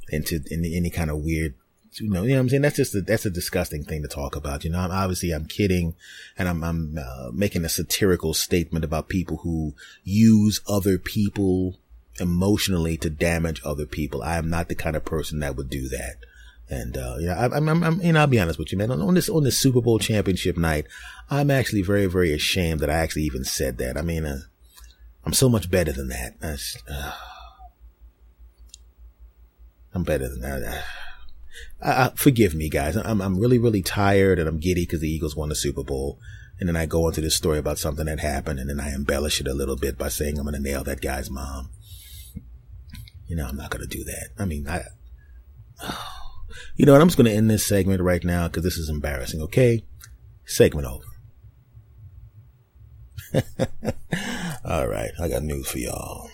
into 0.09 0.41
any, 0.51 0.75
any 0.75 0.89
kind 0.89 1.11
of 1.11 1.19
weird. 1.19 1.53
You 1.99 2.09
know, 2.09 2.23
you 2.23 2.29
know 2.29 2.35
what 2.35 2.41
I'm 2.41 2.49
saying? 2.49 2.61
That's 2.61 2.77
just 2.77 2.95
a, 2.95 3.01
that's 3.01 3.25
a 3.25 3.29
disgusting 3.29 3.83
thing 3.83 4.01
to 4.01 4.07
talk 4.07 4.35
about. 4.35 4.63
You 4.63 4.71
know, 4.71 4.79
I'm 4.79 4.91
obviously 4.91 5.31
I'm 5.31 5.45
kidding, 5.45 5.95
and 6.37 6.47
I'm 6.47 6.63
I'm 6.63 6.97
uh, 6.97 7.31
making 7.33 7.65
a 7.65 7.69
satirical 7.69 8.33
statement 8.33 8.85
about 8.85 9.09
people 9.09 9.37
who 9.37 9.75
use 10.03 10.61
other 10.67 10.97
people 10.97 11.79
emotionally 12.19 12.97
to 12.97 13.09
damage 13.09 13.61
other 13.63 13.85
people. 13.85 14.23
I 14.23 14.37
am 14.37 14.49
not 14.49 14.69
the 14.69 14.75
kind 14.75 14.95
of 14.95 15.05
person 15.05 15.39
that 15.39 15.55
would 15.55 15.69
do 15.69 15.87
that. 15.89 16.17
And, 16.71 16.97
uh, 16.97 17.15
you 17.19 17.27
know, 17.27 17.33
I, 17.33 17.45
I'm, 17.45 17.67
I'm, 17.67 17.83
I'm, 17.83 17.97
know, 17.97 18.19
I'll 18.19 18.27
be 18.27 18.39
honest 18.39 18.59
with 18.59 18.71
you, 18.71 18.77
man. 18.77 18.91
On, 18.91 19.01
on, 19.01 19.15
this, 19.15 19.27
on 19.27 19.43
this 19.43 19.57
Super 19.57 19.81
Bowl 19.81 19.97
championship 19.97 20.55
night, 20.55 20.85
I'm 21.29 21.49
actually 21.49 21.81
very, 21.81 22.05
very 22.05 22.31
ashamed 22.31 22.79
that 22.81 22.91
I 22.91 22.95
actually 22.99 23.23
even 23.23 23.43
said 23.43 23.79
that. 23.79 23.97
I 23.97 24.03
mean, 24.03 24.25
uh, 24.25 24.41
I'm 25.25 25.33
so 25.33 25.49
much 25.49 25.71
better 25.71 25.91
than 25.91 26.09
that. 26.09 26.35
Uh, 26.89 27.11
I'm 29.93 30.03
better 30.03 30.29
than 30.29 30.41
that. 30.41 30.83
Forgive 32.15 32.53
me, 32.55 32.69
guys. 32.69 32.95
I'm, 32.95 33.21
I'm 33.21 33.39
really, 33.39 33.57
really 33.57 33.81
tired 33.81 34.39
and 34.39 34.47
I'm 34.47 34.59
giddy 34.59 34.83
because 34.83 35.01
the 35.01 35.09
Eagles 35.09 35.35
won 35.35 35.49
the 35.49 35.55
Super 35.55 35.83
Bowl. 35.83 36.19
And 36.59 36.67
then 36.67 36.75
I 36.75 36.85
go 36.85 37.07
into 37.07 37.21
this 37.21 37.35
story 37.35 37.57
about 37.57 37.77
something 37.77 38.05
that 38.05 38.19
happened 38.19 38.59
and 38.59 38.69
then 38.69 38.79
I 38.79 38.93
embellish 38.93 39.39
it 39.39 39.47
a 39.47 39.53
little 39.53 39.77
bit 39.77 39.97
by 39.97 40.09
saying 40.09 40.37
I'm 40.37 40.43
going 40.43 40.55
to 40.55 40.61
nail 40.61 40.83
that 40.83 41.01
guy's 41.01 41.29
mom. 41.29 41.69
You 43.27 43.35
know, 43.35 43.45
I'm 43.45 43.55
not 43.55 43.69
going 43.69 43.87
to 43.87 43.97
do 43.97 44.03
that. 44.03 44.29
I 44.37 44.45
mean, 44.45 44.67
I, 44.67 44.83
you 46.75 46.85
know 46.85 46.93
what? 46.93 47.01
I'm 47.01 47.07
just 47.07 47.17
going 47.17 47.29
to 47.29 47.35
end 47.35 47.49
this 47.49 47.65
segment 47.65 48.01
right 48.01 48.23
now 48.23 48.47
because 48.47 48.63
this 48.63 48.77
is 48.77 48.89
embarrassing. 48.89 49.41
Okay. 49.43 49.83
Segment 50.45 50.87
over. 50.87 51.05
All 54.65 54.87
right. 54.87 55.11
I 55.21 55.29
got 55.29 55.43
news 55.43 55.69
for 55.69 55.77
y'all. 55.77 56.29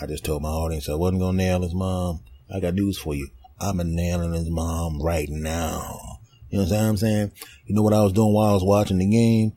I 0.00 0.06
just 0.06 0.24
told 0.24 0.42
my 0.42 0.48
audience 0.48 0.88
I 0.88 0.94
wasn't 0.94 1.20
going 1.20 1.36
to 1.36 1.44
nail 1.44 1.62
his 1.62 1.74
mom. 1.74 2.24
I 2.52 2.60
got 2.60 2.74
news 2.74 2.98
for 2.98 3.14
you. 3.14 3.28
I'm 3.62 3.78
a 3.78 3.84
nailing 3.84 4.32
his 4.32 4.50
mom 4.50 5.00
right 5.00 5.28
now. 5.28 6.18
You 6.50 6.58
know 6.58 6.64
what 6.64 6.72
I'm 6.72 6.96
saying? 6.96 7.30
You 7.64 7.76
know 7.76 7.82
what 7.82 7.92
I 7.92 8.02
was 8.02 8.12
doing 8.12 8.34
while 8.34 8.50
I 8.50 8.54
was 8.54 8.64
watching 8.64 8.98
the 8.98 9.06
game? 9.06 9.52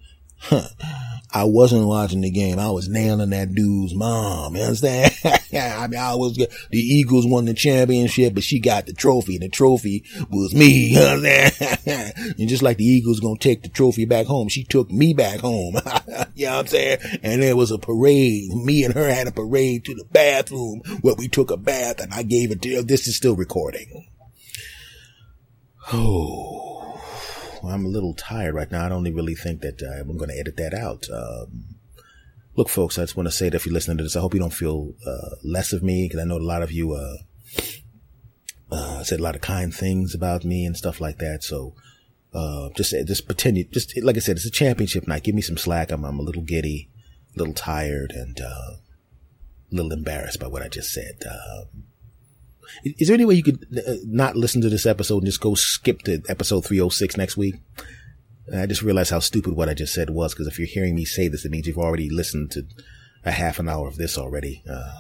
I 1.36 1.44
wasn't 1.44 1.86
watching 1.86 2.22
the 2.22 2.32
game. 2.32 2.60
I 2.60 2.70
was 2.72 2.88
nailing 2.88 3.32
that 3.32 3.54
dude's 3.54 3.94
mom. 3.94 4.56
You 4.56 4.64
understand? 4.64 5.14
I 5.26 5.86
mean, 5.86 6.00
I 6.00 6.16
was, 6.16 6.38
the 6.38 6.48
Eagles 6.72 7.28
won 7.28 7.44
the 7.44 7.54
championship, 7.54 8.34
but 8.34 8.44
she 8.44 8.62
got 8.62 8.86
the 8.86 8.94
trophy 8.94 9.36
and 9.36 9.44
the 9.44 9.50
trophy 9.50 10.06
was 10.30 10.56
me. 10.56 10.86
You 10.96 11.02
understand? 11.02 12.14
and 12.40 12.48
just 12.48 12.64
like 12.64 12.78
the 12.78 12.86
Eagles 12.86 13.20
gonna 13.20 13.38
take 13.38 13.64
the 13.64 13.70
trophy 13.70 14.06
back 14.06 14.28
home, 14.28 14.48
she 14.48 14.64
took 14.64 14.90
me 14.90 15.14
back 15.14 15.42
home. 15.42 15.76
you 16.36 16.46
know 16.46 16.56
what 16.56 16.60
I'm 16.60 16.68
saying? 16.68 17.00
And 17.22 17.42
there 17.42 17.58
was 17.58 17.72
a 17.72 17.78
parade. 17.78 18.54
Me 18.54 18.86
and 18.86 18.94
her 18.94 19.10
had 19.10 19.28
a 19.28 19.32
parade 19.32 19.84
to 19.86 19.94
the 19.94 20.06
bathroom 20.06 20.84
where 21.02 21.16
we 21.16 21.28
took 21.28 21.52
a 21.52 21.58
bath 21.58 22.00
and 22.00 22.14
I 22.14 22.24
gave 22.24 22.52
it 22.52 22.62
to 22.62 22.76
her. 22.76 22.82
This 22.82 23.08
is 23.08 23.18
still 23.18 23.36
recording. 23.36 24.08
Oh. 25.94 26.55
I'm 27.68 27.86
a 27.86 27.90
little 27.90 28.14
tired 28.14 28.56
right 28.56 28.72
now. 28.72 28.86
I 28.86 28.90
don't 28.90 29.04
really 29.04 29.36
think 29.36 29.62
that 29.62 29.82
uh, 29.82 30.02
I'm 30.02 30.18
going 30.18 30.30
to 30.30 30.40
edit 30.40 30.58
that 30.58 30.74
out. 30.74 31.08
Um, 31.10 31.76
look, 32.56 32.70
folks, 32.70 32.98
I 32.98 33.04
just 33.04 33.16
want 33.16 33.28
to 33.28 33.32
say 33.32 33.50
that 33.50 33.56
if 33.56 33.66
you're 33.66 33.74
listening 33.74 33.98
to 33.98 34.04
this, 34.04 34.16
I 34.16 34.22
hope 34.22 34.34
you 34.34 34.40
don't 34.40 34.54
feel 34.54 34.94
uh, 35.06 35.36
less 35.44 35.74
of 35.74 35.84
me 35.84 36.06
because 36.06 36.20
I 36.20 36.26
know 36.26 36.38
a 36.38 36.40
lot 36.40 36.64
of 36.64 36.72
you 36.72 36.94
uh, 36.94 37.18
uh, 38.72 39.04
said 39.04 39.20
a 39.20 39.24
lot 39.24 39.36
of 39.36 39.42
kind 39.42 39.74
things 39.74 40.16
about 40.16 40.46
me 40.46 40.66
and 40.66 40.76
stuff 40.76 41.00
like 41.00 41.18
that. 41.20 41.44
So 41.44 41.76
uh, 42.34 42.70
just 42.76 42.94
just 43.08 43.26
pretend 43.26 43.64
just 43.72 43.98
like 44.04 44.18
I 44.18 44.20
said, 44.20 44.38
it's 44.38 44.46
a 44.46 44.52
championship 44.52 45.08
night. 45.08 45.24
Give 45.24 45.36
me 45.36 45.42
some 45.42 45.58
slack. 45.58 45.92
I'm 45.92 46.04
I'm 46.04 46.20
a 46.20 46.24
little 46.24 46.42
giddy, 46.42 46.90
a 47.36 47.40
little 47.40 47.54
tired, 47.54 48.12
and 48.12 48.40
uh, 48.42 48.76
a 49.72 49.72
little 49.72 49.92
embarrassed 49.92 50.40
by 50.40 50.48
what 50.48 50.62
I 50.62 50.68
just 50.68 50.92
said. 50.94 51.24
Um, 51.30 51.84
is 52.84 53.08
there 53.08 53.16
any 53.16 53.26
way 53.26 53.36
you 53.36 53.44
could 53.44 53.66
uh, 53.78 53.94
not 54.06 54.36
listen 54.36 54.62
to 54.62 54.70
this 54.70 54.86
episode 54.86 55.18
and 55.18 55.26
just 55.26 55.42
go 55.42 55.56
skip 55.56 56.02
to 56.04 56.22
episode 56.30 56.66
306 56.66 57.18
next 57.18 57.38
week? 57.38 57.56
I 58.54 58.66
just 58.68 58.84
realized 58.84 59.12
how 59.12 59.20
stupid 59.20 59.56
what 59.56 59.70
I 59.70 59.74
just 59.74 59.94
said 59.94 60.12
was 60.12 60.34
because 60.34 60.48
if 60.48 60.60
you're 60.60 60.68
hearing 60.68 60.96
me 60.96 61.06
say 61.06 61.28
this, 61.28 61.46
it 61.46 61.52
means 61.52 61.66
you've 61.68 61.78
already 61.78 62.10
listened 62.10 62.52
to 62.52 62.66
a 63.24 63.32
half 63.32 63.60
an 63.60 63.68
hour 63.68 63.88
of 63.88 63.98
this 63.98 64.18
already. 64.18 64.62
Uh, 64.70 64.92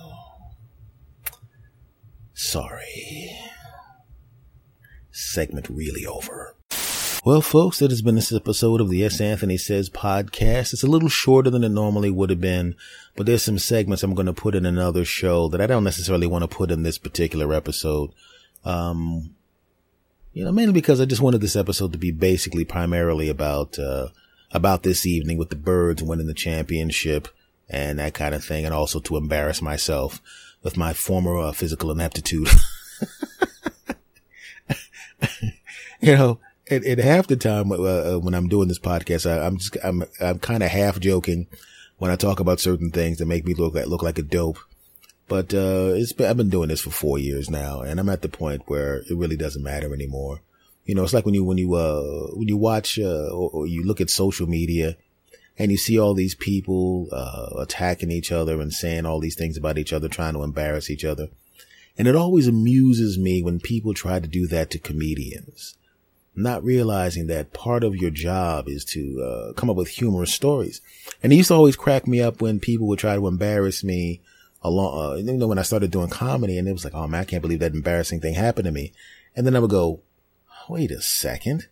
sorry. 2.33 3.31
Segment 5.11 5.69
really 5.69 6.05
over. 6.05 6.54
Well, 7.25 7.41
folks, 7.41 7.79
that 7.79 7.89
has 7.89 8.03
been 8.03 8.13
this 8.13 8.31
episode 8.31 8.79
of 8.79 8.91
the 8.91 9.03
S. 9.03 9.19
Anthony 9.19 9.57
Says 9.57 9.89
podcast. 9.89 10.73
It's 10.73 10.83
a 10.83 10.87
little 10.87 11.09
shorter 11.09 11.49
than 11.49 11.63
it 11.63 11.69
normally 11.69 12.11
would 12.11 12.29
have 12.29 12.39
been, 12.39 12.75
but 13.15 13.25
there's 13.25 13.41
some 13.41 13.57
segments 13.57 14.03
I'm 14.03 14.13
going 14.13 14.27
to 14.27 14.33
put 14.33 14.53
in 14.53 14.63
another 14.63 15.03
show 15.03 15.47
that 15.47 15.59
I 15.59 15.65
don't 15.65 15.83
necessarily 15.83 16.27
want 16.27 16.43
to 16.43 16.47
put 16.47 16.69
in 16.69 16.83
this 16.83 16.99
particular 16.99 17.51
episode. 17.51 18.11
Um, 18.63 19.33
You 20.33 20.43
know, 20.43 20.51
mainly 20.51 20.73
because 20.73 21.01
I 21.01 21.05
just 21.05 21.23
wanted 21.23 21.41
this 21.41 21.55
episode 21.55 21.93
to 21.93 21.97
be 21.97 22.11
basically 22.11 22.63
primarily 22.63 23.27
about, 23.27 23.79
uh, 23.79 24.09
about 24.51 24.83
this 24.83 25.07
evening 25.07 25.39
with 25.39 25.49
the 25.49 25.55
birds 25.55 26.03
winning 26.03 26.27
the 26.27 26.35
championship 26.35 27.27
and 27.67 27.97
that 27.97 28.13
kind 28.13 28.35
of 28.35 28.45
thing. 28.45 28.65
And 28.65 28.73
also 28.73 28.99
to 28.99 29.17
embarrass 29.17 29.63
myself 29.63 30.21
with 30.61 30.77
my 30.77 30.93
former 30.93 31.39
uh, 31.39 31.53
physical 31.53 31.89
ineptitude. 31.89 32.49
you 36.01 36.15
know, 36.15 36.39
at, 36.69 36.85
at 36.85 36.97
half 36.97 37.27
the 37.27 37.35
time 37.35 37.71
uh, 37.71 37.75
uh, 37.75 38.17
when 38.17 38.33
I'm 38.33 38.47
doing 38.47 38.67
this 38.67 38.79
podcast, 38.79 39.29
I, 39.29 39.45
am 39.45 39.57
just 39.57 39.77
I'm 39.83 40.03
I'm 40.19 40.39
kind 40.39 40.63
of 40.63 40.69
half 40.69 40.99
joking 40.99 41.47
when 41.97 42.11
I 42.11 42.15
talk 42.15 42.39
about 42.39 42.59
certain 42.59 42.91
things 42.91 43.19
that 43.19 43.25
make 43.25 43.45
me 43.45 43.53
look 43.53 43.75
like 43.75 43.87
look 43.87 44.03
like 44.03 44.17
a 44.17 44.23
dope. 44.23 44.59
But 45.27 45.53
uh, 45.53 45.93
it's 45.95 46.13
been, 46.13 46.29
I've 46.29 46.37
been 46.37 46.49
doing 46.49 46.69
this 46.69 46.81
for 46.81 46.91
four 46.91 47.17
years 47.17 47.49
now, 47.49 47.81
and 47.81 47.99
I'm 47.99 48.09
at 48.09 48.21
the 48.21 48.29
point 48.29 48.63
where 48.67 48.97
it 48.97 49.15
really 49.15 49.37
doesn't 49.37 49.63
matter 49.63 49.93
anymore. 49.93 50.41
You 50.85 50.93
know, 50.93 51.03
it's 51.03 51.13
like 51.13 51.25
when 51.25 51.33
you 51.33 51.43
when 51.43 51.57
you 51.57 51.73
uh 51.75 52.27
when 52.33 52.47
you 52.47 52.57
watch 52.57 52.99
uh, 52.99 53.29
or, 53.31 53.49
or 53.51 53.67
you 53.67 53.83
look 53.83 54.01
at 54.01 54.09
social 54.09 54.47
media 54.47 54.97
and 55.57 55.71
you 55.71 55.77
see 55.77 55.97
all 55.97 56.13
these 56.13 56.35
people 56.35 57.07
uh, 57.11 57.61
attacking 57.61 58.11
each 58.11 58.31
other 58.31 58.59
and 58.59 58.73
saying 58.73 59.05
all 59.05 59.19
these 59.19 59.35
things 59.35 59.55
about 59.55 59.77
each 59.77 59.93
other, 59.93 60.09
trying 60.09 60.33
to 60.33 60.43
embarrass 60.43 60.89
each 60.89 61.05
other. 61.05 61.29
And 61.97 62.09
it 62.09 62.15
always 62.15 62.45
amuses 62.45 63.17
me 63.17 63.41
when 63.41 63.61
people 63.61 63.93
try 63.93 64.19
to 64.19 64.27
do 64.27 64.47
that 64.47 64.69
to 64.71 64.79
comedians 64.79 65.75
not 66.35 66.63
realizing 66.63 67.27
that 67.27 67.53
part 67.53 67.83
of 67.83 67.95
your 67.95 68.11
job 68.11 68.67
is 68.67 68.83
to 68.85 69.21
uh, 69.21 69.53
come 69.53 69.69
up 69.69 69.75
with 69.75 69.87
humorous 69.87 70.33
stories. 70.33 70.81
And 71.23 71.31
it 71.31 71.37
used 71.37 71.47
to 71.49 71.55
always 71.55 71.75
crack 71.75 72.07
me 72.07 72.21
up 72.21 72.41
when 72.41 72.59
people 72.59 72.87
would 72.87 72.99
try 72.99 73.15
to 73.15 73.27
embarrass 73.27 73.83
me 73.83 74.21
along, 74.61 75.13
uh, 75.13 75.15
you 75.15 75.33
know, 75.33 75.47
when 75.47 75.59
I 75.59 75.63
started 75.63 75.91
doing 75.91 76.09
comedy 76.09 76.57
and 76.57 76.67
it 76.67 76.73
was 76.73 76.83
like, 76.83 76.95
oh 76.95 77.07
man, 77.07 77.21
I 77.21 77.25
can't 77.25 77.41
believe 77.41 77.59
that 77.59 77.73
embarrassing 77.73 78.19
thing 78.19 78.33
happened 78.33 78.65
to 78.65 78.71
me. 78.71 78.93
And 79.35 79.45
then 79.45 79.55
I 79.55 79.59
would 79.59 79.69
go, 79.69 80.01
wait 80.67 80.91
a 80.91 81.01
second. 81.01 81.67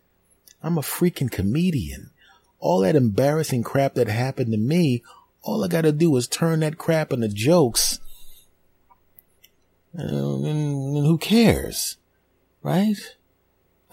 I'm 0.62 0.78
a 0.78 0.82
freaking 0.82 1.30
comedian. 1.30 2.10
All 2.58 2.80
that 2.80 2.96
embarrassing 2.96 3.64
crap 3.64 3.94
that 3.94 4.08
happened 4.08 4.52
to 4.52 4.58
me, 4.58 5.02
all 5.42 5.62
I 5.64 5.68
gotta 5.68 5.92
do 5.92 6.16
is 6.16 6.26
turn 6.26 6.60
that 6.60 6.78
crap 6.78 7.12
into 7.12 7.28
jokes. 7.28 8.00
And, 9.92 10.46
and 10.46 11.06
who 11.06 11.18
cares? 11.18 11.98
Right? 12.62 12.96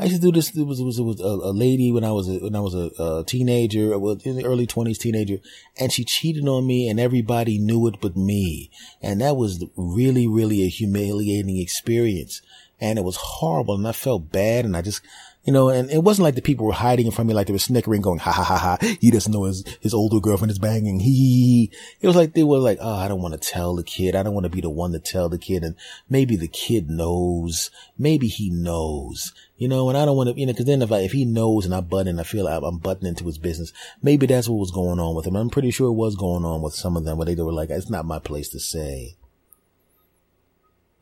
I 0.02 0.06
used 0.06 0.20
to 0.20 0.28
do 0.28 0.32
this. 0.32 0.50
It 0.56 0.66
was, 0.66 0.80
it 0.80 0.84
was, 0.84 0.98
it 0.98 1.04
was 1.04 1.22
a, 1.22 1.26
a, 1.26 1.54
lady 1.54 1.92
when 1.92 2.04
I 2.04 2.12
was 2.12 2.28
a, 2.28 2.40
when 2.40 2.56
I 2.56 2.60
was 2.60 2.74
a, 2.74 2.90
a 3.00 3.24
teenager, 3.24 3.94
in 3.94 4.38
the 4.38 4.46
early 4.46 4.66
twenties, 4.66 4.98
teenager, 4.98 5.38
and 5.78 5.92
she 5.92 6.04
cheated 6.04 6.48
on 6.48 6.66
me, 6.66 6.90
and 6.90 7.00
everybody 7.00 7.60
knew 7.60 7.86
it 7.86 8.02
but 8.02 8.18
me, 8.18 8.72
and 9.00 9.22
that 9.22 9.38
was 9.38 9.64
really, 9.76 10.28
really 10.28 10.64
a 10.64 10.70
humiliating 10.70 11.60
experience, 11.60 12.42
and 12.80 12.98
it 12.98 13.04
was 13.04 13.16
horrible, 13.16 13.76
and 13.76 13.88
I 13.88 13.92
felt 13.92 14.32
bad, 14.32 14.66
and 14.66 14.76
I 14.76 14.82
just 14.82 15.02
you 15.44 15.52
know, 15.52 15.70
and 15.70 15.90
it 15.90 16.04
wasn't 16.04 16.26
like 16.26 16.36
the 16.36 16.42
people 16.42 16.68
were 16.68 16.74
hiding 16.74 17.10
from 17.10 17.26
me, 17.26 17.34
like 17.34 17.48
they 17.48 17.54
were 17.54 17.60
snickering, 17.60 18.02
going, 18.02 18.20
ha 18.20 18.32
ha 18.32 18.44
ha 18.44 18.58
ha. 18.58 18.78
He 19.00 19.10
doesn't 19.10 19.32
know 19.32 19.46
his, 19.46 19.64
his 19.80 19.94
older 19.94 20.20
girlfriend 20.20 20.52
is 20.52 20.60
banging. 20.60 21.00
He, 21.00 21.72
it 22.00 22.06
was 22.06 22.16
like 22.16 22.34
they 22.34 22.44
were 22.44 22.60
like, 22.60 22.78
oh, 22.80 22.96
I 22.96 23.08
don't 23.08 23.24
want 23.24 23.34
to 23.34 23.50
tell 23.50 23.76
the 23.76 23.84
kid. 23.84 24.16
I 24.16 24.22
don't 24.22 24.36
want 24.36 24.44
to 24.44 24.52
be 24.52 24.62
the 24.62 24.70
one 24.70 24.92
to 24.92 25.00
tell 25.00 25.30
the 25.30 25.40
kid. 25.40 25.64
And 25.64 25.76
maybe 26.08 26.36
the 26.36 26.48
kid 26.48 26.92
knows. 26.92 27.72
Maybe 27.98 28.28
he 28.28 28.52
knows, 28.52 29.34
you 29.62 29.68
know, 29.68 29.90
and 29.90 29.98
I 29.98 30.06
don't 30.06 30.18
want 30.18 30.28
to, 30.28 30.40
you 30.40 30.48
know, 30.48 30.56
cause 30.56 30.66
then 30.66 30.82
if 30.82 30.92
I, 30.92 31.02
if 31.02 31.12
he 31.12 31.24
knows 31.24 31.66
and 31.66 31.76
I 31.76 31.82
butt 31.82 32.08
in, 32.08 32.20
I 32.20 32.24
feel 32.24 32.46
like 32.46 32.64
I'm 32.64 32.80
butting 32.80 33.08
into 33.08 33.26
his 33.26 33.38
business. 33.38 33.72
Maybe 34.02 34.26
that's 34.26 34.50
what 34.50 34.58
was 34.58 34.72
going 34.72 35.00
on 35.00 35.14
with 35.14 35.28
him. 35.28 35.36
I'm 35.36 35.52
pretty 35.52 35.70
sure 35.70 35.90
it 35.90 35.94
was 35.94 36.16
going 36.16 36.44
on 36.44 36.64
with 36.64 36.74
some 36.74 36.98
of 36.98 37.06
them 37.06 37.20
where 37.20 37.28
they 37.28 37.36
were 37.36 37.54
like, 37.54 37.70
it's 37.70 37.88
not 37.88 38.08
my 38.08 38.18
place 38.18 38.50
to 38.50 38.60
say. 38.60 39.18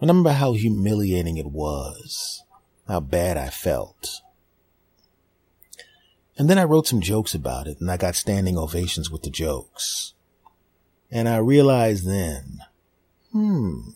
Remember 0.01 0.33
how 0.33 0.51
humiliating 0.51 1.37
it 1.37 1.45
was, 1.45 2.43
how 2.85 2.99
bad 2.99 3.37
I 3.37 3.47
felt. 3.47 4.19
And 6.37 6.49
then 6.49 6.57
I 6.57 6.65
wrote 6.65 6.85
some 6.85 6.99
jokes 6.99 7.33
about 7.33 7.65
it 7.65 7.79
and 7.79 7.89
I 7.89 7.95
got 7.95 8.15
standing 8.15 8.57
ovations 8.57 9.09
with 9.09 9.23
the 9.23 9.29
jokes. 9.29 10.15
And 11.09 11.29
I 11.29 11.37
realized 11.37 12.05
then, 12.05 12.59
hmm, 13.31 13.91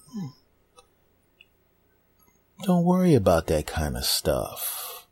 don't 2.63 2.85
worry 2.85 3.13
about 3.13 3.47
that 3.47 3.67
kind 3.67 3.97
of 3.97 4.05
stuff. 4.05 5.05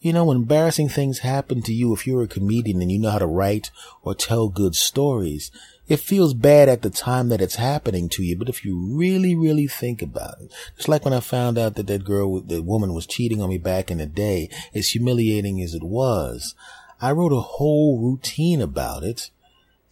You 0.00 0.12
know, 0.12 0.30
embarrassing 0.30 0.88
things 0.88 1.18
happen 1.18 1.60
to 1.62 1.74
you, 1.74 1.92
if 1.92 2.06
you're 2.06 2.22
a 2.22 2.28
comedian 2.28 2.80
and 2.80 2.90
you 2.90 2.98
know 2.98 3.10
how 3.10 3.18
to 3.18 3.26
write 3.26 3.70
or 4.02 4.14
tell 4.14 4.48
good 4.48 4.74
stories, 4.74 5.50
it 5.88 5.98
feels 5.98 6.32
bad 6.32 6.68
at 6.68 6.82
the 6.82 6.88
time 6.88 7.28
that 7.28 7.42
it's 7.42 7.56
happening 7.56 8.08
to 8.10 8.22
you, 8.22 8.38
but 8.38 8.48
if 8.48 8.64
you 8.64 8.96
really, 8.96 9.34
really 9.34 9.66
think 9.66 10.00
about 10.00 10.40
it, 10.40 10.52
just 10.76 10.88
like 10.88 11.04
when 11.04 11.12
I 11.12 11.20
found 11.20 11.58
out 11.58 11.74
that 11.74 11.88
that 11.88 12.04
girl, 12.04 12.40
that 12.40 12.62
woman 12.62 12.94
was 12.94 13.06
cheating 13.06 13.42
on 13.42 13.48
me 13.48 13.58
back 13.58 13.90
in 13.90 13.98
the 13.98 14.06
day, 14.06 14.48
as 14.74 14.90
humiliating 14.90 15.60
as 15.60 15.74
it 15.74 15.82
was, 15.82 16.54
I 17.00 17.10
wrote 17.10 17.32
a 17.32 17.40
whole 17.40 17.98
routine 18.00 18.62
about 18.62 19.02
it 19.02 19.30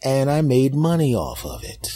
and 0.01 0.31
I 0.31 0.41
made 0.41 0.73
money 0.73 1.13
off 1.13 1.45
of 1.45 1.63
it. 1.63 1.93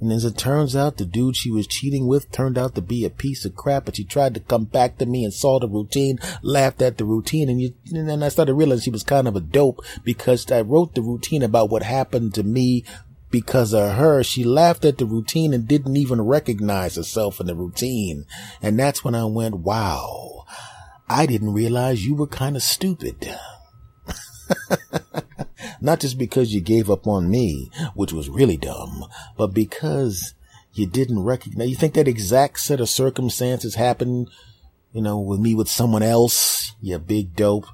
And 0.00 0.12
as 0.12 0.24
it 0.24 0.36
turns 0.36 0.74
out, 0.74 0.96
the 0.96 1.04
dude 1.04 1.36
she 1.36 1.50
was 1.50 1.66
cheating 1.66 2.06
with 2.06 2.30
turned 2.30 2.58
out 2.58 2.74
to 2.74 2.82
be 2.82 3.04
a 3.04 3.10
piece 3.10 3.44
of 3.44 3.54
crap, 3.54 3.84
but 3.84 3.96
she 3.96 4.04
tried 4.04 4.34
to 4.34 4.40
come 4.40 4.64
back 4.64 4.98
to 4.98 5.06
me 5.06 5.24
and 5.24 5.32
saw 5.32 5.58
the 5.58 5.68
routine, 5.68 6.18
laughed 6.42 6.82
at 6.82 6.98
the 6.98 7.04
routine, 7.04 7.48
and, 7.48 7.60
you, 7.60 7.74
and 7.92 8.08
then 8.08 8.22
I 8.22 8.28
started 8.28 8.54
realizing 8.54 8.84
she 8.84 8.90
was 8.90 9.04
kind 9.04 9.28
of 9.28 9.36
a 9.36 9.40
dope 9.40 9.80
because 10.02 10.50
I 10.50 10.60
wrote 10.62 10.94
the 10.94 11.02
routine 11.02 11.42
about 11.42 11.70
what 11.70 11.84
happened 11.84 12.34
to 12.34 12.42
me 12.42 12.84
because 13.30 13.72
of 13.72 13.96
her. 13.96 14.22
She 14.22 14.44
laughed 14.44 14.84
at 14.84 14.98
the 14.98 15.06
routine 15.06 15.52
and 15.54 15.66
didn't 15.66 15.96
even 15.96 16.22
recognize 16.22 16.96
herself 16.96 17.40
in 17.40 17.46
the 17.46 17.54
routine. 17.54 18.26
And 18.62 18.78
that's 18.78 19.02
when 19.02 19.14
I 19.14 19.24
went, 19.24 19.56
wow, 19.56 20.44
I 21.08 21.26
didn't 21.26 21.52
realize 21.52 22.06
you 22.06 22.14
were 22.14 22.26
kind 22.26 22.56
of 22.56 22.62
stupid. 22.62 23.36
Not 25.80 26.00
just 26.00 26.18
because 26.18 26.54
you 26.54 26.60
gave 26.60 26.90
up 26.90 27.06
on 27.06 27.30
me, 27.30 27.70
which 27.94 28.12
was 28.12 28.28
really 28.28 28.56
dumb, 28.56 29.04
but 29.36 29.54
because 29.54 30.34
you 30.74 30.86
didn't 30.86 31.22
recognize, 31.22 31.68
you 31.68 31.76
think 31.76 31.94
that 31.94 32.08
exact 32.08 32.60
set 32.60 32.80
of 32.80 32.88
circumstances 32.88 33.76
happened, 33.76 34.28
you 34.92 35.02
know, 35.02 35.18
with 35.18 35.40
me 35.40 35.54
with 35.54 35.68
someone 35.68 36.02
else, 36.02 36.72
you 36.80 36.98
big 36.98 37.34
dope. 37.36 37.66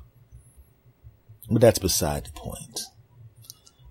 But 1.50 1.61
that's 1.61 1.79
beside 1.79 2.26
the 2.26 2.33
point. 2.33 2.81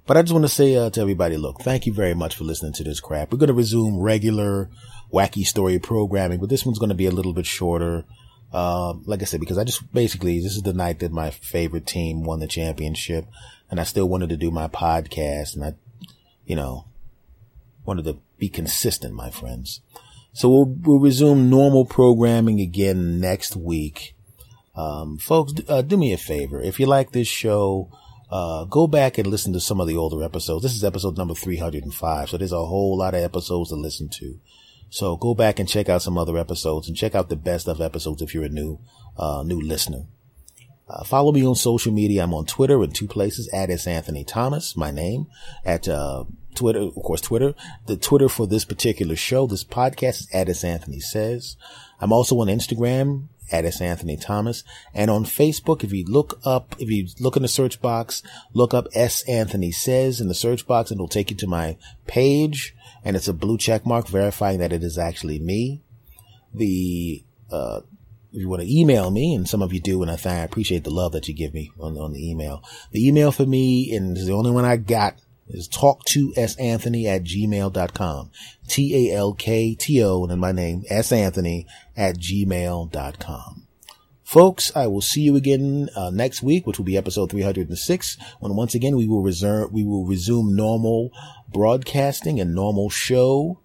But 0.10 0.18
I 0.18 0.24
just 0.24 0.34
want 0.34 0.46
to 0.46 0.50
say 0.50 0.76
uh, 0.76 0.90
to 0.90 1.02
everybody, 1.02 1.38
look, 1.38 1.62
thank 1.62 1.86
you 1.86 1.94
very 1.94 2.16
much 2.16 2.36
for 2.36 2.44
listening 2.44 2.74
to 2.74 2.84
this 2.84 3.00
crap. 3.00 3.32
We're 3.32 3.38
going 3.38 3.50
to 3.50 3.54
resume 3.54 4.00
regular 4.00 4.70
wacky 5.14 5.44
story 5.44 5.78
programming, 5.78 6.40
but 6.40 6.50
this 6.50 6.66
one's 6.66 6.80
going 6.80 6.90
to 6.90 6.96
be 6.96 7.06
a 7.06 7.12
little 7.12 7.34
bit 7.34 7.46
shorter. 7.46 8.06
Uh, 8.52 8.94
like 9.06 9.22
I 9.22 9.26
said, 9.26 9.40
because 9.40 9.60
I 9.60 9.64
just 9.64 9.94
basically, 9.94 10.40
this 10.40 10.56
is 10.56 10.64
the 10.64 10.74
night 10.74 11.00
that 11.00 11.12
my 11.12 11.30
favorite 11.30 11.86
team 11.86 12.24
won 12.24 12.40
the 12.40 12.48
championship 12.48 13.26
and 13.70 13.80
I 13.80 13.84
still 13.84 14.08
wanted 14.08 14.30
to 14.30 14.38
do 14.38 14.52
my 14.52 14.68
podcast 14.68 15.56
and 15.56 15.64
I, 15.64 15.74
you 16.46 16.56
know, 16.56 16.86
wanted 17.86 18.06
to 18.06 18.18
be 18.38 18.50
consistent, 18.50 19.14
my 19.14 19.30
friends. 19.30 19.82
So 20.34 20.50
we'll, 20.50 20.76
we'll 20.84 21.00
resume 21.00 21.50
normal 21.50 21.86
programming 21.86 22.60
again 22.60 23.20
next 23.20 23.56
week. 23.56 24.16
Um, 24.76 25.18
folks, 25.18 25.54
uh, 25.68 25.82
do 25.82 25.98
me 25.98 26.14
a 26.14 26.18
favor. 26.18 26.62
If 26.62 26.80
you 26.80 26.86
like 26.86 27.12
this 27.12 27.28
show, 27.28 27.92
uh, 28.30 28.66
go 28.66 28.88
back 28.88 29.18
and 29.18 29.28
listen 29.28 29.54
to 29.54 29.60
some 29.60 29.82
of 29.82 29.88
the 29.88 29.98
older 29.98 30.24
episodes. 30.24 30.64
This 30.64 30.76
is 30.76 30.84
episode 30.84 31.18
number 31.18 31.34
305. 31.34 32.30
So 32.30 32.38
there's 32.38 32.52
a 32.52 32.66
whole 32.66 32.98
lot 32.98 33.16
of 33.16 33.24
episodes 33.24 33.70
to 33.70 33.76
listen 33.76 34.10
to. 34.10 34.40
So 34.90 35.18
go 35.18 35.36
back 35.36 35.60
and 35.60 35.68
check 35.68 35.90
out 35.90 36.02
some 36.02 36.18
other 36.18 36.38
episodes 36.38 36.88
and 36.88 36.98
check 36.98 37.16
out 37.16 37.30
the 37.30 37.36
best 37.36 37.68
of 37.68 37.82
episodes 37.82 38.22
if 38.22 38.34
you're 38.34 38.46
a 38.46 38.50
new, 38.50 38.80
uh, 39.18 39.44
new 39.46 39.62
listener. 39.62 40.06
Uh, 40.89 41.04
follow 41.04 41.32
me 41.32 41.45
on 41.45 41.56
social 41.56 41.91
media. 41.91 42.23
I'm 42.23 42.34
on 42.34 42.45
Twitter 42.45 42.84
in 42.84 42.91
two 42.91 43.08
places 43.08 43.47
at 43.54 43.69
S. 43.69 43.86
Anthony 43.86 44.23
Thomas, 44.23 44.75
my 44.75 44.89
name, 44.89 45.28
at 45.63 45.88
uh, 45.88 46.23
Twitter, 46.56 46.80
of 46.80 46.95
course, 46.95 47.21
Twitter. 47.21 47.54
The 47.86 47.95
Twitter 47.95 48.28
for 48.28 48.47
this 48.47 48.65
particular 48.65 49.15
show, 49.15 49.45
this 49.45 49.63
podcast 49.63 50.21
is 50.21 50.28
at 50.34 50.49
S. 50.49 50.63
Anthony 50.63 50.99
Says. 50.99 51.58
I'm 52.02 52.12
also 52.12 52.39
on 52.39 52.47
Instagram 52.47 53.28
at 53.52 53.65
S. 53.65 53.82
Anthony 53.82 54.17
Thomas. 54.17 54.63
And 54.93 55.12
on 55.12 55.25
Facebook, 55.25 55.84
if 55.84 55.93
you 55.93 56.06
look 56.06 56.39
up, 56.43 56.75
if 56.80 56.89
you 56.89 57.08
look 57.19 57.36
in 57.36 57.43
the 57.43 57.47
search 57.47 57.82
box, 57.82 58.23
look 58.54 58.73
up 58.73 58.88
S. 58.93 59.23
Anthony 59.28 59.71
Says 59.71 60.19
in 60.19 60.28
the 60.28 60.34
search 60.34 60.65
box 60.65 60.89
and 60.89 60.97
it'll 60.97 61.08
take 61.08 61.30
you 61.30 61.38
to 61.38 61.47
my 61.47 61.78
page. 62.08 62.75
And 63.04 63.15
it's 63.15 63.28
a 63.28 63.34
blue 63.34 63.58
check 63.58 63.86
mark 63.86 64.08
verifying 64.08 64.60
that 64.60 64.73
it 64.73 64.84
is 64.84 64.97
actually 64.97 65.39
me. 65.39 65.84
The, 66.54 67.23
uh, 67.52 67.81
you 68.32 68.50
want 68.50 68.62
to 68.62 68.80
email 68.80 69.12
me, 69.12 69.34
and 69.34 69.48
some 69.48 69.62
of 69.62 69.73
you 69.73 69.80
do, 69.80 70.02
and 70.02 70.12
I, 70.12 70.17
I 70.25 70.44
appreciate 70.44 70.84
the 70.84 70.90
love 70.90 71.13
that 71.13 71.27
you 71.27 71.34
give 71.34 71.54
me 71.54 71.71
on, 71.80 71.98
on 71.98 72.13
the 72.13 72.30
email. 72.30 72.63
The 72.92 73.08
email 73.08 73.32
for 73.32 73.46
me, 73.46 73.96
and 73.96 74.15
the 74.15 74.34
only 74.34 74.52
one 74.52 74.65
I 74.65 74.77
got, 74.77 75.15
is 75.48 75.67
talk 75.67 76.06
to 76.06 76.32
s 76.38 76.56
anthony 76.58 77.08
at 77.08 77.23
gmail.com. 77.23 78.32
T-A-L-K-T-O, 78.67 80.21
and 80.23 80.32
then 80.32 80.40
my 80.40 80.52
name, 80.52 80.84
s 80.90 81.12
anthony 81.12 81.65
at 81.98 82.17
gmail.com. 82.17 83.65
Folks, 84.23 84.71
I 84.75 84.86
will 84.86 85.02
see 85.02 85.21
you 85.21 85.36
again 85.36 85.90
uh, 85.96 86.12
next 86.12 86.44
week, 86.44 86.67
which 86.67 86.77
will 86.77 86.86
be 86.86 86.98
episode 86.98 87.32
306, 87.32 88.17
when 88.40 88.56
once 88.56 88.75
again 88.75 88.96
we 88.96 89.08
will 89.08 89.23
reserve, 89.23 89.73
we 89.73 89.84
will 89.84 90.06
resume 90.06 90.56
normal 90.56 91.10
broadcasting 91.52 92.40
and 92.40 92.54
normal 92.54 92.92
show. 92.92 93.60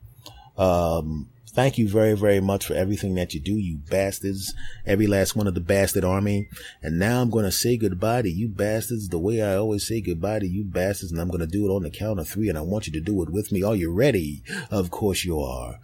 Um, 0.57 1.29
Thank 1.55 1.79
you 1.79 1.89
very, 1.89 2.15
very 2.15 2.41
much 2.41 2.67
for 2.67 2.75
everything 2.75 3.15
that 3.15 3.33
you 3.33 3.39
do, 3.39 3.53
you 3.53 3.77
bastards. 3.77 4.53
Every 4.85 5.07
last 5.07 5.37
one 5.37 5.47
of 5.47 5.55
the 5.55 5.61
bastard 5.61 6.05
army. 6.05 6.49
And 6.83 6.99
now 6.99 7.23
I'm 7.23 7.31
going 7.31 7.45
to 7.45 7.53
say 7.53 7.77
goodbye 7.77 8.23
to 8.23 8.29
you 8.29 8.49
bastards 8.49 9.09
the 9.09 9.21
way 9.21 9.41
I 9.41 9.55
always 9.55 9.87
say 9.87 10.01
goodbye 10.01 10.41
to 10.41 10.49
you 10.49 10.65
bastards. 10.65 11.13
And 11.13 11.21
I'm 11.21 11.29
going 11.29 11.41
to 11.41 11.47
do 11.47 11.65
it 11.65 11.73
on 11.73 11.85
the 11.85 11.91
count 11.91 12.19
of 12.19 12.29
three. 12.29 12.49
And 12.49 12.59
I 12.59 12.63
want 12.63 12.89
you 12.89 12.93
to 12.95 13.01
do 13.01 13.23
it 13.23 13.31
with 13.31 13.53
me. 13.53 13.63
Are 13.63 13.77
you 13.77 13.93
ready? 13.93 14.43
Of 14.71 14.91
course 14.91 15.25
you 15.25 15.39
are. 15.39 15.79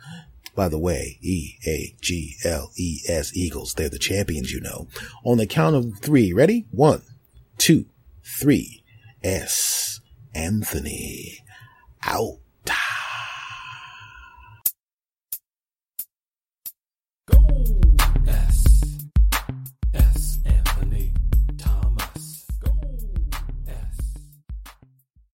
By 0.57 0.68
the 0.68 0.79
way, 0.79 1.18
E 1.23 1.55
A 1.64 1.95
G 2.01 2.35
L 2.45 2.73
E 2.77 3.03
S 3.09 3.37
Eagles. 3.37 3.75
They're 3.75 3.89
the 3.89 3.99
champions, 4.01 4.53
you 4.53 4.61
know. 4.61 4.89
On 5.25 5.39
the 5.39 5.47
count 5.47 5.77
of 5.77 6.01
three. 6.01 6.33
Ready? 6.33 6.66
One, 6.73 7.03
two, 7.59 7.87
three. 8.25 8.83
S. 9.23 10.01
Anthony. 10.35 11.45
Out. 12.05 12.39